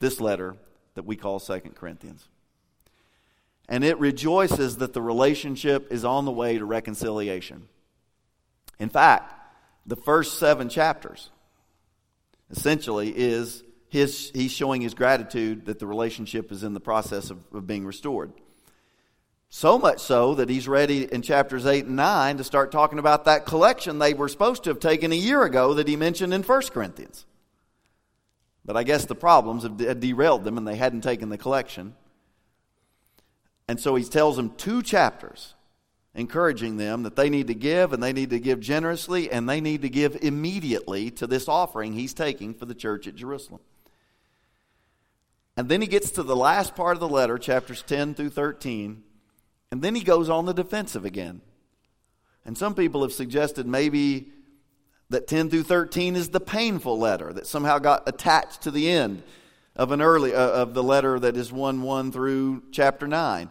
this 0.00 0.20
letter 0.20 0.54
that 0.96 1.06
we 1.06 1.16
call 1.16 1.38
Second 1.38 1.76
Corinthians. 1.76 2.28
And 3.70 3.82
it 3.82 3.98
rejoices 3.98 4.76
that 4.76 4.92
the 4.92 5.00
relationship 5.00 5.90
is 5.90 6.04
on 6.04 6.26
the 6.26 6.30
way 6.30 6.58
to 6.58 6.64
reconciliation. 6.66 7.68
In 8.78 8.90
fact, 8.90 9.32
the 9.86 9.96
first 9.96 10.38
seven 10.38 10.68
chapters 10.68 11.30
essentially 12.50 13.08
is 13.16 13.64
his, 13.88 14.30
he's 14.34 14.52
showing 14.52 14.82
his 14.82 14.92
gratitude 14.92 15.64
that 15.64 15.78
the 15.78 15.86
relationship 15.86 16.52
is 16.52 16.64
in 16.64 16.74
the 16.74 16.80
process 16.80 17.30
of, 17.30 17.38
of 17.54 17.66
being 17.66 17.86
restored. 17.86 18.30
So 19.52 19.78
much 19.78 19.98
so 19.98 20.36
that 20.36 20.48
he's 20.48 20.68
ready 20.68 21.12
in 21.12 21.22
chapters 21.22 21.66
8 21.66 21.86
and 21.86 21.96
9 21.96 22.36
to 22.36 22.44
start 22.44 22.70
talking 22.70 23.00
about 23.00 23.24
that 23.24 23.46
collection 23.46 23.98
they 23.98 24.14
were 24.14 24.28
supposed 24.28 24.62
to 24.64 24.70
have 24.70 24.78
taken 24.78 25.10
a 25.10 25.16
year 25.16 25.42
ago 25.42 25.74
that 25.74 25.88
he 25.88 25.96
mentioned 25.96 26.32
in 26.32 26.44
1 26.44 26.62
Corinthians. 26.68 27.26
But 28.64 28.76
I 28.76 28.84
guess 28.84 29.06
the 29.06 29.16
problems 29.16 29.64
had 29.64 29.98
derailed 29.98 30.44
them 30.44 30.56
and 30.56 30.66
they 30.66 30.76
hadn't 30.76 31.00
taken 31.00 31.30
the 31.30 31.36
collection. 31.36 31.96
And 33.66 33.80
so 33.80 33.96
he 33.96 34.04
tells 34.04 34.36
them 34.36 34.50
two 34.50 34.82
chapters 34.82 35.54
encouraging 36.14 36.76
them 36.76 37.02
that 37.02 37.16
they 37.16 37.28
need 37.28 37.48
to 37.48 37.54
give 37.54 37.92
and 37.92 38.00
they 38.00 38.12
need 38.12 38.30
to 38.30 38.38
give 38.38 38.60
generously 38.60 39.32
and 39.32 39.48
they 39.48 39.60
need 39.60 39.82
to 39.82 39.88
give 39.88 40.16
immediately 40.22 41.10
to 41.10 41.26
this 41.26 41.48
offering 41.48 41.92
he's 41.92 42.14
taking 42.14 42.54
for 42.54 42.66
the 42.66 42.74
church 42.74 43.08
at 43.08 43.16
Jerusalem. 43.16 43.60
And 45.56 45.68
then 45.68 45.80
he 45.80 45.88
gets 45.88 46.12
to 46.12 46.22
the 46.22 46.36
last 46.36 46.76
part 46.76 46.96
of 46.96 47.00
the 47.00 47.08
letter, 47.08 47.36
chapters 47.36 47.82
10 47.82 48.14
through 48.14 48.30
13, 48.30 49.02
and 49.70 49.82
then 49.82 49.94
he 49.94 50.02
goes 50.02 50.28
on 50.28 50.46
the 50.46 50.54
defensive 50.54 51.04
again. 51.04 51.40
And 52.44 52.56
some 52.56 52.74
people 52.74 53.02
have 53.02 53.12
suggested 53.12 53.66
maybe 53.66 54.32
that 55.10 55.26
10 55.26 55.50
through 55.50 55.64
13 55.64 56.16
is 56.16 56.30
the 56.30 56.40
painful 56.40 56.98
letter 56.98 57.32
that 57.32 57.46
somehow 57.46 57.78
got 57.78 58.08
attached 58.08 58.62
to 58.62 58.70
the 58.70 58.90
end 58.90 59.22
of 59.76 59.92
an 59.92 60.00
early 60.00 60.34
uh, 60.34 60.50
of 60.50 60.74
the 60.74 60.82
letter 60.82 61.18
that 61.18 61.36
is 61.36 61.52
1 61.52 61.82
1 61.82 62.12
through 62.12 62.62
chapter 62.72 63.06
9 63.06 63.50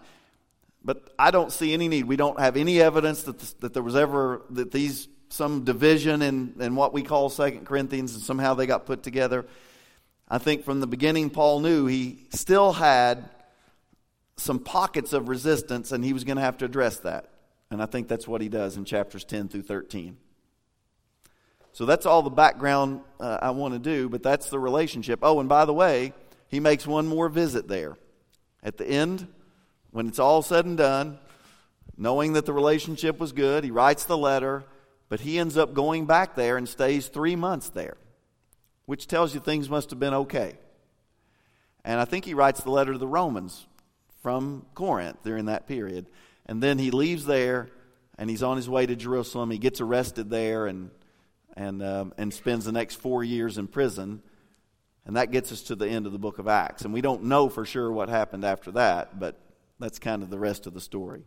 but 0.83 1.13
i 1.19 1.31
don't 1.31 1.51
see 1.51 1.73
any 1.73 1.87
need. 1.87 2.05
We 2.05 2.15
don't 2.15 2.39
have 2.39 2.55
any 2.55 2.81
evidence 2.81 3.23
that, 3.23 3.39
that 3.59 3.73
there 3.73 3.83
was 3.83 3.95
ever 3.95 4.41
that 4.51 4.71
these 4.71 5.07
some 5.31 5.63
division 5.63 6.21
in, 6.21 6.55
in 6.59 6.75
what 6.75 6.91
we 6.91 7.03
call 7.03 7.29
second 7.29 7.65
corinthians 7.65 8.15
and 8.15 8.23
somehow 8.23 8.55
they 8.55 8.65
got 8.65 8.87
put 8.87 9.03
together. 9.03 9.45
I 10.27 10.39
think 10.39 10.63
from 10.63 10.79
the 10.79 10.87
beginning 10.87 11.29
paul 11.29 11.59
knew 11.59 11.85
he 11.85 12.27
still 12.31 12.73
had 12.73 13.29
some 14.39 14.59
pockets 14.59 15.13
of 15.13 15.29
resistance 15.29 15.91
and 15.91 16.03
he 16.03 16.13
was 16.13 16.23
going 16.23 16.37
to 16.37 16.43
have 16.43 16.57
to 16.57 16.65
address 16.65 16.97
that 16.97 17.29
and 17.71 17.81
i 17.81 17.85
think 17.85 18.07
that's 18.07 18.27
what 18.27 18.41
he 18.41 18.49
does 18.49 18.77
in 18.77 18.85
chapters 18.85 19.23
10 19.23 19.49
through 19.49 19.61
13 19.61 20.17
so 21.71 21.85
that's 21.85 22.05
all 22.05 22.21
the 22.21 22.29
background 22.29 23.01
uh, 23.19 23.37
I 23.41 23.51
want 23.51 23.73
to 23.73 23.79
do, 23.79 24.09
but 24.09 24.23
that's 24.23 24.49
the 24.49 24.59
relationship. 24.59 25.19
Oh, 25.21 25.39
and 25.39 25.47
by 25.47 25.65
the 25.65 25.73
way, 25.73 26.13
he 26.47 26.59
makes 26.59 26.87
one 26.87 27.07
more 27.07 27.29
visit 27.29 27.67
there. 27.67 27.95
At 28.63 28.77
the 28.77 28.85
end, 28.85 29.27
when 29.91 30.07
it's 30.07 30.19
all 30.19 30.41
said 30.41 30.65
and 30.65 30.77
done, 30.77 31.19
knowing 31.97 32.33
that 32.33 32.45
the 32.45 32.53
relationship 32.53 33.19
was 33.19 33.31
good, 33.31 33.63
he 33.63 33.71
writes 33.71 34.05
the 34.05 34.17
letter, 34.17 34.65
but 35.07 35.21
he 35.21 35.39
ends 35.39 35.57
up 35.57 35.73
going 35.73 36.05
back 36.05 36.35
there 36.35 36.57
and 36.57 36.67
stays 36.67 37.07
three 37.07 37.35
months 37.35 37.69
there, 37.69 37.97
which 38.85 39.07
tells 39.07 39.33
you 39.33 39.39
things 39.39 39.69
must 39.69 39.89
have 39.91 39.99
been 39.99 40.13
okay. 40.13 40.57
And 41.85 41.99
I 41.99 42.05
think 42.05 42.25
he 42.25 42.33
writes 42.33 42.61
the 42.61 42.71
letter 42.71 42.93
to 42.93 42.99
the 42.99 43.07
Romans 43.07 43.67
from 44.21 44.65
Corinth 44.73 45.17
during 45.23 45.45
that 45.45 45.67
period. 45.67 46.07
And 46.45 46.61
then 46.61 46.79
he 46.79 46.91
leaves 46.91 47.25
there 47.25 47.69
and 48.17 48.29
he's 48.29 48.43
on 48.43 48.57
his 48.57 48.69
way 48.69 48.85
to 48.85 48.95
Jerusalem. 48.95 49.51
He 49.51 49.57
gets 49.57 49.81
arrested 49.81 50.29
there 50.29 50.67
and 50.67 50.91
and, 51.59 51.83
um, 51.83 52.13
and 52.17 52.33
spends 52.33 52.63
the 52.63 52.71
next 52.71 52.95
four 52.95 53.21
years 53.21 53.57
in 53.57 53.67
prison. 53.67 54.21
And 55.05 55.17
that 55.17 55.31
gets 55.31 55.51
us 55.51 55.63
to 55.63 55.75
the 55.75 55.87
end 55.87 56.05
of 56.05 56.13
the 56.13 56.19
book 56.19 56.39
of 56.39 56.47
Acts. 56.47 56.83
And 56.83 56.93
we 56.93 57.01
don't 57.01 57.23
know 57.23 57.49
for 57.49 57.65
sure 57.65 57.91
what 57.91 58.07
happened 58.07 58.45
after 58.45 58.71
that, 58.71 59.19
but 59.19 59.37
that's 59.77 59.99
kind 59.99 60.23
of 60.23 60.29
the 60.29 60.39
rest 60.39 60.67
of 60.67 60.73
the 60.73 60.79
story. 60.79 61.23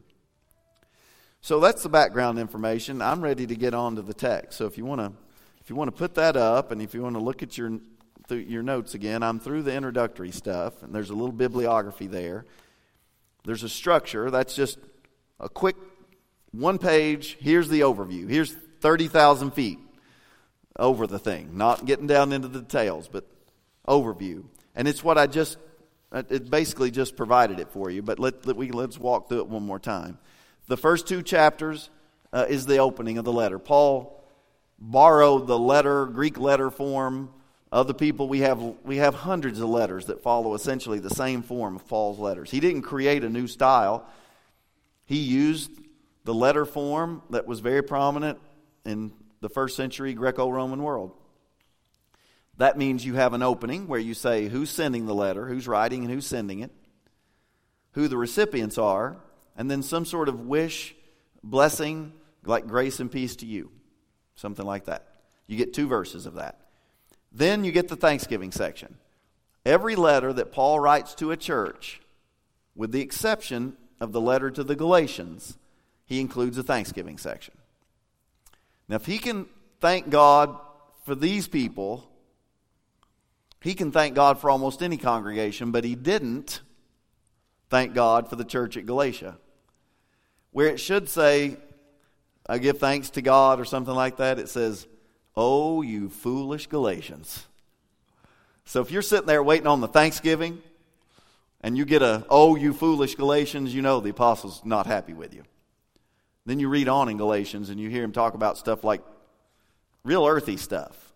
So 1.43 1.61
that's 1.61 1.83
the 1.83 1.89
background 1.89 2.39
information. 2.39 3.03
I'm 3.03 3.21
ready 3.21 3.47
to 3.47 3.55
get 3.57 3.75
on 3.75 3.97
to 3.97 4.03
the 4.03 4.15
text. 4.15 4.57
So 4.57 4.67
if 4.67 4.79
you 4.79 4.85
want 4.85 5.01
to 5.01 5.13
if 5.61 5.71
you 5.71 5.77
want 5.77 5.89
to 5.89 5.97
put 5.97 6.15
that 6.15 6.37
up 6.37 6.73
and 6.73 6.81
if 6.81 6.95
you 6.95 7.03
want 7.03 7.17
to 7.17 7.23
look 7.23 7.43
at 7.43 7.59
your 7.59 7.79
your 8.31 8.63
notes 8.63 8.95
again, 8.95 9.23
I'm 9.23 9.39
through 9.39 9.65
the 9.65 9.75
introductory 9.75 10.31
stuff 10.31 10.83
and 10.83 10.95
there's 10.95 11.11
a 11.11 11.15
little 11.15 11.33
bibliography 11.33 12.07
there. 12.07 12.47
There's 13.45 13.63
a 13.63 13.69
structure 13.69 14.31
that's 14.31 14.55
just 14.55 14.79
a 15.41 15.49
quick 15.49 15.77
one 16.53 16.79
page. 16.79 17.37
Here's 17.41 17.69
the 17.69 17.81
overview. 17.81 18.29
Here's 18.29 18.53
30,000 18.81 19.53
feet 19.53 19.79
over 20.79 21.07
the 21.07 21.19
thing, 21.19 21.57
not 21.57 21.85
getting 21.85 22.07
down 22.07 22.33
into 22.33 22.49
the 22.49 22.61
details, 22.61 23.09
but 23.09 23.27
overview. 23.87 24.45
And 24.75 24.89
it's 24.89 25.05
what 25.05 25.19
I 25.19 25.27
just, 25.27 25.59
it 26.13 26.51
basically 26.51 26.91
just 26.91 27.17
provided 27.17 27.61
it 27.61 27.69
for 27.71 27.91
you, 27.91 28.03
but 28.03 28.19
let, 28.19 28.47
let 28.47 28.57
we, 28.57 28.71
let's 28.71 28.99
walk 28.99 29.29
through 29.29 29.41
it 29.41 29.49
one 29.49 29.65
more 29.65 29.79
time. 29.79 30.19
The 30.69 30.77
first 30.77 31.07
two 31.07 31.23
chapters 31.23 31.91
uh, 32.33 32.47
is 32.49 32.67
the 32.67 32.79
opening 32.79 33.19
of 33.19 33.25
the 33.25 33.33
letter. 33.33 33.59
Paul 33.59 34.25
borrowed 34.79 35.47
the 35.47 35.59
letter, 35.59 36.07
Greek 36.07 36.39
letter 36.39 36.71
form 36.71 37.31
of 37.73 37.87
the 37.87 37.95
people. 37.95 38.29
We 38.29 38.41
have, 38.41 38.61
we 38.85 38.99
have 38.99 39.15
hundreds 39.15 39.59
of 39.59 39.69
letters 39.71 40.07
that 40.07 40.23
follow 40.23 40.55
essentially 40.55 40.99
the 40.99 41.11
same 41.11 41.43
form 41.43 41.75
of 41.75 41.89
Paul's 41.89 42.19
letters. 42.19 42.51
He 42.51 42.61
didn't 42.61 42.83
create 42.83 43.25
a 43.25 43.31
new 43.31 43.49
style, 43.49 44.07
he 45.07 45.19
used 45.19 45.71
the 46.25 46.35
letter 46.35 46.65
form 46.65 47.23
that 47.31 47.47
was 47.47 47.59
very 47.59 47.83
prominent 47.83 48.39
in 48.85 49.13
the 49.41 49.49
first 49.49 49.77
century 49.77 50.15
Greco 50.15 50.49
Roman 50.49 50.83
world. 50.83 51.13
That 52.59 52.79
means 52.79 53.05
you 53.05 53.15
have 53.15 53.33
an 53.33 53.43
opening 53.43 53.89
where 53.89 53.99
you 53.99 54.15
say 54.15 54.47
who's 54.47 54.71
sending 54.71 55.07
the 55.07 55.15
letter, 55.15 55.47
who's 55.47 55.67
writing, 55.67 56.05
and 56.05 56.13
who's 56.13 56.27
sending 56.27 56.61
it, 56.61 56.71
who 57.93 58.07
the 58.07 58.17
recipients 58.17 58.79
are, 58.79 59.17
and 59.57 59.71
then 59.71 59.83
some 59.83 60.05
sort 60.05 60.29
of 60.29 60.47
wish, 60.47 60.95
blessing, 61.43 62.13
like 62.45 62.69
grace 62.69 63.01
and 63.01 63.11
peace 63.11 63.37
to 63.37 63.47
you. 63.47 63.73
Something 64.37 64.67
like 64.67 64.85
that. 64.85 65.09
You 65.49 65.57
get 65.57 65.75
two 65.75 65.89
verses 65.89 66.27
of 66.27 66.35
that. 66.35 66.62
Then 67.35 67.65
you 67.65 67.73
get 67.73 67.89
the 67.89 67.97
Thanksgiving 67.97 68.53
section. 68.53 68.97
Every 69.65 69.97
letter 69.97 70.33
that 70.33 70.53
Paul 70.53 70.81
writes 70.81 71.15
to 71.17 71.31
a 71.31 71.37
church, 71.37 72.01
with 72.75 72.93
the 72.93 73.01
exception 73.01 73.77
of 74.01 74.13
the 74.13 74.21
letter 74.21 74.51
to 74.51 74.65
the 74.65 74.77
Galatians, 74.77 75.57
he 76.05 76.21
includes 76.21 76.59
a 76.59 76.63
Thanksgiving 76.63 77.19
section. 77.19 77.55
Now, 78.89 78.97
if 78.97 79.07
he 79.07 79.19
can 79.19 79.47
thank 79.81 80.11
God 80.11 80.59
for 81.05 81.15
these 81.15 81.49
people, 81.49 82.09
he 83.61 83.75
can 83.75 83.93
thank 83.93 84.15
God 84.15 84.41
for 84.41 84.51
almost 84.51 84.83
any 84.83 84.97
congregation, 84.97 85.71
but 85.71 85.85
he 85.85 85.95
didn't 85.95 86.61
thank 87.71 87.95
God 87.95 88.29
for 88.29 88.37
the 88.37 88.45
church 88.45 88.77
at 88.77 88.87
Galatia. 88.87 89.37
Where 90.51 90.67
it 90.67 90.79
should 90.79 91.09
say, 91.09 91.57
I 92.47 92.59
give 92.59 92.79
thanks 92.79 93.11
to 93.11 93.23
God 93.23 93.61
or 93.61 93.65
something 93.65 93.95
like 93.95 94.17
that, 94.17 94.39
it 94.39 94.49
says, 94.49 94.87
Oh, 95.37 95.83
you 95.83 96.09
foolish 96.09 96.67
Galatians. 96.67 97.47
So 98.65 98.81
if 98.81 98.91
you're 98.91 99.03
sitting 99.03 99.27
there 99.27 99.43
waiting 99.43 99.67
on 99.67 99.81
the 99.81 99.89
Thanksgiving 99.89 100.63
and 101.61 101.77
you 101.77 101.85
get 101.85 102.03
a, 102.03 102.25
Oh, 102.29 102.57
you 102.57 102.73
foolish 102.73 103.15
Galatians, 103.15 103.75
you 103.75 103.83
know 103.83 104.01
the 104.01 104.11
apostle's 104.11 104.63
not 104.65 104.87
happy 104.87 105.15
with 105.15 105.35
you. 105.35 105.43
Then 106.45 106.59
you 106.59 106.69
read 106.69 106.89
on 106.89 107.09
in 107.09 107.17
Galatians 107.17 107.71
and 107.71 107.81
you 107.81 107.89
hear 107.89 108.03
him 108.03 108.13
talk 108.13 108.35
about 108.35 108.59
stuff 108.59 108.85
like 108.85 109.03
real 110.05 110.27
earthy 110.27 110.57
stuff. 110.57 111.13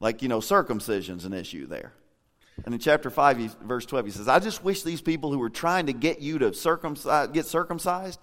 Like, 0.00 0.22
you 0.22 0.28
know, 0.28 0.38
circumcision's 0.38 1.24
an 1.24 1.32
issue 1.32 1.66
there. 1.66 1.92
And 2.64 2.74
in 2.74 2.80
chapter 2.80 3.10
5, 3.10 3.56
verse 3.62 3.86
12, 3.86 4.06
he 4.06 4.12
says, 4.12 4.28
I 4.28 4.38
just 4.38 4.64
wish 4.64 4.82
these 4.82 5.00
people 5.00 5.32
who 5.32 5.38
were 5.38 5.50
trying 5.50 5.86
to 5.86 5.92
get 5.92 6.20
you 6.20 6.38
to 6.38 6.52
circumcise, 6.54 7.28
get 7.28 7.46
circumcised, 7.46 8.18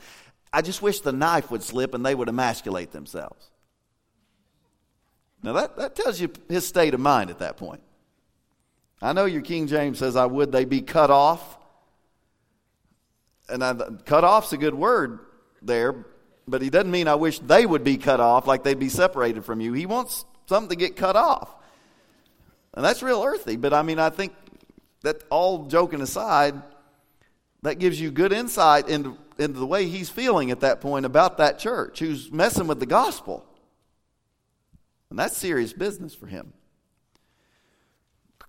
I 0.51 0.61
just 0.61 0.81
wish 0.81 1.01
the 1.01 1.11
knife 1.11 1.51
would 1.51 1.63
slip 1.63 1.93
and 1.93 2.05
they 2.05 2.15
would 2.15 2.29
emasculate 2.29 2.91
themselves. 2.91 3.49
Now, 5.45 5.53
that, 5.53 5.77
that 5.77 5.95
tells 5.95 6.19
you 6.19 6.31
his 6.49 6.67
state 6.67 6.95
of 6.95 6.99
mind 6.99 7.29
at 7.29 7.37
that 7.37 7.55
point. 7.55 7.81
I 8.99 9.13
know 9.13 9.25
your 9.25 9.43
King 9.43 9.67
James 9.67 9.99
says, 9.99 10.15
I 10.15 10.25
would 10.25 10.51
they 10.51 10.65
be 10.65 10.81
cut 10.81 11.11
off. 11.11 11.59
And 13.47 13.63
I, 13.63 13.75
cut 14.05 14.23
off's 14.23 14.53
a 14.53 14.57
good 14.57 14.73
word, 14.73 15.19
there, 15.61 16.07
but 16.47 16.63
he 16.63 16.71
doesn't 16.71 16.89
mean 16.89 17.07
I 17.07 17.13
wish 17.13 17.37
they 17.37 17.63
would 17.63 17.83
be 17.83 17.97
cut 17.97 18.19
off, 18.19 18.47
like 18.47 18.63
they'd 18.63 18.79
be 18.79 18.89
separated 18.89 19.45
from 19.45 19.61
you. 19.61 19.73
He 19.73 19.85
wants 19.85 20.25
something 20.47 20.69
to 20.69 20.75
get 20.75 20.95
cut 20.95 21.15
off. 21.15 21.53
And 22.73 22.83
that's 22.83 23.03
real 23.03 23.21
earthy, 23.21 23.55
but 23.55 23.71
I 23.71 23.83
mean, 23.83 23.99
I 23.99 24.09
think 24.09 24.33
that 25.03 25.21
all 25.29 25.67
joking 25.67 26.01
aside, 26.01 26.55
that 27.61 27.75
gives 27.75 28.01
you 28.01 28.09
good 28.09 28.33
insight 28.33 28.89
into, 28.89 29.15
into 29.37 29.59
the 29.59 29.67
way 29.67 29.85
he's 29.85 30.09
feeling 30.09 30.49
at 30.49 30.61
that 30.61 30.81
point 30.81 31.05
about 31.05 31.37
that 31.37 31.59
church 31.59 31.99
who's 31.99 32.31
messing 32.31 32.65
with 32.65 32.79
the 32.79 32.87
gospel. 32.87 33.45
And 35.15 35.19
that's 35.21 35.37
serious 35.37 35.71
business 35.71 36.13
for 36.13 36.27
him. 36.27 36.51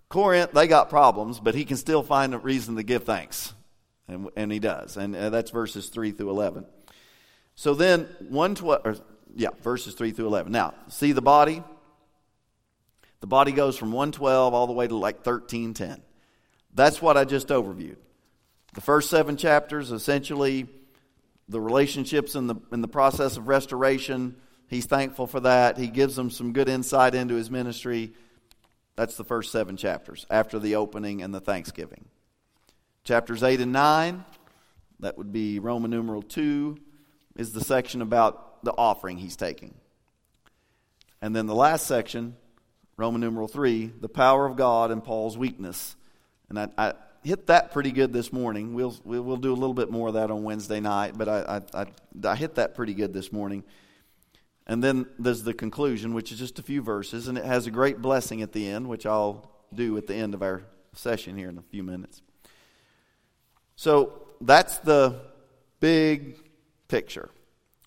Corinth, 0.08 0.50
they 0.50 0.66
got 0.66 0.90
problems, 0.90 1.38
but 1.38 1.54
he 1.54 1.64
can 1.64 1.76
still 1.76 2.02
find 2.02 2.34
a 2.34 2.38
reason 2.38 2.74
to 2.74 2.82
give 2.82 3.04
thanks. 3.04 3.54
And, 4.08 4.30
and 4.34 4.50
he 4.50 4.58
does. 4.58 4.96
And 4.96 5.14
uh, 5.14 5.30
that's 5.30 5.52
verses 5.52 5.90
3 5.90 6.10
through 6.10 6.28
11. 6.30 6.66
So 7.54 7.74
then, 7.74 8.08
112, 8.18 9.00
yeah, 9.36 9.50
verses 9.62 9.94
3 9.94 10.10
through 10.10 10.26
11. 10.26 10.50
Now, 10.50 10.74
see 10.88 11.12
the 11.12 11.22
body? 11.22 11.62
The 13.20 13.28
body 13.28 13.52
goes 13.52 13.78
from 13.78 13.92
112 13.92 14.52
all 14.52 14.66
the 14.66 14.72
way 14.72 14.88
to 14.88 14.96
like 14.96 15.24
1310. 15.24 16.02
That's 16.74 17.00
what 17.00 17.16
I 17.16 17.24
just 17.24 17.46
overviewed. 17.46 17.98
The 18.74 18.80
first 18.80 19.08
seven 19.08 19.36
chapters, 19.36 19.92
essentially, 19.92 20.66
the 21.48 21.60
relationships 21.60 22.34
in 22.34 22.48
the, 22.48 22.56
in 22.72 22.80
the 22.80 22.88
process 22.88 23.36
of 23.36 23.46
restoration. 23.46 24.34
He's 24.68 24.86
thankful 24.86 25.26
for 25.26 25.40
that. 25.40 25.78
He 25.78 25.88
gives 25.88 26.16
them 26.16 26.30
some 26.30 26.52
good 26.52 26.68
insight 26.68 27.14
into 27.14 27.34
his 27.34 27.50
ministry. 27.50 28.12
That's 28.96 29.16
the 29.16 29.24
first 29.24 29.52
seven 29.52 29.76
chapters 29.76 30.26
after 30.30 30.58
the 30.58 30.76
opening 30.76 31.22
and 31.22 31.34
the 31.34 31.40
thanksgiving. 31.40 32.06
Chapters 33.04 33.42
8 33.42 33.60
and 33.60 33.72
9, 33.72 34.24
that 35.00 35.16
would 35.16 35.32
be 35.32 35.60
Roman 35.60 35.90
numeral 35.90 36.22
2, 36.22 36.76
is 37.36 37.52
the 37.52 37.62
section 37.62 38.02
about 38.02 38.64
the 38.64 38.72
offering 38.72 39.18
he's 39.18 39.36
taking. 39.36 39.74
And 41.22 41.34
then 41.34 41.46
the 41.46 41.54
last 41.54 41.86
section, 41.86 42.36
Roman 42.96 43.20
numeral 43.20 43.46
3, 43.46 43.92
the 44.00 44.08
power 44.08 44.46
of 44.46 44.56
God 44.56 44.90
and 44.90 45.04
Paul's 45.04 45.38
weakness. 45.38 45.94
And 46.48 46.58
I, 46.58 46.68
I 46.76 46.94
hit 47.22 47.46
that 47.46 47.72
pretty 47.72 47.92
good 47.92 48.12
this 48.12 48.32
morning. 48.32 48.74
We'll, 48.74 48.96
we'll 49.04 49.36
do 49.36 49.52
a 49.52 49.54
little 49.54 49.74
bit 49.74 49.90
more 49.90 50.08
of 50.08 50.14
that 50.14 50.30
on 50.30 50.42
Wednesday 50.42 50.80
night, 50.80 51.16
but 51.16 51.28
I, 51.28 51.62
I, 51.74 51.86
I, 52.28 52.36
hit 52.36 52.56
that 52.56 52.74
pretty 52.74 52.94
good 52.94 53.12
this 53.12 53.32
morning. 53.32 53.64
And 54.66 54.82
then 54.82 55.06
there's 55.18 55.44
the 55.44 55.54
conclusion, 55.54 56.12
which 56.12 56.32
is 56.32 56.38
just 56.38 56.58
a 56.58 56.62
few 56.62 56.82
verses, 56.82 57.28
and 57.28 57.38
it 57.38 57.44
has 57.44 57.66
a 57.66 57.70
great 57.70 58.02
blessing 58.02 58.42
at 58.42 58.52
the 58.52 58.68
end, 58.68 58.88
which 58.88 59.06
I'll 59.06 59.50
do 59.72 59.96
at 59.96 60.06
the 60.06 60.14
end 60.14 60.34
of 60.34 60.42
our 60.42 60.62
session 60.92 61.36
here 61.36 61.48
in 61.48 61.58
a 61.58 61.62
few 61.62 61.82
minutes. 61.82 62.22
So 63.76 64.26
that's 64.40 64.78
the 64.78 65.20
big 65.80 66.36
picture 66.88 67.30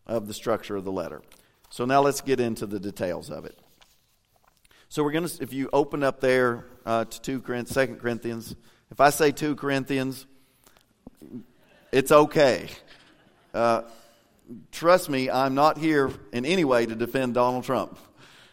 of 0.07 0.27
the 0.27 0.33
structure 0.33 0.75
of 0.75 0.85
the 0.85 0.91
letter. 0.91 1.21
So 1.69 1.85
now 1.85 2.01
let's 2.01 2.21
get 2.21 2.39
into 2.39 2.65
the 2.65 2.79
details 2.79 3.29
of 3.29 3.45
it. 3.45 3.57
So 4.87 5.03
we're 5.03 5.11
going 5.11 5.27
to, 5.27 5.43
if 5.43 5.53
you 5.53 5.69
open 5.71 6.01
up 6.01 6.19
there 6.19 6.65
uh, 6.85 7.05
to 7.05 7.21
2 7.21 7.41
Corinthians, 7.41 7.89
2 7.89 7.95
Corinthians, 7.97 8.55
if 8.89 8.99
I 8.99 9.11
say 9.11 9.31
2 9.31 9.55
Corinthians, 9.55 10.25
it's 11.91 12.11
okay. 12.11 12.69
Uh, 13.53 13.83
trust 14.71 15.09
me, 15.09 15.29
I'm 15.29 15.55
not 15.55 15.77
here 15.77 16.11
in 16.31 16.45
any 16.45 16.65
way 16.65 16.85
to 16.85 16.95
defend 16.95 17.33
Donald 17.33 17.63
Trump. 17.63 17.97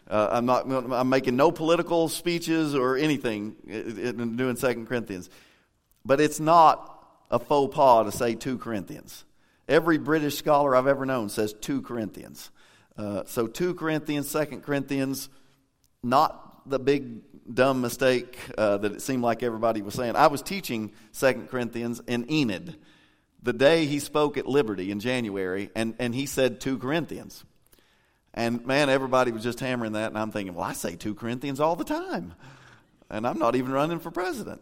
Uh, 0.09 0.29
I'm 0.31 0.45
not. 0.45 0.65
I'm 0.69 1.09
making 1.09 1.35
no 1.35 1.51
political 1.51 2.07
speeches 2.07 2.73
or 2.73 2.95
anything 2.95 3.55
in 3.67 4.37
doing 4.37 4.55
Second 4.55 4.87
Corinthians, 4.87 5.29
but 6.05 6.21
it's 6.21 6.39
not 6.39 6.93
a 7.29 7.39
faux 7.39 7.75
pas 7.75 8.09
to 8.09 8.17
say 8.17 8.33
2 8.33 8.57
Corinthians. 8.57 9.25
Every 9.67 9.97
British 9.97 10.37
scholar 10.37 10.75
I've 10.75 10.87
ever 10.87 11.05
known 11.05 11.27
says 11.27 11.53
2 11.53 11.81
Corinthians. 11.81 12.51
Uh, 12.97 13.23
so 13.25 13.47
2 13.47 13.73
Corinthians, 13.75 14.31
2 14.31 14.61
Corinthians, 14.61 15.27
not 16.03 16.69
the 16.69 16.79
big 16.79 17.21
dumb 17.53 17.81
mistake 17.81 18.37
uh, 18.57 18.77
that 18.77 18.93
it 18.93 19.01
seemed 19.01 19.23
like 19.23 19.43
everybody 19.43 19.81
was 19.81 19.93
saying. 19.93 20.15
I 20.15 20.27
was 20.27 20.41
teaching 20.41 20.93
Second 21.11 21.49
Corinthians 21.49 22.01
in 22.07 22.31
Enid 22.31 22.77
the 23.41 23.53
day 23.53 23.85
he 23.85 23.99
spoke 23.99 24.37
at 24.37 24.47
Liberty 24.47 24.91
in 24.91 24.99
January, 24.99 25.69
and, 25.75 25.95
and 25.99 26.13
he 26.13 26.25
said 26.25 26.59
2 26.59 26.79
Corinthians. 26.79 27.43
And 28.33 28.65
man, 28.65 28.89
everybody 28.89 29.31
was 29.31 29.43
just 29.43 29.59
hammering 29.59 29.93
that, 29.93 30.09
and 30.09 30.17
I'm 30.17 30.31
thinking, 30.31 30.53
well, 30.53 30.65
I 30.65 30.73
say 30.73 30.95
2 30.95 31.15
Corinthians 31.15 31.59
all 31.59 31.75
the 31.75 31.83
time, 31.83 32.33
and 33.09 33.25
I'm 33.25 33.39
not 33.39 33.55
even 33.55 33.71
running 33.71 33.99
for 33.99 34.11
president. 34.11 34.61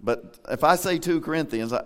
But 0.00 0.38
if 0.50 0.64
I 0.64 0.76
say 0.76 0.98
2 0.98 1.20
Corinthians, 1.20 1.72
I, 1.72 1.84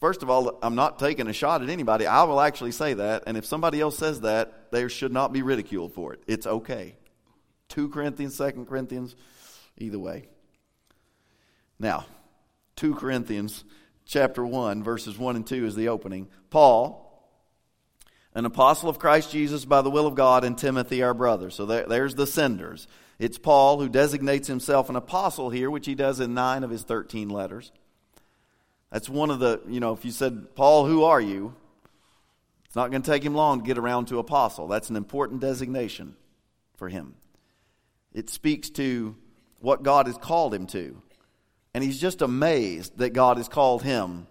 first 0.00 0.22
of 0.22 0.30
all, 0.30 0.58
I'm 0.62 0.74
not 0.74 0.98
taking 0.98 1.26
a 1.26 1.32
shot 1.32 1.62
at 1.62 1.68
anybody. 1.68 2.06
I 2.06 2.24
will 2.24 2.40
actually 2.40 2.72
say 2.72 2.94
that, 2.94 3.24
and 3.26 3.36
if 3.36 3.44
somebody 3.44 3.80
else 3.80 3.98
says 3.98 4.20
that, 4.22 4.70
they 4.70 4.86
should 4.88 5.12
not 5.12 5.32
be 5.32 5.42
ridiculed 5.42 5.94
for 5.94 6.12
it. 6.12 6.22
It's 6.26 6.46
okay. 6.46 6.94
2 7.68 7.88
Corinthians, 7.88 8.36
2 8.36 8.66
Corinthians, 8.68 9.16
either 9.78 9.98
way. 9.98 10.28
Now, 11.78 12.06
2 12.76 12.94
Corinthians 12.94 13.64
chapter 14.08 14.44
1, 14.44 14.82
verses 14.82 15.16
1 15.16 15.36
and 15.36 15.46
2 15.46 15.66
is 15.66 15.76
the 15.76 15.88
opening. 15.88 16.28
Paul, 16.50 17.04
an 18.34 18.46
apostle 18.46 18.88
of 18.88 18.98
Christ 18.98 19.30
Jesus 19.30 19.64
by 19.64 19.82
the 19.82 19.90
will 19.90 20.06
of 20.06 20.14
God, 20.14 20.44
and 20.44 20.56
Timothy, 20.56 21.02
our 21.02 21.14
brother. 21.14 21.50
So 21.50 21.66
there, 21.66 21.86
there's 21.86 22.14
the 22.14 22.26
senders. 22.26 22.88
It's 23.18 23.38
Paul 23.38 23.78
who 23.78 23.88
designates 23.88 24.48
himself 24.48 24.88
an 24.88 24.96
apostle 24.96 25.50
here, 25.50 25.70
which 25.70 25.86
he 25.86 25.94
does 25.94 26.20
in 26.20 26.34
nine 26.34 26.64
of 26.64 26.70
his 26.70 26.82
13 26.82 27.28
letters. 27.28 27.70
That's 28.90 29.08
one 29.08 29.30
of 29.30 29.38
the, 29.38 29.60
you 29.68 29.80
know, 29.80 29.92
if 29.92 30.04
you 30.04 30.10
said, 30.10 30.54
Paul, 30.54 30.86
who 30.86 31.04
are 31.04 31.20
you? 31.20 31.54
It's 32.64 32.76
not 32.76 32.90
going 32.90 33.02
to 33.02 33.10
take 33.10 33.22
him 33.22 33.34
long 33.34 33.60
to 33.60 33.66
get 33.66 33.76
around 33.76 34.06
to 34.06 34.18
apostle. 34.18 34.68
That's 34.68 34.88
an 34.88 34.96
important 34.96 35.40
designation 35.40 36.16
for 36.76 36.88
him. 36.88 37.14
It 38.14 38.30
speaks 38.30 38.70
to 38.70 39.16
what 39.60 39.82
God 39.82 40.06
has 40.06 40.16
called 40.16 40.54
him 40.54 40.66
to. 40.68 41.02
And 41.78 41.84
he's 41.84 42.00
just 42.00 42.22
amazed 42.22 42.98
that 42.98 43.10
God 43.10 43.36
has 43.36 43.46
called 43.46 43.84
him 43.84 44.26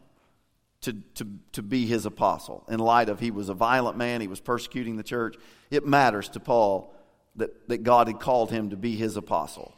to, 0.82 0.92
to, 1.16 1.26
to 1.54 1.64
be 1.64 1.86
his 1.86 2.06
apostle 2.06 2.66
in 2.68 2.78
light 2.78 3.08
of 3.08 3.22
he 3.22 3.32
was 3.32 3.48
a 3.48 3.54
violent 3.54 3.96
man, 3.96 4.20
he 4.20 4.28
was 4.28 4.42
persecuting 4.42 4.98
the 4.98 5.04
church. 5.04 5.38
It 5.72 5.86
matters 5.86 6.28
to 6.32 6.42
Paul 6.42 6.94
that, 7.38 7.70
that 7.70 7.84
God 7.84 8.08
had 8.08 8.20
called 8.20 8.52
him 8.52 8.72
to 8.72 8.76
be 8.76 8.98
his 8.98 9.16
apostle. 9.16 9.74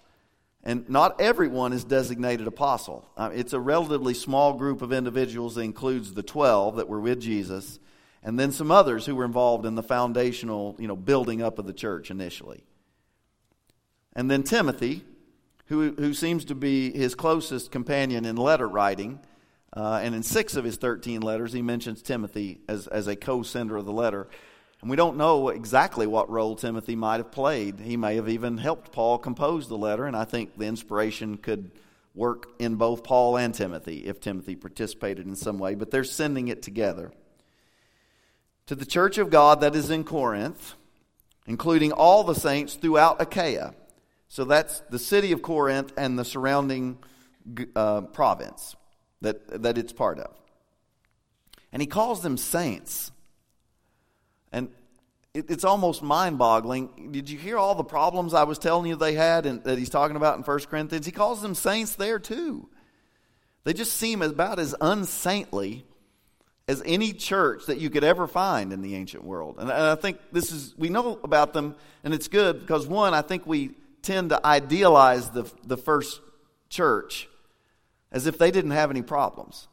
And 0.64 0.90
not 0.90 1.22
everyone 1.22 1.72
is 1.72 1.84
designated 1.84 2.48
apostle. 2.48 3.08
Uh, 3.16 3.30
it's 3.36 3.54
a 3.54 3.60
relatively 3.60 4.16
small 4.16 4.54
group 4.54 4.82
of 4.82 4.92
individuals 4.92 5.54
that 5.54 5.62
includes 5.62 6.16
the 6.16 6.24
12 6.24 6.78
that 6.78 6.90
were 6.90 7.00
with 7.00 7.22
Jesus, 7.22 7.78
and 8.24 8.40
then 8.40 8.52
some 8.52 8.72
others 8.72 9.06
who 9.06 9.16
were 9.16 9.26
involved 9.26 9.68
in 9.68 9.76
the 9.76 9.84
foundational 9.84 10.76
you 10.80 10.88
know, 10.88 10.96
building 10.96 11.44
up 11.44 11.60
of 11.60 11.68
the 11.68 11.74
church 11.74 12.10
initially. 12.10 12.64
And 14.14 14.32
then 14.32 14.42
Timothy, 14.42 15.04
who, 15.70 15.92
who 15.94 16.14
seems 16.14 16.46
to 16.46 16.56
be 16.56 16.92
his 16.92 17.16
closest 17.16 17.72
companion 17.72 18.26
in 18.26 18.36
letter 18.36 18.68
writing. 18.68 19.20
Uh, 19.72 20.00
and 20.02 20.16
in 20.16 20.24
six 20.24 20.56
of 20.56 20.66
his 20.66 20.78
13 20.78 21.22
letters, 21.22 21.54
he 21.54 21.62
mentions 21.62 22.02
Timothy 22.02 22.60
as, 22.68 22.88
as 22.88 23.08
a 23.08 23.16
co 23.16 23.44
sender 23.44 23.78
of 23.78 23.86
the 23.86 23.94
letter. 23.94 24.28
And 24.82 24.90
we 24.90 24.96
don't 24.96 25.18
know 25.18 25.50
exactly 25.50 26.08
what 26.08 26.30
role 26.30 26.56
Timothy 26.56 26.96
might 26.96 27.18
have 27.18 27.32
played. 27.32 27.80
He 27.80 27.98
may 27.98 28.16
have 28.16 28.30
even 28.30 28.58
helped 28.58 28.92
Paul 28.92 29.20
compose 29.20 29.68
the 29.68 29.78
letter, 29.78 30.06
and 30.06 30.16
I 30.16 30.26
think 30.26 30.58
the 30.58 30.66
inspiration 30.66 31.38
could 31.38 31.72
work 32.16 32.48
in 32.58 32.76
both 32.76 33.04
Paul 33.04 33.38
and 33.38 33.54
Timothy 33.54 34.06
if 34.06 34.20
Timothy 34.20 34.56
participated 34.56 35.28
in 35.28 35.36
some 35.36 35.60
way, 35.60 35.76
but 35.76 35.92
they're 35.92 36.04
sending 36.04 36.48
it 36.48 36.62
together. 36.62 37.12
To 38.68 38.76
the 38.76 38.86
church 38.86 39.18
of 39.18 39.30
God 39.30 39.62
that 39.62 39.76
is 39.76 39.90
in 39.90 40.04
Corinth, 40.04 40.76
including 41.46 41.92
all 41.92 42.24
the 42.24 42.36
saints 42.36 42.74
throughout 42.76 43.22
Achaia. 43.22 43.74
So 44.30 44.46
that's 44.46 44.80
the 44.92 45.00
city 45.00 45.32
of 45.32 45.42
Corinth 45.42 45.92
and 45.98 46.18
the 46.18 46.24
surrounding 46.24 47.00
uh, 47.76 48.02
province 48.02 48.76
that, 49.22 49.64
that 49.64 49.78
it's 49.78 49.92
part 49.92 50.20
of. 50.20 50.34
And 51.74 51.82
he 51.82 51.88
calls 51.88 52.22
them 52.22 52.38
saints. 52.38 53.12
And 54.52 54.70
it, 55.34 55.50
it's 55.50 55.64
almost 55.64 56.04
mind 56.04 56.38
boggling. 56.38 57.12
Did 57.12 57.30
you 57.30 57.40
hear 57.40 57.58
all 57.58 57.74
the 57.74 57.84
problems 57.84 58.36
I 58.36 58.44
was 58.44 58.60
telling 58.60 58.88
you 58.88 58.96
they 58.96 59.14
had 59.14 59.48
and 59.48 59.64
that 59.64 59.80
he's 59.80 59.90
talking 59.90 60.16
about 60.16 60.38
in 60.38 60.44
1 60.44 60.60
Corinthians? 60.62 61.08
He 61.08 61.12
calls 61.12 61.42
them 61.42 61.56
saints 61.56 61.96
there 61.96 62.20
too. 62.20 62.70
They 63.64 63.74
just 63.74 63.94
seem 63.94 64.22
about 64.22 64.60
as 64.60 64.76
unsaintly 64.80 65.86
as 66.68 66.84
any 66.86 67.14
church 67.14 67.66
that 67.66 67.80
you 67.80 67.90
could 67.90 68.04
ever 68.04 68.28
find 68.28 68.72
in 68.72 68.84
the 68.84 68.94
ancient 68.96 69.24
world. 69.24 69.56
And 69.58 69.72
I 69.72 69.96
think 69.96 70.20
this 70.32 70.52
is, 70.52 70.76
we 70.78 70.90
know 70.90 71.20
about 71.24 71.52
them, 71.52 71.76
and 72.04 72.14
it's 72.14 72.28
good 72.28 72.60
because, 72.60 72.86
one, 72.86 73.16
I 73.16 73.24
think 73.24 73.48
we 73.48 73.72
tend 74.10 74.32
to 74.32 74.44
idealize 74.44 75.30
the, 75.30 75.44
the 75.64 75.78
first 75.78 76.20
church 76.68 77.30
as 78.12 78.26
if 78.26 78.40
they 78.40 78.50
didn't 78.50 78.72
have 78.72 78.90
any 78.90 79.04
problems. 79.04 79.68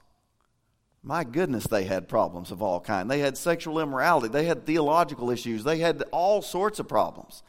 My 1.03 1.25
goodness, 1.25 1.67
they 1.67 1.85
had 1.85 2.07
problems 2.07 2.51
of 2.51 2.61
all 2.61 2.79
kind. 2.79 3.11
They 3.11 3.21
had 3.21 3.39
sexual 3.39 3.81
immorality. 3.81 4.29
They 4.29 4.45
had 4.45 4.67
theological 4.67 5.31
issues. 5.31 5.65
They 5.65 5.79
had 5.79 6.03
all 6.13 6.43
sorts 6.43 6.79
of 6.79 6.87
problems. 6.87 7.43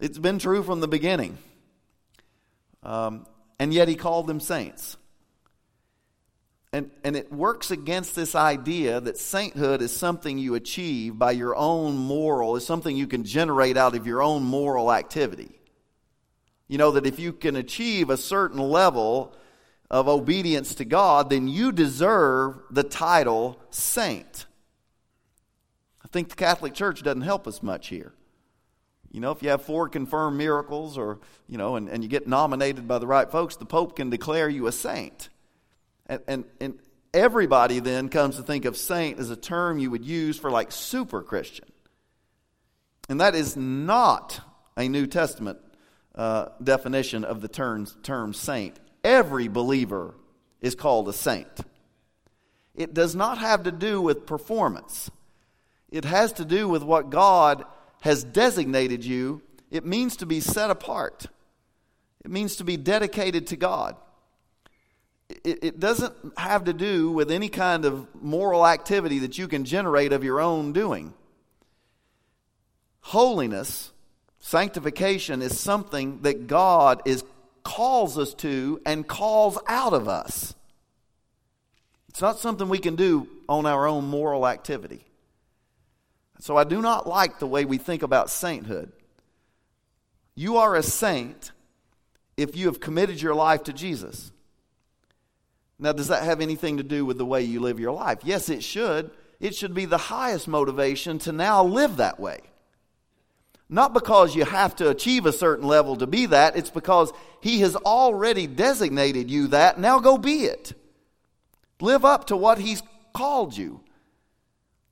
It's 0.00 0.18
been 0.18 0.40
true 0.40 0.64
from 0.64 0.80
the 0.80 0.88
beginning. 0.88 1.38
Um, 2.82 3.24
and 3.60 3.72
yet 3.72 3.86
he 3.86 3.94
called 3.94 4.26
them 4.26 4.40
saints. 4.40 4.96
And, 6.72 6.90
and 7.04 7.14
it 7.14 7.32
works 7.32 7.70
against 7.70 8.16
this 8.16 8.34
idea 8.34 9.00
that 9.00 9.16
sainthood 9.16 9.80
is 9.80 9.94
something 9.94 10.38
you 10.38 10.56
achieve 10.56 11.16
by 11.20 11.30
your 11.30 11.54
own 11.54 11.96
moral, 11.96 12.56
is 12.56 12.66
something 12.66 12.96
you 12.96 13.06
can 13.06 13.22
generate 13.22 13.76
out 13.76 13.94
of 13.94 14.08
your 14.08 14.22
own 14.24 14.42
moral 14.42 14.92
activity. 14.92 15.60
You 16.68 16.78
know, 16.78 16.92
that 16.92 17.06
if 17.06 17.18
you 17.18 17.32
can 17.32 17.56
achieve 17.56 18.10
a 18.10 18.16
certain 18.16 18.58
level 18.58 19.34
of 19.90 20.08
obedience 20.08 20.74
to 20.76 20.84
God, 20.84 21.30
then 21.30 21.46
you 21.46 21.72
deserve 21.72 22.60
the 22.70 22.82
title 22.82 23.60
saint. 23.70 24.46
I 26.04 26.08
think 26.08 26.30
the 26.30 26.36
Catholic 26.36 26.74
Church 26.74 27.02
doesn't 27.02 27.22
help 27.22 27.46
us 27.46 27.62
much 27.62 27.88
here. 27.88 28.14
You 29.10 29.20
know, 29.20 29.30
if 29.30 29.42
you 29.42 29.50
have 29.50 29.62
four 29.62 29.88
confirmed 29.88 30.36
miracles 30.36 30.98
or, 30.98 31.20
you 31.48 31.58
know, 31.58 31.76
and, 31.76 31.88
and 31.88 32.02
you 32.02 32.08
get 32.08 32.26
nominated 32.26 32.88
by 32.88 32.98
the 32.98 33.06
right 33.06 33.30
folks, 33.30 33.54
the 33.56 33.64
Pope 33.64 33.94
can 33.94 34.10
declare 34.10 34.48
you 34.48 34.66
a 34.66 34.72
saint. 34.72 35.28
And, 36.06 36.20
and, 36.26 36.44
and 36.60 36.78
everybody 37.12 37.78
then 37.78 38.08
comes 38.08 38.36
to 38.36 38.42
think 38.42 38.64
of 38.64 38.76
saint 38.76 39.20
as 39.20 39.30
a 39.30 39.36
term 39.36 39.78
you 39.78 39.90
would 39.90 40.04
use 40.04 40.36
for 40.36 40.50
like 40.50 40.72
super 40.72 41.22
Christian. 41.22 41.66
And 43.08 43.20
that 43.20 43.36
is 43.36 43.56
not 43.56 44.40
a 44.76 44.88
New 44.88 45.06
Testament 45.06 45.58
uh, 46.14 46.46
definition 46.62 47.24
of 47.24 47.40
the 47.40 47.48
term, 47.48 47.86
term 48.02 48.32
saint. 48.32 48.78
Every 49.02 49.48
believer 49.48 50.14
is 50.60 50.74
called 50.74 51.08
a 51.08 51.12
saint. 51.12 51.48
It 52.74 52.94
does 52.94 53.14
not 53.14 53.38
have 53.38 53.64
to 53.64 53.72
do 53.72 54.00
with 54.00 54.26
performance, 54.26 55.10
it 55.90 56.04
has 56.04 56.32
to 56.34 56.44
do 56.44 56.68
with 56.68 56.82
what 56.82 57.10
God 57.10 57.64
has 58.02 58.24
designated 58.24 59.04
you. 59.04 59.42
It 59.70 59.84
means 59.84 60.16
to 60.18 60.26
be 60.26 60.40
set 60.40 60.70
apart, 60.70 61.26
it 62.24 62.30
means 62.30 62.56
to 62.56 62.64
be 62.64 62.76
dedicated 62.76 63.48
to 63.48 63.56
God 63.56 63.96
it, 65.28 65.64
it 65.64 65.80
doesn't 65.80 66.14
have 66.36 66.64
to 66.64 66.72
do 66.72 67.10
with 67.10 67.30
any 67.30 67.48
kind 67.48 67.84
of 67.84 68.06
moral 68.22 68.66
activity 68.66 69.20
that 69.20 69.38
you 69.38 69.48
can 69.48 69.64
generate 69.64 70.12
of 70.12 70.24
your 70.24 70.40
own 70.40 70.72
doing. 70.72 71.14
Holiness, 73.00 73.92
sanctification, 74.44 75.40
is 75.40 75.58
something 75.58 76.20
that 76.20 76.46
God 76.46 77.00
is 77.06 77.24
calls 77.62 78.18
us 78.18 78.34
to 78.34 78.78
and 78.84 79.08
calls 79.08 79.58
out 79.66 79.94
of 79.94 80.06
us. 80.06 80.54
It's 82.10 82.20
not 82.20 82.38
something 82.38 82.68
we 82.68 82.78
can 82.78 82.94
do 82.94 83.26
on 83.48 83.64
our 83.64 83.86
own 83.86 84.04
moral 84.04 84.46
activity. 84.46 85.06
So 86.40 86.58
I 86.58 86.64
do 86.64 86.82
not 86.82 87.06
like 87.06 87.38
the 87.38 87.46
way 87.46 87.64
we 87.64 87.78
think 87.78 88.02
about 88.02 88.28
sainthood. 88.28 88.92
You 90.34 90.58
are 90.58 90.76
a 90.76 90.82
saint 90.82 91.52
if 92.36 92.54
you 92.54 92.66
have 92.66 92.80
committed 92.80 93.22
your 93.22 93.34
life 93.34 93.62
to 93.64 93.72
Jesus. 93.72 94.30
Now, 95.78 95.92
does 95.92 96.08
that 96.08 96.22
have 96.22 96.42
anything 96.42 96.76
to 96.76 96.82
do 96.82 97.06
with 97.06 97.16
the 97.16 97.24
way 97.24 97.42
you 97.42 97.60
live 97.60 97.80
your 97.80 97.92
life? 97.92 98.18
Yes, 98.24 98.50
it 98.50 98.62
should. 98.62 99.10
It 99.40 99.54
should 99.54 99.72
be 99.72 99.86
the 99.86 99.96
highest 99.96 100.46
motivation 100.48 101.18
to 101.20 101.32
now 101.32 101.64
live 101.64 101.96
that 101.96 102.20
way. 102.20 102.40
Not 103.68 103.94
because 103.94 104.36
you 104.36 104.44
have 104.44 104.76
to 104.76 104.90
achieve 104.90 105.26
a 105.26 105.32
certain 105.32 105.66
level 105.66 105.96
to 105.96 106.06
be 106.06 106.26
that, 106.26 106.56
it's 106.56 106.70
because 106.70 107.12
He 107.40 107.60
has 107.60 107.76
already 107.76 108.46
designated 108.46 109.30
you 109.30 109.48
that. 109.48 109.78
Now 109.78 109.98
go 109.98 110.18
be 110.18 110.44
it. 110.44 110.74
Live 111.80 112.04
up 112.04 112.26
to 112.26 112.36
what 112.36 112.58
He's 112.58 112.82
called 113.12 113.56
you. 113.56 113.80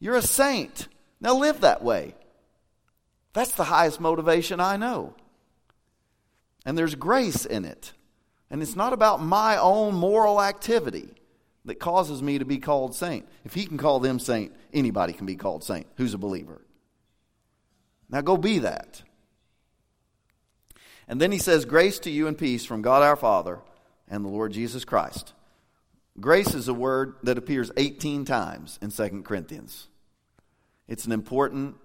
You're 0.00 0.16
a 0.16 0.22
saint. 0.22 0.88
Now 1.20 1.36
live 1.36 1.60
that 1.60 1.82
way. 1.82 2.14
That's 3.32 3.52
the 3.52 3.64
highest 3.64 4.00
motivation 4.00 4.60
I 4.60 4.76
know. 4.76 5.14
And 6.64 6.76
there's 6.76 6.94
grace 6.94 7.44
in 7.44 7.64
it. 7.64 7.92
And 8.50 8.62
it's 8.62 8.76
not 8.76 8.92
about 8.92 9.22
my 9.22 9.56
own 9.56 9.94
moral 9.94 10.42
activity 10.42 11.08
that 11.64 11.76
causes 11.76 12.22
me 12.22 12.38
to 12.38 12.44
be 12.44 12.58
called 12.58 12.94
saint. 12.94 13.26
If 13.44 13.54
he 13.54 13.66
can 13.66 13.78
call 13.78 14.00
them 14.00 14.18
saint, 14.18 14.52
anybody 14.72 15.12
can 15.12 15.26
be 15.26 15.36
called 15.36 15.64
saint 15.64 15.86
who's 15.96 16.14
a 16.14 16.18
believer. 16.18 16.60
Now 18.12 18.20
go 18.20 18.36
be 18.36 18.58
that. 18.60 19.02
And 21.08 21.20
then 21.20 21.32
he 21.32 21.38
says, 21.38 21.64
Grace 21.64 21.98
to 22.00 22.10
you 22.10 22.28
and 22.28 22.38
peace 22.38 22.64
from 22.64 22.82
God 22.82 23.02
our 23.02 23.16
Father 23.16 23.58
and 24.08 24.24
the 24.24 24.28
Lord 24.28 24.52
Jesus 24.52 24.84
Christ. 24.84 25.32
Grace 26.20 26.54
is 26.54 26.68
a 26.68 26.74
word 26.74 27.16
that 27.22 27.38
appears 27.38 27.72
18 27.76 28.26
times 28.26 28.78
in 28.82 28.90
2 28.90 29.22
Corinthians. 29.22 29.88
It's 30.86 31.06
an 31.06 31.12
important 31.12 31.76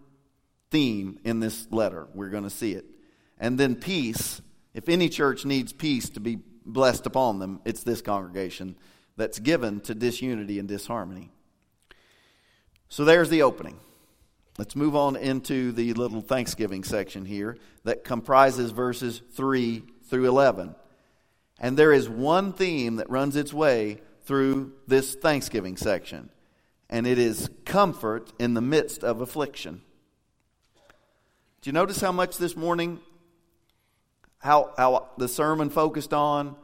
theme 0.70 1.18
in 1.24 1.40
this 1.40 1.66
letter. 1.72 2.08
We're 2.14 2.30
going 2.30 2.44
to 2.44 2.50
see 2.50 2.74
it. 2.74 2.86
And 3.40 3.58
then 3.58 3.76
peace. 3.76 4.42
If 4.74 4.90
any 4.90 5.08
church 5.08 5.46
needs 5.46 5.72
peace 5.72 6.10
to 6.10 6.20
be 6.20 6.40
blessed 6.66 7.06
upon 7.06 7.40
them, 7.40 7.62
it's 7.64 7.84
this 7.84 8.02
congregation 8.02 8.76
that's 9.16 9.40
given 9.40 9.80
to 9.82 9.96
disunity 9.96 10.60
and 10.60 10.68
disharmony. 10.68 11.32
So 12.90 13.06
there's 13.06 13.30
the 13.30 13.44
opening. 13.44 13.80
Let's 14.58 14.76
move 14.76 14.96
on 14.96 15.16
into 15.16 15.72
the 15.72 15.94
little 15.94 16.22
Thanksgiving 16.22 16.84
section 16.84 17.26
here 17.26 17.58
that 17.84 18.04
comprises 18.04 18.72
verses 18.72 19.22
3 19.34 19.84
through 20.10 20.28
11. 20.28 20.76
And 21.60 21.78
there 21.78 21.94
is 21.94 22.10
one 22.10 22.54
theme 22.54 22.96
that 22.96 23.10
runs 23.10 23.36
its 23.36 23.54
way 23.54 24.02
through 24.24 24.74
this 24.88 25.16
Thanksgiving 25.16 25.78
section, 25.78 26.30
and 26.90 27.08
it 27.08 27.18
is 27.18 27.50
comfort 27.66 28.34
in 28.40 28.54
the 28.56 28.62
midst 28.62 29.04
of 29.04 29.22
affliction. 29.22 29.82
Do 31.62 31.70
you 31.70 31.74
notice 31.74 32.02
how 32.02 32.12
much 32.12 32.38
this 32.38 32.56
morning 32.56 33.00
how, 34.40 34.74
how 34.78 35.10
the 35.18 35.28
sermon 35.28 35.70
focused 35.70 36.14
on, 36.14 36.56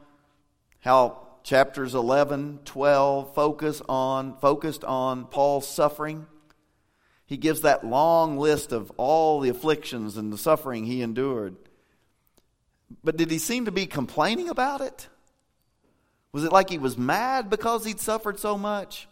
how 0.80 1.24
chapters 1.42 1.94
11, 1.94 2.60
12 2.64 3.34
focus 3.34 3.82
on, 3.88 4.36
focused 4.38 4.84
on 4.84 5.26
Paul's 5.26 5.68
suffering. 5.68 6.26
He 7.26 7.36
gives 7.36 7.62
that 7.62 7.86
long 7.86 8.36
list 8.38 8.72
of 8.72 8.90
all 8.96 9.40
the 9.40 9.48
afflictions 9.48 10.16
and 10.16 10.32
the 10.32 10.38
suffering 10.38 10.84
he 10.84 11.02
endured. 11.02 11.56
But 13.02 13.16
did 13.16 13.30
he 13.30 13.38
seem 13.38 13.64
to 13.64 13.72
be 13.72 13.86
complaining 13.86 14.48
about 14.48 14.80
it? 14.80 15.08
Was 16.32 16.44
it 16.44 16.52
like 16.52 16.68
he 16.68 16.78
was 16.78 16.98
mad 16.98 17.48
because 17.48 17.84
he'd 17.84 18.00
suffered 18.00 18.38
so 18.38 18.58
much? 18.58 19.08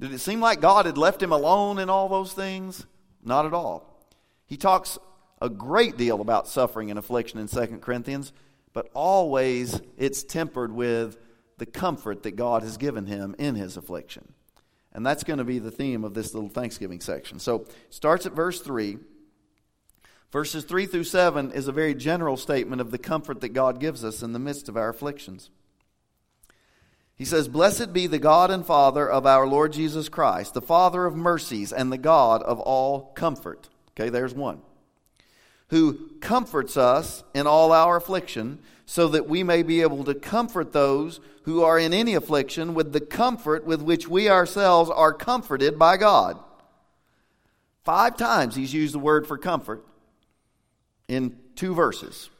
Did 0.00 0.12
it 0.12 0.20
seem 0.20 0.40
like 0.40 0.60
God 0.60 0.86
had 0.86 0.98
left 0.98 1.22
him 1.22 1.32
alone 1.32 1.78
in 1.78 1.90
all 1.90 2.08
those 2.08 2.32
things? 2.32 2.86
Not 3.24 3.46
at 3.46 3.54
all. 3.54 4.06
He 4.46 4.56
talks 4.56 4.98
a 5.42 5.48
great 5.48 5.96
deal 5.96 6.20
about 6.20 6.48
suffering 6.48 6.90
and 6.90 6.98
affliction 6.98 7.38
in 7.38 7.48
2 7.48 7.78
Corinthians, 7.78 8.32
but 8.72 8.90
always 8.94 9.80
it's 9.96 10.22
tempered 10.22 10.72
with 10.72 11.18
the 11.58 11.66
comfort 11.66 12.22
that 12.22 12.36
God 12.36 12.62
has 12.62 12.76
given 12.76 13.06
him 13.06 13.34
in 13.38 13.54
his 13.54 13.76
affliction. 13.76 14.32
And 14.96 15.04
that's 15.04 15.24
going 15.24 15.38
to 15.38 15.44
be 15.44 15.58
the 15.58 15.70
theme 15.70 16.04
of 16.04 16.14
this 16.14 16.32
little 16.32 16.48
Thanksgiving 16.48 17.00
section. 17.00 17.38
So, 17.38 17.56
it 17.56 17.74
starts 17.90 18.24
at 18.24 18.32
verse 18.32 18.62
3. 18.62 18.96
Verses 20.32 20.64
3 20.64 20.86
through 20.86 21.04
7 21.04 21.52
is 21.52 21.68
a 21.68 21.72
very 21.72 21.94
general 21.94 22.38
statement 22.38 22.80
of 22.80 22.90
the 22.90 22.98
comfort 22.98 23.42
that 23.42 23.50
God 23.50 23.78
gives 23.78 24.04
us 24.04 24.22
in 24.22 24.32
the 24.32 24.38
midst 24.38 24.70
of 24.70 24.76
our 24.76 24.88
afflictions. 24.88 25.50
He 27.14 27.26
says, 27.26 27.46
Blessed 27.46 27.92
be 27.92 28.06
the 28.06 28.18
God 28.18 28.50
and 28.50 28.64
Father 28.64 29.08
of 29.08 29.26
our 29.26 29.46
Lord 29.46 29.74
Jesus 29.74 30.08
Christ, 30.08 30.54
the 30.54 30.62
Father 30.62 31.04
of 31.04 31.14
mercies 31.14 31.74
and 31.74 31.92
the 31.92 31.98
God 31.98 32.42
of 32.42 32.58
all 32.58 33.12
comfort. 33.14 33.68
Okay, 33.92 34.08
there's 34.08 34.34
one 34.34 34.62
who 35.68 36.10
comforts 36.20 36.76
us 36.76 37.22
in 37.34 37.46
all 37.46 37.72
our 37.72 37.96
affliction, 37.96 38.60
so 38.86 39.08
that 39.08 39.28
we 39.28 39.42
may 39.42 39.64
be 39.64 39.82
able 39.82 40.04
to 40.04 40.14
comfort 40.14 40.72
those 40.72 41.20
who 41.42 41.62
are 41.62 41.78
in 41.78 41.92
any 41.92 42.14
affliction 42.14 42.72
with 42.72 42.92
the 42.92 43.00
comfort 43.00 43.66
with 43.66 43.82
which 43.82 44.08
we 44.08 44.30
ourselves 44.30 44.88
are 44.90 45.12
comforted 45.12 45.78
by 45.78 45.96
God. 45.96 46.38
Five 47.84 48.16
times 48.16 48.54
he's 48.54 48.72
used 48.72 48.94
the 48.94 49.00
word 49.00 49.26
for 49.26 49.36
comfort 49.36 49.84
in 51.08 51.36
two 51.56 51.74
verses, 51.74 52.30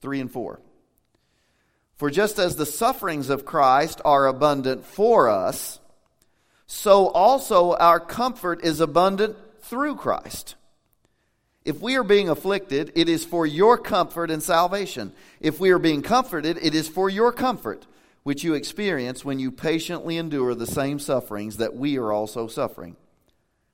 three 0.00 0.20
and 0.20 0.30
four. 0.30 0.60
For 1.96 2.10
just 2.10 2.38
as 2.38 2.56
the 2.56 2.66
sufferings 2.66 3.30
of 3.30 3.46
Christ 3.46 4.00
are 4.04 4.26
abundant 4.26 4.84
for 4.84 5.30
us, 5.30 5.80
so 6.66 7.08
also 7.08 7.74
our 7.74 8.00
comfort 8.00 8.64
is 8.64 8.80
abundant 8.80 9.36
through 9.62 9.96
Christ. 9.96 10.56
If 11.66 11.80
we 11.80 11.96
are 11.96 12.04
being 12.04 12.28
afflicted, 12.28 12.92
it 12.94 13.08
is 13.08 13.24
for 13.24 13.44
your 13.44 13.76
comfort 13.76 14.30
and 14.30 14.40
salvation. 14.40 15.12
If 15.40 15.58
we 15.58 15.70
are 15.70 15.80
being 15.80 16.00
comforted, 16.00 16.58
it 16.62 16.76
is 16.76 16.88
for 16.88 17.10
your 17.10 17.32
comfort, 17.32 17.88
which 18.22 18.44
you 18.44 18.54
experience 18.54 19.24
when 19.24 19.40
you 19.40 19.50
patiently 19.50 20.16
endure 20.16 20.54
the 20.54 20.68
same 20.68 21.00
sufferings 21.00 21.56
that 21.56 21.74
we 21.74 21.98
are 21.98 22.12
also 22.12 22.46
suffering. 22.46 22.94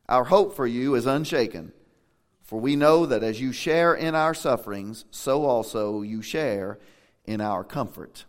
Our 0.08 0.24
hope 0.24 0.56
for 0.56 0.66
you 0.66 0.94
is 0.94 1.04
unshaken, 1.04 1.74
for 2.42 2.58
we 2.58 2.76
know 2.76 3.04
that 3.04 3.22
as 3.22 3.42
you 3.42 3.52
share 3.52 3.92
in 3.92 4.14
our 4.14 4.32
sufferings, 4.32 5.04
so 5.10 5.44
also 5.44 6.00
you 6.00 6.22
share 6.22 6.78
in 7.26 7.42
our 7.42 7.62
comfort. 7.62 8.24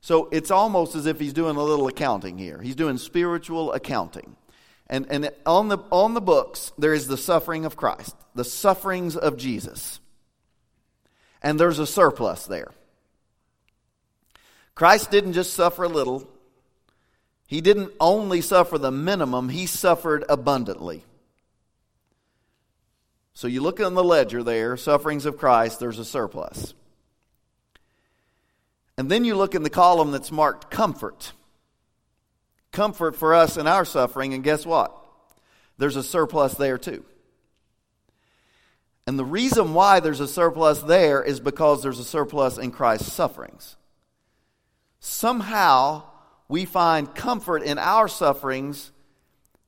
So 0.00 0.30
it's 0.32 0.50
almost 0.50 0.94
as 0.94 1.04
if 1.04 1.20
he's 1.20 1.34
doing 1.34 1.56
a 1.56 1.62
little 1.62 1.86
accounting 1.86 2.38
here. 2.38 2.62
He's 2.62 2.76
doing 2.76 2.96
spiritual 2.96 3.72
accounting. 3.72 4.36
And, 4.88 5.06
and 5.10 5.30
on, 5.44 5.68
the, 5.68 5.78
on 5.90 6.14
the 6.14 6.20
books, 6.20 6.72
there 6.78 6.94
is 6.94 7.08
the 7.08 7.16
suffering 7.16 7.64
of 7.64 7.76
Christ, 7.76 8.14
the 8.34 8.44
sufferings 8.44 9.16
of 9.16 9.36
Jesus. 9.36 10.00
And 11.42 11.58
there's 11.58 11.78
a 11.78 11.86
surplus 11.86 12.46
there. 12.46 12.70
Christ 14.74 15.10
didn't 15.10 15.32
just 15.32 15.54
suffer 15.54 15.84
a 15.84 15.88
little, 15.88 16.28
He 17.46 17.60
didn't 17.60 17.92
only 17.98 18.40
suffer 18.40 18.78
the 18.78 18.92
minimum, 18.92 19.48
he 19.48 19.66
suffered 19.66 20.24
abundantly. 20.28 21.02
So 23.34 23.48
you 23.48 23.60
look 23.60 23.80
on 23.80 23.94
the 23.94 24.04
ledger 24.04 24.42
there, 24.42 24.76
sufferings 24.76 25.26
of 25.26 25.36
Christ, 25.36 25.80
there's 25.80 25.98
a 25.98 26.04
surplus. 26.04 26.74
And 28.96 29.10
then 29.10 29.24
you 29.24 29.34
look 29.36 29.54
in 29.54 29.62
the 29.62 29.70
column 29.70 30.10
that's 30.10 30.32
marked 30.32 30.70
comfort. 30.70 31.32
Comfort 32.76 33.16
for 33.16 33.32
us 33.32 33.56
in 33.56 33.66
our 33.66 33.86
suffering, 33.86 34.34
and 34.34 34.44
guess 34.44 34.66
what? 34.66 34.94
There's 35.78 35.96
a 35.96 36.02
surplus 36.02 36.56
there 36.56 36.76
too. 36.76 37.06
And 39.06 39.18
the 39.18 39.24
reason 39.24 39.72
why 39.72 40.00
there's 40.00 40.20
a 40.20 40.28
surplus 40.28 40.82
there 40.82 41.22
is 41.22 41.40
because 41.40 41.82
there's 41.82 41.98
a 41.98 42.04
surplus 42.04 42.58
in 42.58 42.70
Christ's 42.72 43.10
sufferings. 43.10 43.76
Somehow, 45.00 46.02
we 46.48 46.66
find 46.66 47.14
comfort 47.14 47.62
in 47.62 47.78
our 47.78 48.08
sufferings 48.08 48.92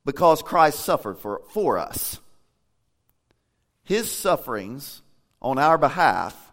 because 0.04 0.42
Christ 0.42 0.80
suffered 0.80 1.18
for, 1.18 1.40
for 1.48 1.78
us. 1.78 2.20
His 3.84 4.12
sufferings 4.12 5.00
on 5.40 5.58
our 5.58 5.78
behalf 5.78 6.52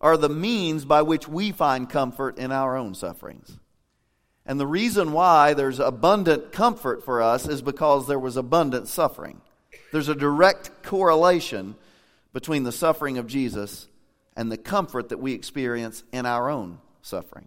are 0.00 0.16
the 0.16 0.30
means 0.30 0.86
by 0.86 1.02
which 1.02 1.28
we 1.28 1.52
find 1.52 1.90
comfort 1.90 2.38
in 2.38 2.52
our 2.52 2.74
own 2.74 2.94
sufferings. 2.94 3.58
And 4.48 4.58
the 4.58 4.66
reason 4.66 5.12
why 5.12 5.52
there's 5.52 5.78
abundant 5.78 6.52
comfort 6.52 7.04
for 7.04 7.20
us 7.20 7.46
is 7.46 7.60
because 7.60 8.08
there 8.08 8.18
was 8.18 8.38
abundant 8.38 8.88
suffering. 8.88 9.42
There's 9.92 10.08
a 10.08 10.14
direct 10.14 10.82
correlation 10.82 11.76
between 12.32 12.64
the 12.64 12.72
suffering 12.72 13.18
of 13.18 13.26
Jesus 13.26 13.88
and 14.34 14.50
the 14.50 14.56
comfort 14.56 15.10
that 15.10 15.18
we 15.18 15.34
experience 15.34 16.02
in 16.12 16.24
our 16.24 16.48
own 16.48 16.78
suffering. 17.02 17.46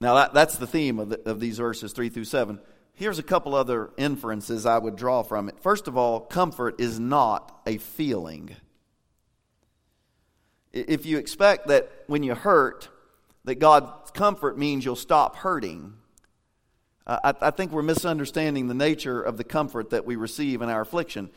Now, 0.00 0.14
that, 0.14 0.32
that's 0.32 0.56
the 0.56 0.66
theme 0.66 0.98
of, 0.98 1.10
the, 1.10 1.30
of 1.30 1.38
these 1.38 1.58
verses 1.58 1.92
3 1.92 2.08
through 2.08 2.24
7. 2.24 2.58
Here's 2.94 3.18
a 3.18 3.22
couple 3.22 3.54
other 3.54 3.90
inferences 3.98 4.64
I 4.64 4.78
would 4.78 4.96
draw 4.96 5.22
from 5.22 5.50
it. 5.50 5.60
First 5.60 5.86
of 5.86 5.98
all, 5.98 6.18
comfort 6.18 6.80
is 6.80 6.98
not 6.98 7.60
a 7.66 7.76
feeling. 7.76 8.56
If 10.72 11.04
you 11.04 11.18
expect 11.18 11.68
that 11.68 11.90
when 12.06 12.22
you 12.22 12.34
hurt, 12.34 12.88
that 13.44 13.56
God's 13.56 14.10
comfort 14.12 14.56
means 14.56 14.84
you'll 14.84 14.96
stop 14.96 15.36
hurting, 15.36 15.94
uh, 17.06 17.18
I, 17.24 17.48
I 17.48 17.50
think 17.50 17.72
we're 17.72 17.82
misunderstanding 17.82 18.68
the 18.68 18.74
nature 18.74 19.20
of 19.20 19.36
the 19.36 19.44
comfort 19.44 19.90
that 19.90 20.04
we 20.06 20.16
receive 20.16 20.62
in 20.62 20.68
our 20.68 20.82
affliction. 20.82 21.30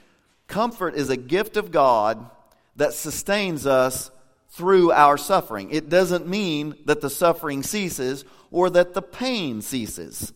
Comfort 0.47 0.95
is 0.95 1.09
a 1.09 1.17
gift 1.17 1.57
of 1.57 1.71
God 1.71 2.29
that 2.75 2.93
sustains 2.93 3.65
us 3.65 4.11
through 4.49 4.91
our 4.91 5.17
suffering. 5.17 5.71
It 5.71 5.89
doesn't 5.89 6.27
mean 6.27 6.75
that 6.85 7.01
the 7.01 7.09
suffering 7.09 7.63
ceases 7.63 8.25
or 8.51 8.69
that 8.69 8.93
the 8.93 9.01
pain 9.01 9.61
ceases. 9.61 10.33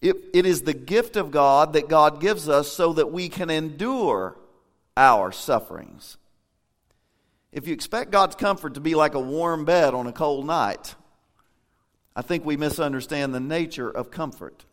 It, 0.00 0.16
it 0.34 0.46
is 0.46 0.62
the 0.62 0.74
gift 0.74 1.16
of 1.16 1.30
God 1.30 1.74
that 1.74 1.88
God 1.88 2.20
gives 2.20 2.48
us 2.48 2.72
so 2.72 2.92
that 2.94 3.12
we 3.12 3.28
can 3.28 3.50
endure 3.50 4.36
our 4.96 5.30
sufferings. 5.30 6.16
If 7.52 7.66
you 7.66 7.74
expect 7.74 8.10
God's 8.10 8.34
comfort 8.34 8.74
to 8.74 8.80
be 8.80 8.94
like 8.94 9.14
a 9.14 9.20
warm 9.20 9.64
bed 9.64 9.92
on 9.92 10.06
a 10.06 10.12
cold 10.12 10.46
night, 10.46 10.94
I 12.16 12.22
think 12.22 12.44
we 12.44 12.56
misunderstand 12.56 13.34
the 13.34 13.40
nature 13.40 13.90
of 13.90 14.10
comfort. 14.10 14.64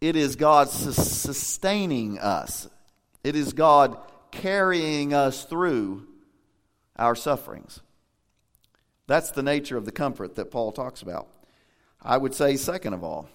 It 0.00 0.16
is 0.16 0.36
God 0.36 0.68
sustaining 0.68 2.18
us, 2.18 2.68
it 3.22 3.36
is 3.36 3.52
God 3.52 3.98
carrying 4.30 5.14
us 5.14 5.44
through 5.44 6.08
our 6.96 7.14
sufferings. 7.14 7.80
That's 9.06 9.30
the 9.30 9.42
nature 9.42 9.76
of 9.76 9.84
the 9.84 9.92
comfort 9.92 10.36
that 10.36 10.50
Paul 10.50 10.72
talks 10.72 11.02
about. 11.02 11.28
I 12.02 12.16
would 12.16 12.34
say, 12.34 12.56
second 12.56 12.94
of 12.94 13.04
all, 13.04 13.28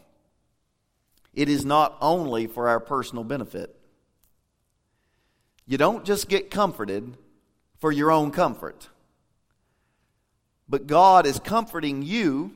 it 1.33 1.47
is 1.47 1.63
not 1.63 1.97
only 2.01 2.47
for 2.47 2.67
our 2.67 2.79
personal 2.79 3.23
benefit. 3.23 3.75
You 5.65 5.77
don't 5.77 6.03
just 6.03 6.27
get 6.27 6.49
comforted 6.49 7.15
for 7.79 7.91
your 7.91 8.11
own 8.11 8.31
comfort, 8.31 8.89
but 10.67 10.85
God 10.85 11.25
is 11.25 11.39
comforting 11.39 12.03
you, 12.03 12.53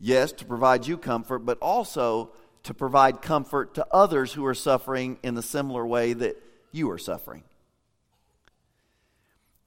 yes, 0.00 0.32
to 0.32 0.44
provide 0.44 0.86
you 0.86 0.96
comfort, 0.96 1.40
but 1.40 1.58
also 1.58 2.30
to 2.62 2.72
provide 2.72 3.20
comfort 3.20 3.74
to 3.74 3.86
others 3.90 4.32
who 4.32 4.46
are 4.46 4.54
suffering 4.54 5.18
in 5.22 5.34
the 5.34 5.42
similar 5.42 5.86
way 5.86 6.12
that 6.14 6.40
you 6.72 6.90
are 6.90 6.98
suffering. 6.98 7.42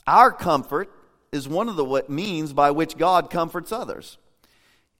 Our 0.07 0.31
comfort 0.31 0.89
is 1.31 1.47
one 1.47 1.69
of 1.69 1.75
the 1.75 2.05
means 2.07 2.53
by 2.53 2.71
which 2.71 2.97
God 2.97 3.29
comforts 3.29 3.71
others. 3.71 4.17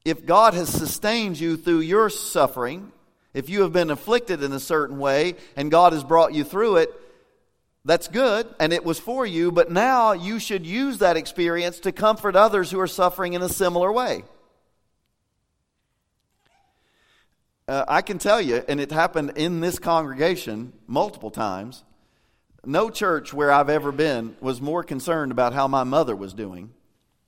If 0.05 0.25
God 0.25 0.53
has 0.53 0.69
sustained 0.69 1.39
you 1.39 1.57
through 1.57 1.79
your 1.79 2.09
suffering, 2.09 2.91
if 3.33 3.49
you 3.49 3.61
have 3.61 3.73
been 3.73 3.89
afflicted 3.89 4.43
in 4.43 4.51
a 4.51 4.59
certain 4.59 4.99
way 4.99 5.35
and 5.55 5.71
God 5.71 5.93
has 5.93 6.03
brought 6.03 6.33
you 6.33 6.43
through 6.43 6.77
it, 6.77 6.91
that's 7.87 8.09
good 8.09 8.53
and 8.59 8.73
it 8.73 8.83
was 8.83 8.99
for 8.99 9.25
you, 9.25 9.49
but 9.49 9.71
now 9.71 10.11
you 10.11 10.39
should 10.39 10.65
use 10.65 10.97
that 10.97 11.15
experience 11.15 11.79
to 11.79 11.93
comfort 11.93 12.35
others 12.35 12.69
who 12.69 12.79
are 12.81 12.87
suffering 12.87 13.31
in 13.31 13.41
a 13.41 13.47
similar 13.47 13.91
way. 13.91 14.25
Uh, 17.65 17.85
I 17.87 18.01
can 18.01 18.17
tell 18.17 18.41
you, 18.41 18.61
and 18.67 18.81
it 18.81 18.91
happened 18.91 19.33
in 19.37 19.61
this 19.61 19.79
congregation 19.79 20.73
multiple 20.85 21.31
times, 21.31 21.85
no 22.65 22.89
church 22.89 23.33
where 23.33 23.51
I've 23.51 23.69
ever 23.69 23.93
been 23.93 24.35
was 24.41 24.61
more 24.61 24.83
concerned 24.83 25.31
about 25.31 25.53
how 25.53 25.69
my 25.69 25.85
mother 25.85 26.15
was 26.15 26.33
doing 26.33 26.73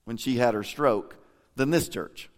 when 0.03 0.17
she 0.17 0.35
had 0.35 0.55
her 0.55 0.63
stroke 0.63 1.15
than 1.55 1.69
this 1.69 1.87
church. 1.87 2.29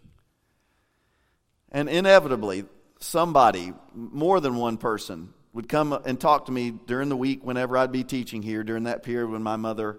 And 1.72 1.88
inevitably, 1.88 2.66
somebody, 3.00 3.72
more 3.94 4.38
than 4.38 4.54
one 4.54 4.76
person, 4.76 5.34
would 5.52 5.68
come 5.68 5.92
and 5.92 6.20
talk 6.20 6.46
to 6.46 6.52
me 6.52 6.70
during 6.70 7.08
the 7.08 7.16
week 7.16 7.44
whenever 7.44 7.76
I'd 7.76 7.92
be 7.92 8.04
teaching 8.04 8.42
here 8.42 8.62
during 8.62 8.84
that 8.84 9.02
period 9.02 9.30
when 9.30 9.42
my 9.42 9.56
mother 9.56 9.98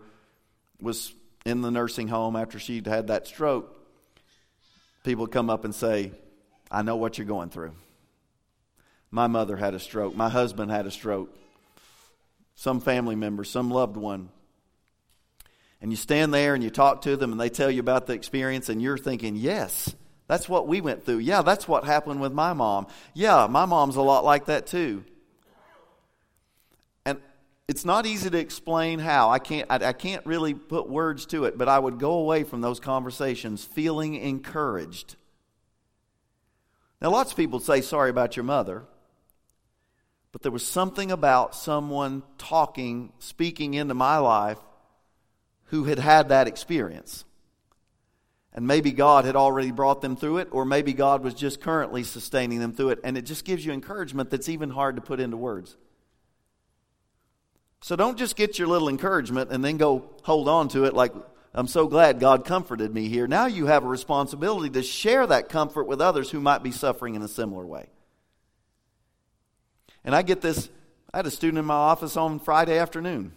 was 0.81 1.13
in 1.45 1.61
the 1.61 1.71
nursing 1.71 2.07
home 2.07 2.35
after 2.35 2.59
she'd 2.59 2.87
had 2.87 3.07
that 3.07 3.27
stroke. 3.27 3.75
People 5.03 5.23
would 5.23 5.31
come 5.31 5.49
up 5.49 5.65
and 5.65 5.75
say, 5.75 6.11
I 6.71 6.81
know 6.81 6.95
what 6.95 7.17
you're 7.17 7.27
going 7.27 7.49
through. 7.49 7.73
My 9.11 9.27
mother 9.27 9.55
had 9.55 9.73
a 9.73 9.79
stroke. 9.79 10.15
My 10.15 10.29
husband 10.29 10.71
had 10.71 10.87
a 10.87 10.91
stroke 10.91 11.29
some 12.55 12.79
family 12.79 13.15
member, 13.15 13.43
some 13.43 13.69
loved 13.69 13.97
one. 13.97 14.29
And 15.81 15.91
you 15.91 15.97
stand 15.97 16.33
there 16.33 16.55
and 16.55 16.63
you 16.63 16.69
talk 16.69 17.01
to 17.01 17.17
them 17.17 17.31
and 17.31 17.41
they 17.41 17.49
tell 17.49 17.69
you 17.69 17.81
about 17.81 18.07
the 18.07 18.13
experience 18.13 18.69
and 18.69 18.81
you're 18.81 18.97
thinking, 18.97 19.35
yes, 19.35 19.93
that's 20.27 20.47
what 20.47 20.67
we 20.67 20.79
went 20.79 21.05
through. 21.05 21.17
Yeah, 21.17 21.41
that's 21.41 21.67
what 21.67 21.83
happened 21.83 22.21
with 22.21 22.31
my 22.31 22.53
mom. 22.53 22.87
Yeah, 23.13 23.47
my 23.49 23.65
mom's 23.65 23.97
a 23.97 24.01
lot 24.01 24.23
like 24.23 24.45
that 24.45 24.67
too. 24.67 25.03
It's 27.67 27.85
not 27.85 28.05
easy 28.05 28.29
to 28.29 28.37
explain 28.37 28.99
how. 28.99 29.29
I 29.29 29.39
can't, 29.39 29.67
I, 29.69 29.75
I 29.75 29.93
can't 29.93 30.25
really 30.25 30.53
put 30.53 30.89
words 30.89 31.25
to 31.27 31.45
it, 31.45 31.57
but 31.57 31.69
I 31.69 31.79
would 31.79 31.97
go 31.97 32.13
away 32.13 32.43
from 32.43 32.61
those 32.61 32.79
conversations 32.79 33.63
feeling 33.63 34.15
encouraged. 34.15 35.15
Now, 37.01 37.09
lots 37.09 37.31
of 37.31 37.37
people 37.37 37.59
say 37.59 37.81
sorry 37.81 38.09
about 38.09 38.35
your 38.35 38.43
mother. 38.43 38.83
But 40.33 40.41
there 40.41 40.51
was 40.51 40.65
something 40.65 41.11
about 41.11 41.55
someone 41.55 42.23
talking, 42.37 43.13
speaking 43.19 43.75
into 43.75 43.93
my 43.93 44.17
life 44.17 44.57
who 45.65 45.85
had 45.85 45.99
had 45.99 46.29
that 46.29 46.47
experience. 46.47 47.23
And 48.51 48.67
maybe 48.67 48.91
God 48.91 49.25
had 49.25 49.35
already 49.35 49.71
brought 49.71 50.01
them 50.01 50.15
through 50.15 50.37
it, 50.37 50.49
or 50.51 50.65
maybe 50.65 50.93
God 50.93 51.23
was 51.23 51.33
just 51.33 51.61
currently 51.61 52.03
sustaining 52.03 52.59
them 52.59 52.73
through 52.73 52.89
it. 52.89 52.99
And 53.03 53.17
it 53.17 53.23
just 53.23 53.45
gives 53.45 53.65
you 53.65 53.73
encouragement 53.73 54.31
that's 54.31 54.49
even 54.49 54.69
hard 54.69 54.95
to 54.95 55.01
put 55.01 55.19
into 55.19 55.37
words. 55.37 55.77
So 57.83 57.97
don't 57.97 58.17
just 58.17 58.37
get 58.37 58.57
your 58.57 58.69
little 58.69 58.87
encouragement 58.87 59.51
and 59.51 59.63
then 59.63 59.75
go 59.75 60.09
hold 60.23 60.47
on 60.47 60.69
to 60.69 60.85
it 60.85 60.93
like, 60.93 61.11
I'm 61.53 61.67
so 61.67 61.85
glad 61.85 62.17
God 62.17 62.45
comforted 62.45 62.93
me 62.93 63.09
here. 63.09 63.27
Now 63.27 63.45
you 63.47 63.65
have 63.65 63.83
a 63.83 63.87
responsibility 63.89 64.69
to 64.69 64.81
share 64.81 65.27
that 65.27 65.49
comfort 65.49 65.83
with 65.83 65.99
others 65.99 66.31
who 66.31 66.39
might 66.39 66.63
be 66.63 66.71
suffering 66.71 67.15
in 67.15 67.21
a 67.21 67.27
similar 67.27 67.65
way. 67.65 67.87
And 70.05 70.15
I 70.15 70.21
get 70.21 70.39
this 70.39 70.69
I 71.13 71.17
had 71.17 71.27
a 71.27 71.31
student 71.31 71.59
in 71.59 71.65
my 71.65 71.73
office 71.73 72.15
on 72.15 72.39
Friday 72.39 72.77
afternoon 72.77 73.33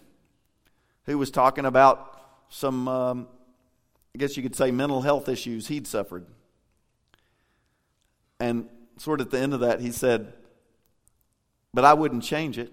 who 1.03 1.17
was 1.17 1.29
talking 1.29 1.65
about 1.65 2.21
some, 2.47 2.87
um, 2.87 3.27
I 4.15 4.17
guess 4.17 4.37
you 4.37 4.43
could 4.43 4.55
say, 4.55 4.71
mental 4.71 5.01
health 5.01 5.27
issues 5.27 5.67
he'd 5.67 5.85
suffered. 5.85 6.25
And 8.39 8.69
sort 8.95 9.19
of 9.19 9.27
at 9.27 9.31
the 9.31 9.39
end 9.39 9.53
of 9.53 9.59
that, 9.59 9.81
he 9.81 9.91
said, 9.91 10.31
But 11.73 11.83
I 11.83 11.93
wouldn't 11.93 12.23
change 12.23 12.57
it. 12.57 12.71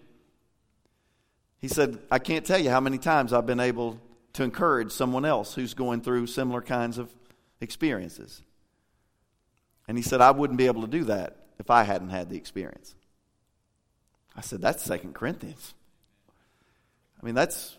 He 1.65 1.69
said, 1.69 1.99
I 2.11 2.19
can't 2.19 2.45
tell 2.45 2.59
you 2.59 2.69
how 2.69 2.81
many 2.81 2.99
times 2.99 3.33
I've 3.33 3.47
been 3.47 3.59
able 3.59 3.99
to 4.35 4.43
encourage 4.43 4.93
someone 4.93 5.25
else 5.25 5.55
who's 5.55 5.73
going 5.73 6.03
through 6.03 6.27
similar 6.27 6.61
kinds 6.61 6.99
of 6.99 7.11
experiences. 7.59 8.43
And 9.89 9.97
he 9.97 10.03
said, 10.03 10.21
I 10.21 10.33
wouldn't 10.33 10.59
be 10.59 10.67
able 10.67 10.83
to 10.83 10.89
do 10.89 11.05
that 11.05 11.39
if 11.59 11.71
I 11.71 11.85
hadn't 11.85 12.11
had 12.11 12.29
the 12.29 12.37
experience. 12.37 12.95
I 14.37 14.43
said, 14.43 14.61
that's 14.61 14.85
Second 14.85 15.15
Corinthians. 15.15 15.73
I 17.23 17.25
mean, 17.25 17.35
that's, 17.35 17.79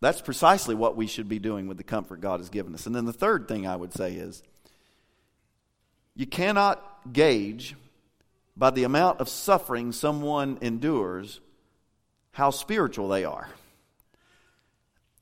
that's 0.00 0.20
precisely 0.20 0.74
what 0.74 0.96
we 0.96 1.06
should 1.06 1.28
be 1.28 1.38
doing 1.38 1.68
with 1.68 1.76
the 1.76 1.84
comfort 1.84 2.20
God 2.20 2.40
has 2.40 2.50
given 2.50 2.74
us. 2.74 2.86
And 2.86 2.96
then 2.96 3.04
the 3.04 3.12
third 3.12 3.46
thing 3.46 3.64
I 3.64 3.76
would 3.76 3.92
say 3.92 4.14
is 4.14 4.42
You 6.16 6.26
cannot 6.26 7.12
gauge 7.12 7.76
by 8.56 8.70
the 8.70 8.82
amount 8.82 9.20
of 9.20 9.28
suffering 9.28 9.92
someone 9.92 10.58
endures 10.60 11.38
how 12.32 12.50
spiritual 12.50 13.08
they 13.08 13.24
are. 13.24 13.48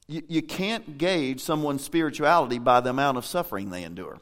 You, 0.07 0.23
you 0.29 0.43
can't 0.43 0.99
gauge 0.99 1.41
someone's 1.41 1.85
spirituality 1.85 2.59
by 2.59 2.81
the 2.81 2.91
amount 2.91 3.19
of 3.19 3.27
suffering 3.27 3.71
they 3.71 3.85
endure. 3.85 4.19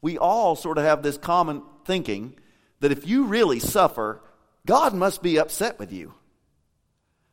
We 0.00 0.18
all 0.18 0.56
sort 0.56 0.78
of 0.78 0.84
have 0.84 1.02
this 1.02 1.18
common 1.18 1.62
thinking 1.84 2.34
that 2.80 2.92
if 2.92 3.06
you 3.06 3.24
really 3.24 3.60
suffer, 3.60 4.20
God 4.66 4.94
must 4.94 5.22
be 5.22 5.38
upset 5.38 5.78
with 5.78 5.92
you. 5.92 6.14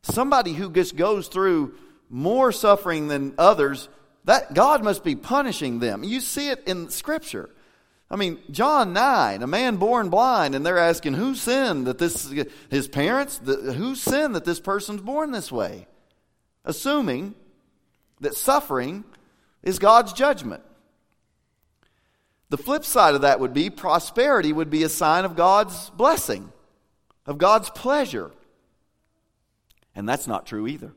Somebody 0.04 0.54
who 0.54 0.70
just 0.70 0.96
goes 0.96 1.28
through 1.28 1.76
more 2.10 2.52
suffering 2.52 3.08
than 3.08 3.34
others, 3.38 3.90
that 4.26 4.54
God 4.54 4.84
must 4.84 5.04
be 5.04 5.16
punishing 5.16 5.80
them. 5.80 6.04
You 6.04 6.20
see 6.20 6.50
it 6.50 6.64
in 6.68 6.90
Scripture. 6.90 7.50
I 8.14 8.16
mean, 8.16 8.38
John 8.52 8.94
9, 8.94 9.42
a 9.42 9.48
man 9.48 9.78
born 9.78 10.10
blind, 10.10 10.54
and 10.54 10.64
they're 10.64 10.78
asking, 10.78 11.16
who 11.16 11.34
sinned 11.34 11.88
that 11.88 11.98
this, 11.98 12.32
his 12.70 12.88
parents, 12.88 13.40
the, 13.40 13.74
who 13.74 13.96
sinned 13.96 14.36
that 14.36 14.46
this 14.46 14.60
person's 14.60 15.02
born 15.02 15.32
this 15.32 15.52
way? 15.52 15.88
Assuming 16.64 17.34
that 18.20 18.36
suffering 18.36 19.04
is 19.64 19.80
God's 19.80 20.14
judgment. 20.14 20.62
The 22.50 22.58
flip 22.60 22.86
side 22.86 23.16
of 23.16 23.22
that 23.22 23.40
would 23.40 23.52
be 23.52 23.72
prosperity 23.72 24.54
would 24.54 24.70
be 24.70 24.84
a 24.84 24.90
sign 24.90 25.26
of 25.26 25.36
God's 25.36 25.90
blessing, 25.90 26.54
of 27.26 27.40
God's 27.40 27.72
pleasure. 27.72 28.30
And 29.96 30.08
that's 30.08 30.28
not 30.28 30.46
true 30.46 30.68
either. 30.68 30.94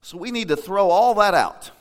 So 0.00 0.16
we 0.16 0.30
need 0.30 0.48
to 0.48 0.56
throw 0.56 0.88
all 0.88 1.12
that 1.16 1.34
out. 1.34 1.72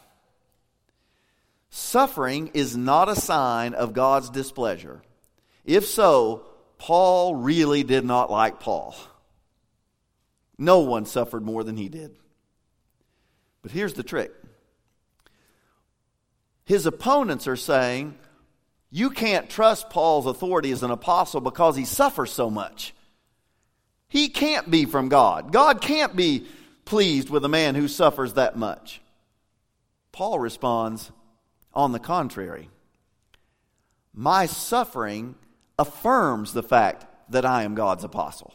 Suffering 1.78 2.52
is 2.54 2.78
not 2.78 3.10
a 3.10 3.18
sign 3.18 3.74
of 3.74 3.92
God's 3.92 4.30
displeasure. 4.30 5.02
If 5.66 5.86
so, 5.86 6.46
Paul 6.78 7.36
really 7.36 7.84
did 7.84 8.06
not 8.06 8.32
like 8.32 8.62
Paul. 8.62 8.96
No 10.58 10.80
one 10.80 11.06
suffered 11.06 11.44
more 11.44 11.66
than 11.66 11.76
he 11.76 11.90
did. 11.90 12.16
But 13.62 13.74
here's 13.74 13.94
the 13.94 14.04
trick 14.04 14.32
his 16.64 16.86
opponents 16.86 17.46
are 17.46 17.58
saying, 17.58 18.18
You 18.90 19.10
can't 19.10 19.50
trust 19.50 19.90
Paul's 19.90 20.28
authority 20.28 20.72
as 20.72 20.82
an 20.82 20.92
apostle 20.92 21.42
because 21.42 21.76
he 21.76 21.84
suffers 21.84 22.32
so 22.32 22.50
much. 22.50 22.96
He 24.08 24.30
can't 24.30 24.72
be 24.72 24.86
from 24.86 25.10
God. 25.10 25.52
God 25.52 25.82
can't 25.82 26.16
be 26.16 26.48
pleased 26.86 27.30
with 27.30 27.44
a 27.44 27.50
man 27.50 27.76
who 27.76 27.90
suffers 27.90 28.36
that 28.36 28.58
much. 28.58 29.02
Paul 30.14 30.40
responds, 30.40 31.12
on 31.76 31.92
the 31.92 32.00
contrary, 32.00 32.70
my 34.14 34.46
suffering 34.46 35.36
affirms 35.78 36.54
the 36.54 36.64
fact 36.64 37.06
that 37.30 37.46
I 37.46 37.64
am 37.64 37.76
God's 37.76 38.04
apostle. 38.04 38.54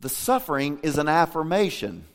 The 0.00 0.08
suffering 0.08 0.80
is 0.82 0.98
an 0.98 1.08
affirmation. 1.08 2.06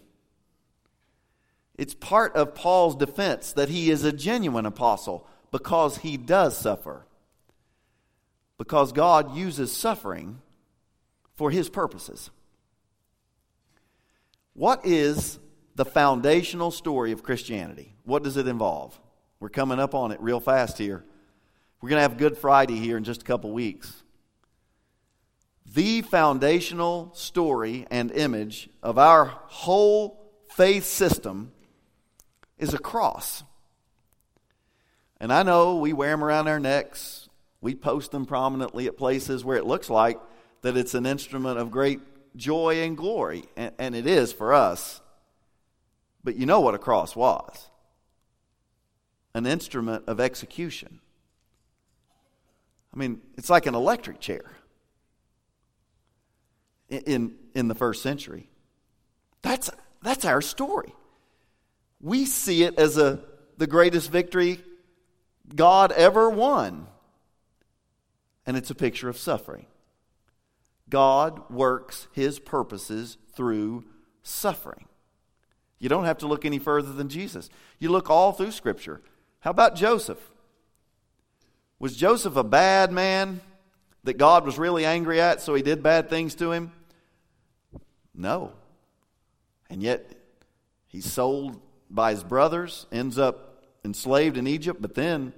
It's 1.77 1.93
part 1.93 2.35
of 2.35 2.55
Paul's 2.55 2.95
defense 2.95 3.53
that 3.53 3.69
he 3.69 3.91
is 3.91 4.03
a 4.03 4.11
genuine 4.11 4.65
apostle 4.65 5.27
because 5.51 5.99
he 5.99 6.17
does 6.17 6.57
suffer. 6.57 7.05
Because 8.57 8.91
God 8.91 9.35
uses 9.35 9.71
suffering 9.71 10.41
for 11.35 11.51
his 11.51 11.69
purposes. 11.69 12.31
What 14.53 14.85
is 14.85 15.37
the 15.75 15.85
foundational 15.85 16.71
story 16.71 17.11
of 17.11 17.21
Christianity. 17.21 17.93
What 18.03 18.23
does 18.23 18.37
it 18.37 18.47
involve? 18.47 18.99
We're 19.39 19.49
coming 19.49 19.79
up 19.79 19.93
on 19.93 20.11
it 20.11 20.21
real 20.21 20.39
fast 20.39 20.77
here. 20.77 21.03
We're 21.81 21.89
going 21.89 21.97
to 21.97 22.09
have 22.09 22.17
Good 22.17 22.37
Friday 22.37 22.77
here 22.79 22.97
in 22.97 23.03
just 23.03 23.21
a 23.21 23.25
couple 23.25 23.51
weeks. 23.51 24.03
The 25.73 26.01
foundational 26.01 27.11
story 27.13 27.85
and 27.91 28.11
image 28.11 28.69
of 28.81 28.97
our 28.97 29.25
whole 29.25 30.31
faith 30.49 30.85
system 30.85 31.51
is 32.57 32.73
a 32.73 32.79
cross. 32.79 33.43
And 35.19 35.33
I 35.33 35.43
know 35.43 35.77
we 35.77 35.91
wear 35.91 36.11
them 36.11 36.23
around 36.23 36.47
our 36.47 36.59
necks. 36.59 37.27
We 37.59 37.75
post 37.75 38.11
them 38.11 38.25
prominently 38.25 38.87
at 38.87 38.95
places 38.95 39.43
where 39.43 39.57
it 39.57 39.65
looks 39.65 39.89
like 39.89 40.19
that 40.61 40.77
it's 40.77 40.93
an 40.93 41.05
instrument 41.05 41.59
of 41.59 41.71
great 41.71 41.99
joy 42.35 42.81
and 42.83 42.95
glory. 42.95 43.43
And, 43.57 43.73
and 43.77 43.95
it 43.95 44.07
is 44.07 44.31
for 44.31 44.53
us. 44.53 45.01
But 46.25 46.35
you 46.37 46.47
know 46.47 46.59
what 46.59 46.73
a 46.73 46.79
cross 46.79 47.15
was 47.15 47.69
an 49.35 49.45
instrument 49.45 50.05
of 50.07 50.19
execution. 50.19 50.99
I 52.93 52.97
mean, 52.97 53.21
it's 53.37 53.49
like 53.49 53.65
an 53.65 53.75
electric 53.75 54.21
chair 54.21 54.45
in, 56.89 57.35
in 57.53 57.67
the 57.67 57.75
first 57.75 58.01
century. 58.01 58.49
That's, 59.41 59.69
that's 60.01 60.23
our 60.23 60.41
story. 60.41 60.95
We 62.01 62.25
see 62.25 62.63
it 62.63 62.79
as 62.79 62.97
a, 62.97 63.19
the 63.57 63.67
greatest 63.67 64.09
victory 64.09 64.61
God 65.53 65.91
ever 65.91 66.29
won. 66.29 66.87
And 68.45 68.55
it's 68.55 68.69
a 68.71 68.75
picture 68.75 69.09
of 69.09 69.17
suffering. 69.17 69.65
God 70.89 71.51
works 71.51 72.07
his 72.13 72.39
purposes 72.39 73.17
through 73.35 73.83
suffering. 74.23 74.85
You 75.79 75.89
don't 75.89 76.05
have 76.05 76.19
to 76.19 76.27
look 76.27 76.45
any 76.45 76.59
further 76.59 76.93
than 76.93 77.09
Jesus. 77.09 77.49
You 77.79 77.89
look 77.89 78.09
all 78.09 78.31
through 78.31 78.51
Scripture. 78.51 79.01
How 79.41 79.51
about 79.51 79.75
Joseph? 79.75 80.19
Was 81.79 81.95
Joseph 81.95 82.35
a 82.35 82.43
bad 82.43 82.91
man 82.91 83.41
that 84.03 84.17
God 84.17 84.45
was 84.45 84.57
really 84.57 84.85
angry 84.85 85.19
at, 85.19 85.41
so 85.41 85.53
he 85.53 85.61
did 85.61 85.83
bad 85.83 86.09
things 86.09 86.35
to 86.35 86.51
him? 86.51 86.71
No. 88.13 88.53
And 89.69 89.83
yet, 89.83 90.09
he's 90.87 91.11
sold 91.11 91.59
by 91.89 92.11
his 92.11 92.23
brothers, 92.23 92.85
ends 92.91 93.17
up 93.17 93.63
enslaved 93.83 94.37
in 94.37 94.47
Egypt, 94.47 94.81
but 94.81 94.95
then 94.95 95.33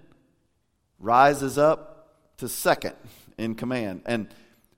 rises 0.99 1.57
up 1.57 2.13
to 2.37 2.47
second 2.47 2.95
in 3.37 3.55
command 3.55 4.01
and 4.05 4.27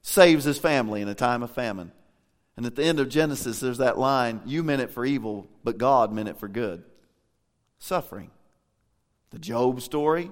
saves 0.01 0.45
his 0.45 0.57
family 0.57 1.01
in 1.01 1.07
a 1.07 1.15
time 1.15 1.43
of 1.43 1.51
famine. 1.51 1.91
And 2.59 2.65
at 2.65 2.75
the 2.75 2.83
end 2.83 2.99
of 2.99 3.07
Genesis, 3.07 3.61
there's 3.61 3.77
that 3.77 3.97
line 3.97 4.41
you 4.45 4.63
meant 4.63 4.81
it 4.81 4.91
for 4.91 5.05
evil, 5.05 5.47
but 5.63 5.77
God 5.77 6.11
meant 6.11 6.27
it 6.27 6.37
for 6.37 6.49
good. 6.49 6.83
Suffering. 7.77 8.31
The 9.29 9.39
Job 9.39 9.79
story. 9.79 10.29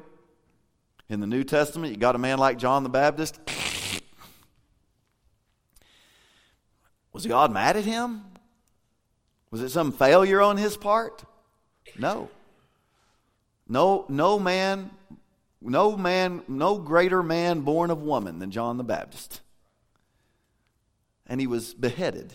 In 1.07 1.21
the 1.21 1.25
New 1.25 1.45
Testament, 1.45 1.93
you 1.93 1.97
got 1.97 2.15
a 2.15 2.17
man 2.17 2.37
like 2.37 2.57
John 2.57 2.83
the 2.83 2.89
Baptist. 2.89 3.39
Was 7.13 7.25
God 7.25 7.53
mad 7.53 7.77
at 7.77 7.85
him? 7.85 8.25
Was 9.49 9.61
it 9.61 9.69
some 9.69 9.93
failure 9.93 10.41
on 10.41 10.57
his 10.57 10.75
part? 10.75 11.23
No. 11.97 12.29
No, 13.69 14.03
no 14.09 14.37
man, 14.37 14.91
no 15.61 15.95
man, 15.95 16.43
no 16.49 16.77
greater 16.77 17.23
man 17.23 17.61
born 17.61 17.89
of 17.89 18.01
woman 18.01 18.39
than 18.39 18.51
John 18.51 18.75
the 18.75 18.83
Baptist 18.83 19.39
and 21.27 21.39
he 21.39 21.47
was 21.47 21.73
beheaded. 21.73 22.33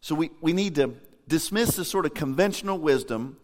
So 0.00 0.14
we, 0.14 0.30
we 0.40 0.52
need 0.52 0.76
to 0.76 0.94
dismiss 1.28 1.76
this 1.76 1.88
sort 1.88 2.06
of 2.06 2.14
conventional 2.14 2.78
wisdom 2.78 3.38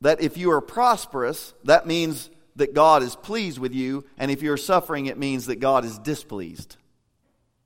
that 0.00 0.20
if 0.20 0.36
you 0.36 0.50
are 0.50 0.60
prosperous, 0.60 1.54
that 1.64 1.86
means 1.86 2.28
that 2.56 2.74
God 2.74 3.02
is 3.02 3.16
pleased 3.16 3.58
with 3.58 3.72
you, 3.72 4.04
and 4.18 4.30
if 4.30 4.42
you're 4.42 4.56
suffering, 4.56 5.06
it 5.06 5.16
means 5.16 5.46
that 5.46 5.60
God 5.60 5.84
is 5.84 5.98
displeased. 5.98 6.76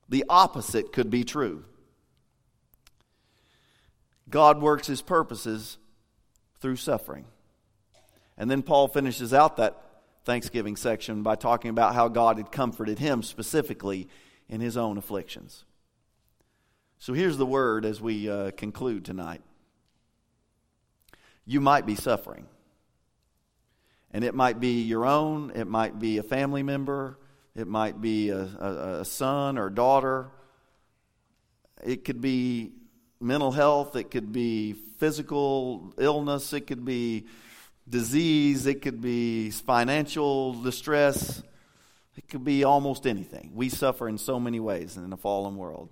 The 0.07 0.23
opposite 0.29 0.93
could 0.93 1.09
be 1.09 1.23
true. 1.23 1.65
God 4.29 4.61
works 4.61 4.87
his 4.87 5.01
purposes 5.01 5.77
through 6.59 6.75
suffering. 6.77 7.25
And 8.37 8.51
then 8.51 8.61
Paul 8.61 8.87
finishes 8.87 9.33
out 9.33 9.57
that 9.57 9.81
Thanksgiving 10.23 10.75
section 10.75 11.23
by 11.23 11.35
talking 11.35 11.69
about 11.69 11.95
how 11.95 12.07
God 12.07 12.37
had 12.37 12.51
comforted 12.51 12.99
him 12.99 13.23
specifically 13.23 14.07
in 14.49 14.61
his 14.61 14.77
own 14.77 14.97
afflictions. 14.97 15.65
So 16.99 17.13
here's 17.13 17.37
the 17.37 17.45
word 17.45 17.85
as 17.85 18.01
we 18.01 18.29
uh, 18.29 18.51
conclude 18.51 19.05
tonight. 19.05 19.41
You 21.45 21.61
might 21.61 21.85
be 21.85 21.95
suffering. 21.95 22.47
And 24.11 24.23
it 24.23 24.33
might 24.33 24.59
be 24.59 24.81
your 24.81 25.05
own, 25.05 25.51
it 25.53 25.67
might 25.67 25.99
be 25.99 26.17
a 26.17 26.23
family 26.23 26.63
member, 26.63 27.19
it 27.55 27.67
might 27.67 28.01
be 28.01 28.29
a, 28.29 28.39
a, 28.39 28.99
a 29.01 29.05
son 29.05 29.57
or 29.57 29.69
daughter, 29.69 30.31
it 31.83 32.05
could 32.05 32.21
be 32.21 32.71
mental 33.19 33.51
health, 33.51 33.95
it 33.95 34.09
could 34.09 34.31
be 34.31 34.73
physical 34.73 35.93
illness, 35.97 36.53
it 36.53 36.61
could 36.61 36.85
be 36.85 37.27
disease, 37.87 38.65
it 38.65 38.81
could 38.81 39.01
be 39.01 39.51
financial 39.51 40.53
distress. 40.53 41.43
It 42.17 42.27
could 42.27 42.43
be 42.43 42.63
almost 42.63 43.05
anything. 43.05 43.51
We 43.53 43.69
suffer 43.69 44.09
in 44.09 44.17
so 44.17 44.39
many 44.39 44.59
ways 44.59 44.97
in 44.97 45.13
a 45.13 45.17
fallen 45.17 45.55
world. 45.55 45.89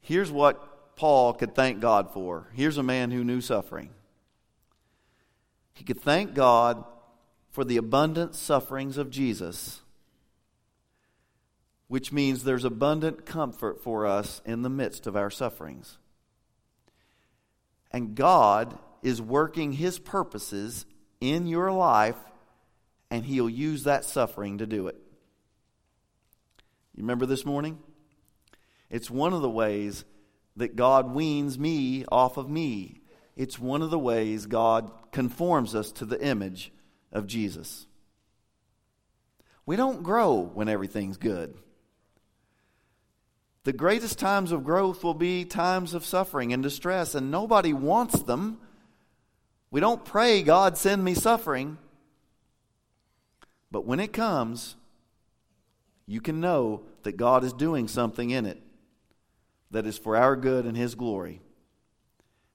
Here's 0.00 0.30
what 0.30 0.96
Paul 0.96 1.32
could 1.32 1.54
thank 1.54 1.80
God 1.80 2.12
for. 2.12 2.48
Here's 2.52 2.78
a 2.78 2.82
man 2.82 3.10
who 3.10 3.24
knew 3.24 3.40
suffering. 3.40 3.90
He 5.72 5.82
could 5.82 6.00
thank 6.00 6.34
God 6.34 6.84
for 7.50 7.64
the 7.64 7.76
abundant 7.76 8.36
sufferings 8.36 8.96
of 8.96 9.10
Jesus, 9.10 9.82
which 11.88 12.12
means 12.12 12.44
there's 12.44 12.64
abundant 12.64 13.26
comfort 13.26 13.82
for 13.82 14.06
us 14.06 14.40
in 14.44 14.62
the 14.62 14.70
midst 14.70 15.06
of 15.06 15.16
our 15.16 15.30
sufferings. 15.30 15.98
And 17.90 18.14
God 18.14 18.78
is 19.02 19.20
working 19.20 19.72
his 19.72 19.98
purposes 19.98 20.86
in 21.20 21.46
your 21.46 21.72
life, 21.72 22.16
and 23.14 23.24
he'll 23.24 23.48
use 23.48 23.84
that 23.84 24.04
suffering 24.04 24.58
to 24.58 24.66
do 24.66 24.88
it. 24.88 24.96
You 26.96 27.04
remember 27.04 27.26
this 27.26 27.46
morning? 27.46 27.78
It's 28.90 29.08
one 29.08 29.32
of 29.32 29.40
the 29.40 29.48
ways 29.48 30.04
that 30.56 30.74
God 30.74 31.14
weans 31.14 31.56
me 31.56 32.04
off 32.10 32.38
of 32.38 32.50
me. 32.50 33.02
It's 33.36 33.56
one 33.56 33.82
of 33.82 33.90
the 33.90 34.00
ways 34.00 34.46
God 34.46 34.90
conforms 35.12 35.76
us 35.76 35.92
to 35.92 36.04
the 36.04 36.20
image 36.20 36.72
of 37.12 37.28
Jesus. 37.28 37.86
We 39.64 39.76
don't 39.76 40.02
grow 40.02 40.50
when 40.52 40.68
everything's 40.68 41.16
good. 41.16 41.54
The 43.62 43.72
greatest 43.72 44.18
times 44.18 44.50
of 44.50 44.64
growth 44.64 45.04
will 45.04 45.14
be 45.14 45.44
times 45.44 45.94
of 45.94 46.04
suffering 46.04 46.52
and 46.52 46.64
distress, 46.64 47.14
and 47.14 47.30
nobody 47.30 47.72
wants 47.72 48.24
them. 48.24 48.58
We 49.70 49.78
don't 49.78 50.04
pray, 50.04 50.42
God, 50.42 50.76
send 50.76 51.04
me 51.04 51.14
suffering. 51.14 51.78
But 53.74 53.86
when 53.86 53.98
it 53.98 54.12
comes, 54.12 54.76
you 56.06 56.20
can 56.20 56.40
know 56.40 56.82
that 57.02 57.16
God 57.16 57.42
is 57.42 57.52
doing 57.52 57.88
something 57.88 58.30
in 58.30 58.46
it 58.46 58.62
that 59.72 59.84
is 59.84 59.98
for 59.98 60.16
our 60.16 60.36
good 60.36 60.64
and 60.64 60.76
His 60.76 60.94
glory. 60.94 61.40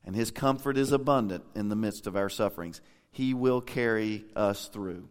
And 0.05 0.15
His 0.15 0.31
comfort 0.31 0.77
is 0.77 0.93
abundant 0.93 1.43
in 1.55 1.67
the 1.67 1.75
midst 1.75 2.07
of 2.07 2.15
our 2.15 2.29
sufferings. 2.29 2.79
He 3.11 3.33
will 3.33 3.59
carry 3.59 4.23
us 4.33 4.69
through. 4.69 5.09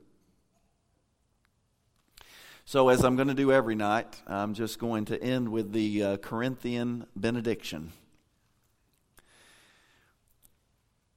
So, 2.64 2.88
as 2.88 3.04
I'm 3.04 3.16
going 3.16 3.28
to 3.28 3.34
do 3.34 3.52
every 3.52 3.74
night, 3.74 4.22
I'm 4.26 4.54
just 4.54 4.78
going 4.78 5.04
to 5.04 5.22
end 5.22 5.50
with 5.50 5.74
the 5.74 6.02
uh, 6.02 6.16
Corinthian 6.16 7.06
benediction. 7.16 7.92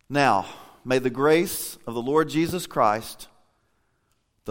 Now, 0.10 0.48
may 0.84 1.00
the 1.00 1.10
grace 1.10 1.78
of 1.88 1.94
the 1.94 2.02
Lord 2.02 2.28
Jesus 2.28 2.68
Christ, 2.68 3.30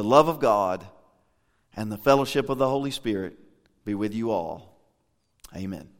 the 0.00 0.08
love 0.08 0.28
of 0.28 0.40
God, 0.40 0.86
and 1.76 1.92
the 1.92 1.98
fellowship 1.98 2.48
of 2.48 2.56
the 2.56 2.66
Holy 2.66 2.90
Spirit 2.90 3.38
be 3.84 3.94
with 3.94 4.14
you 4.14 4.30
all. 4.30 4.80
Amen. 5.54 5.90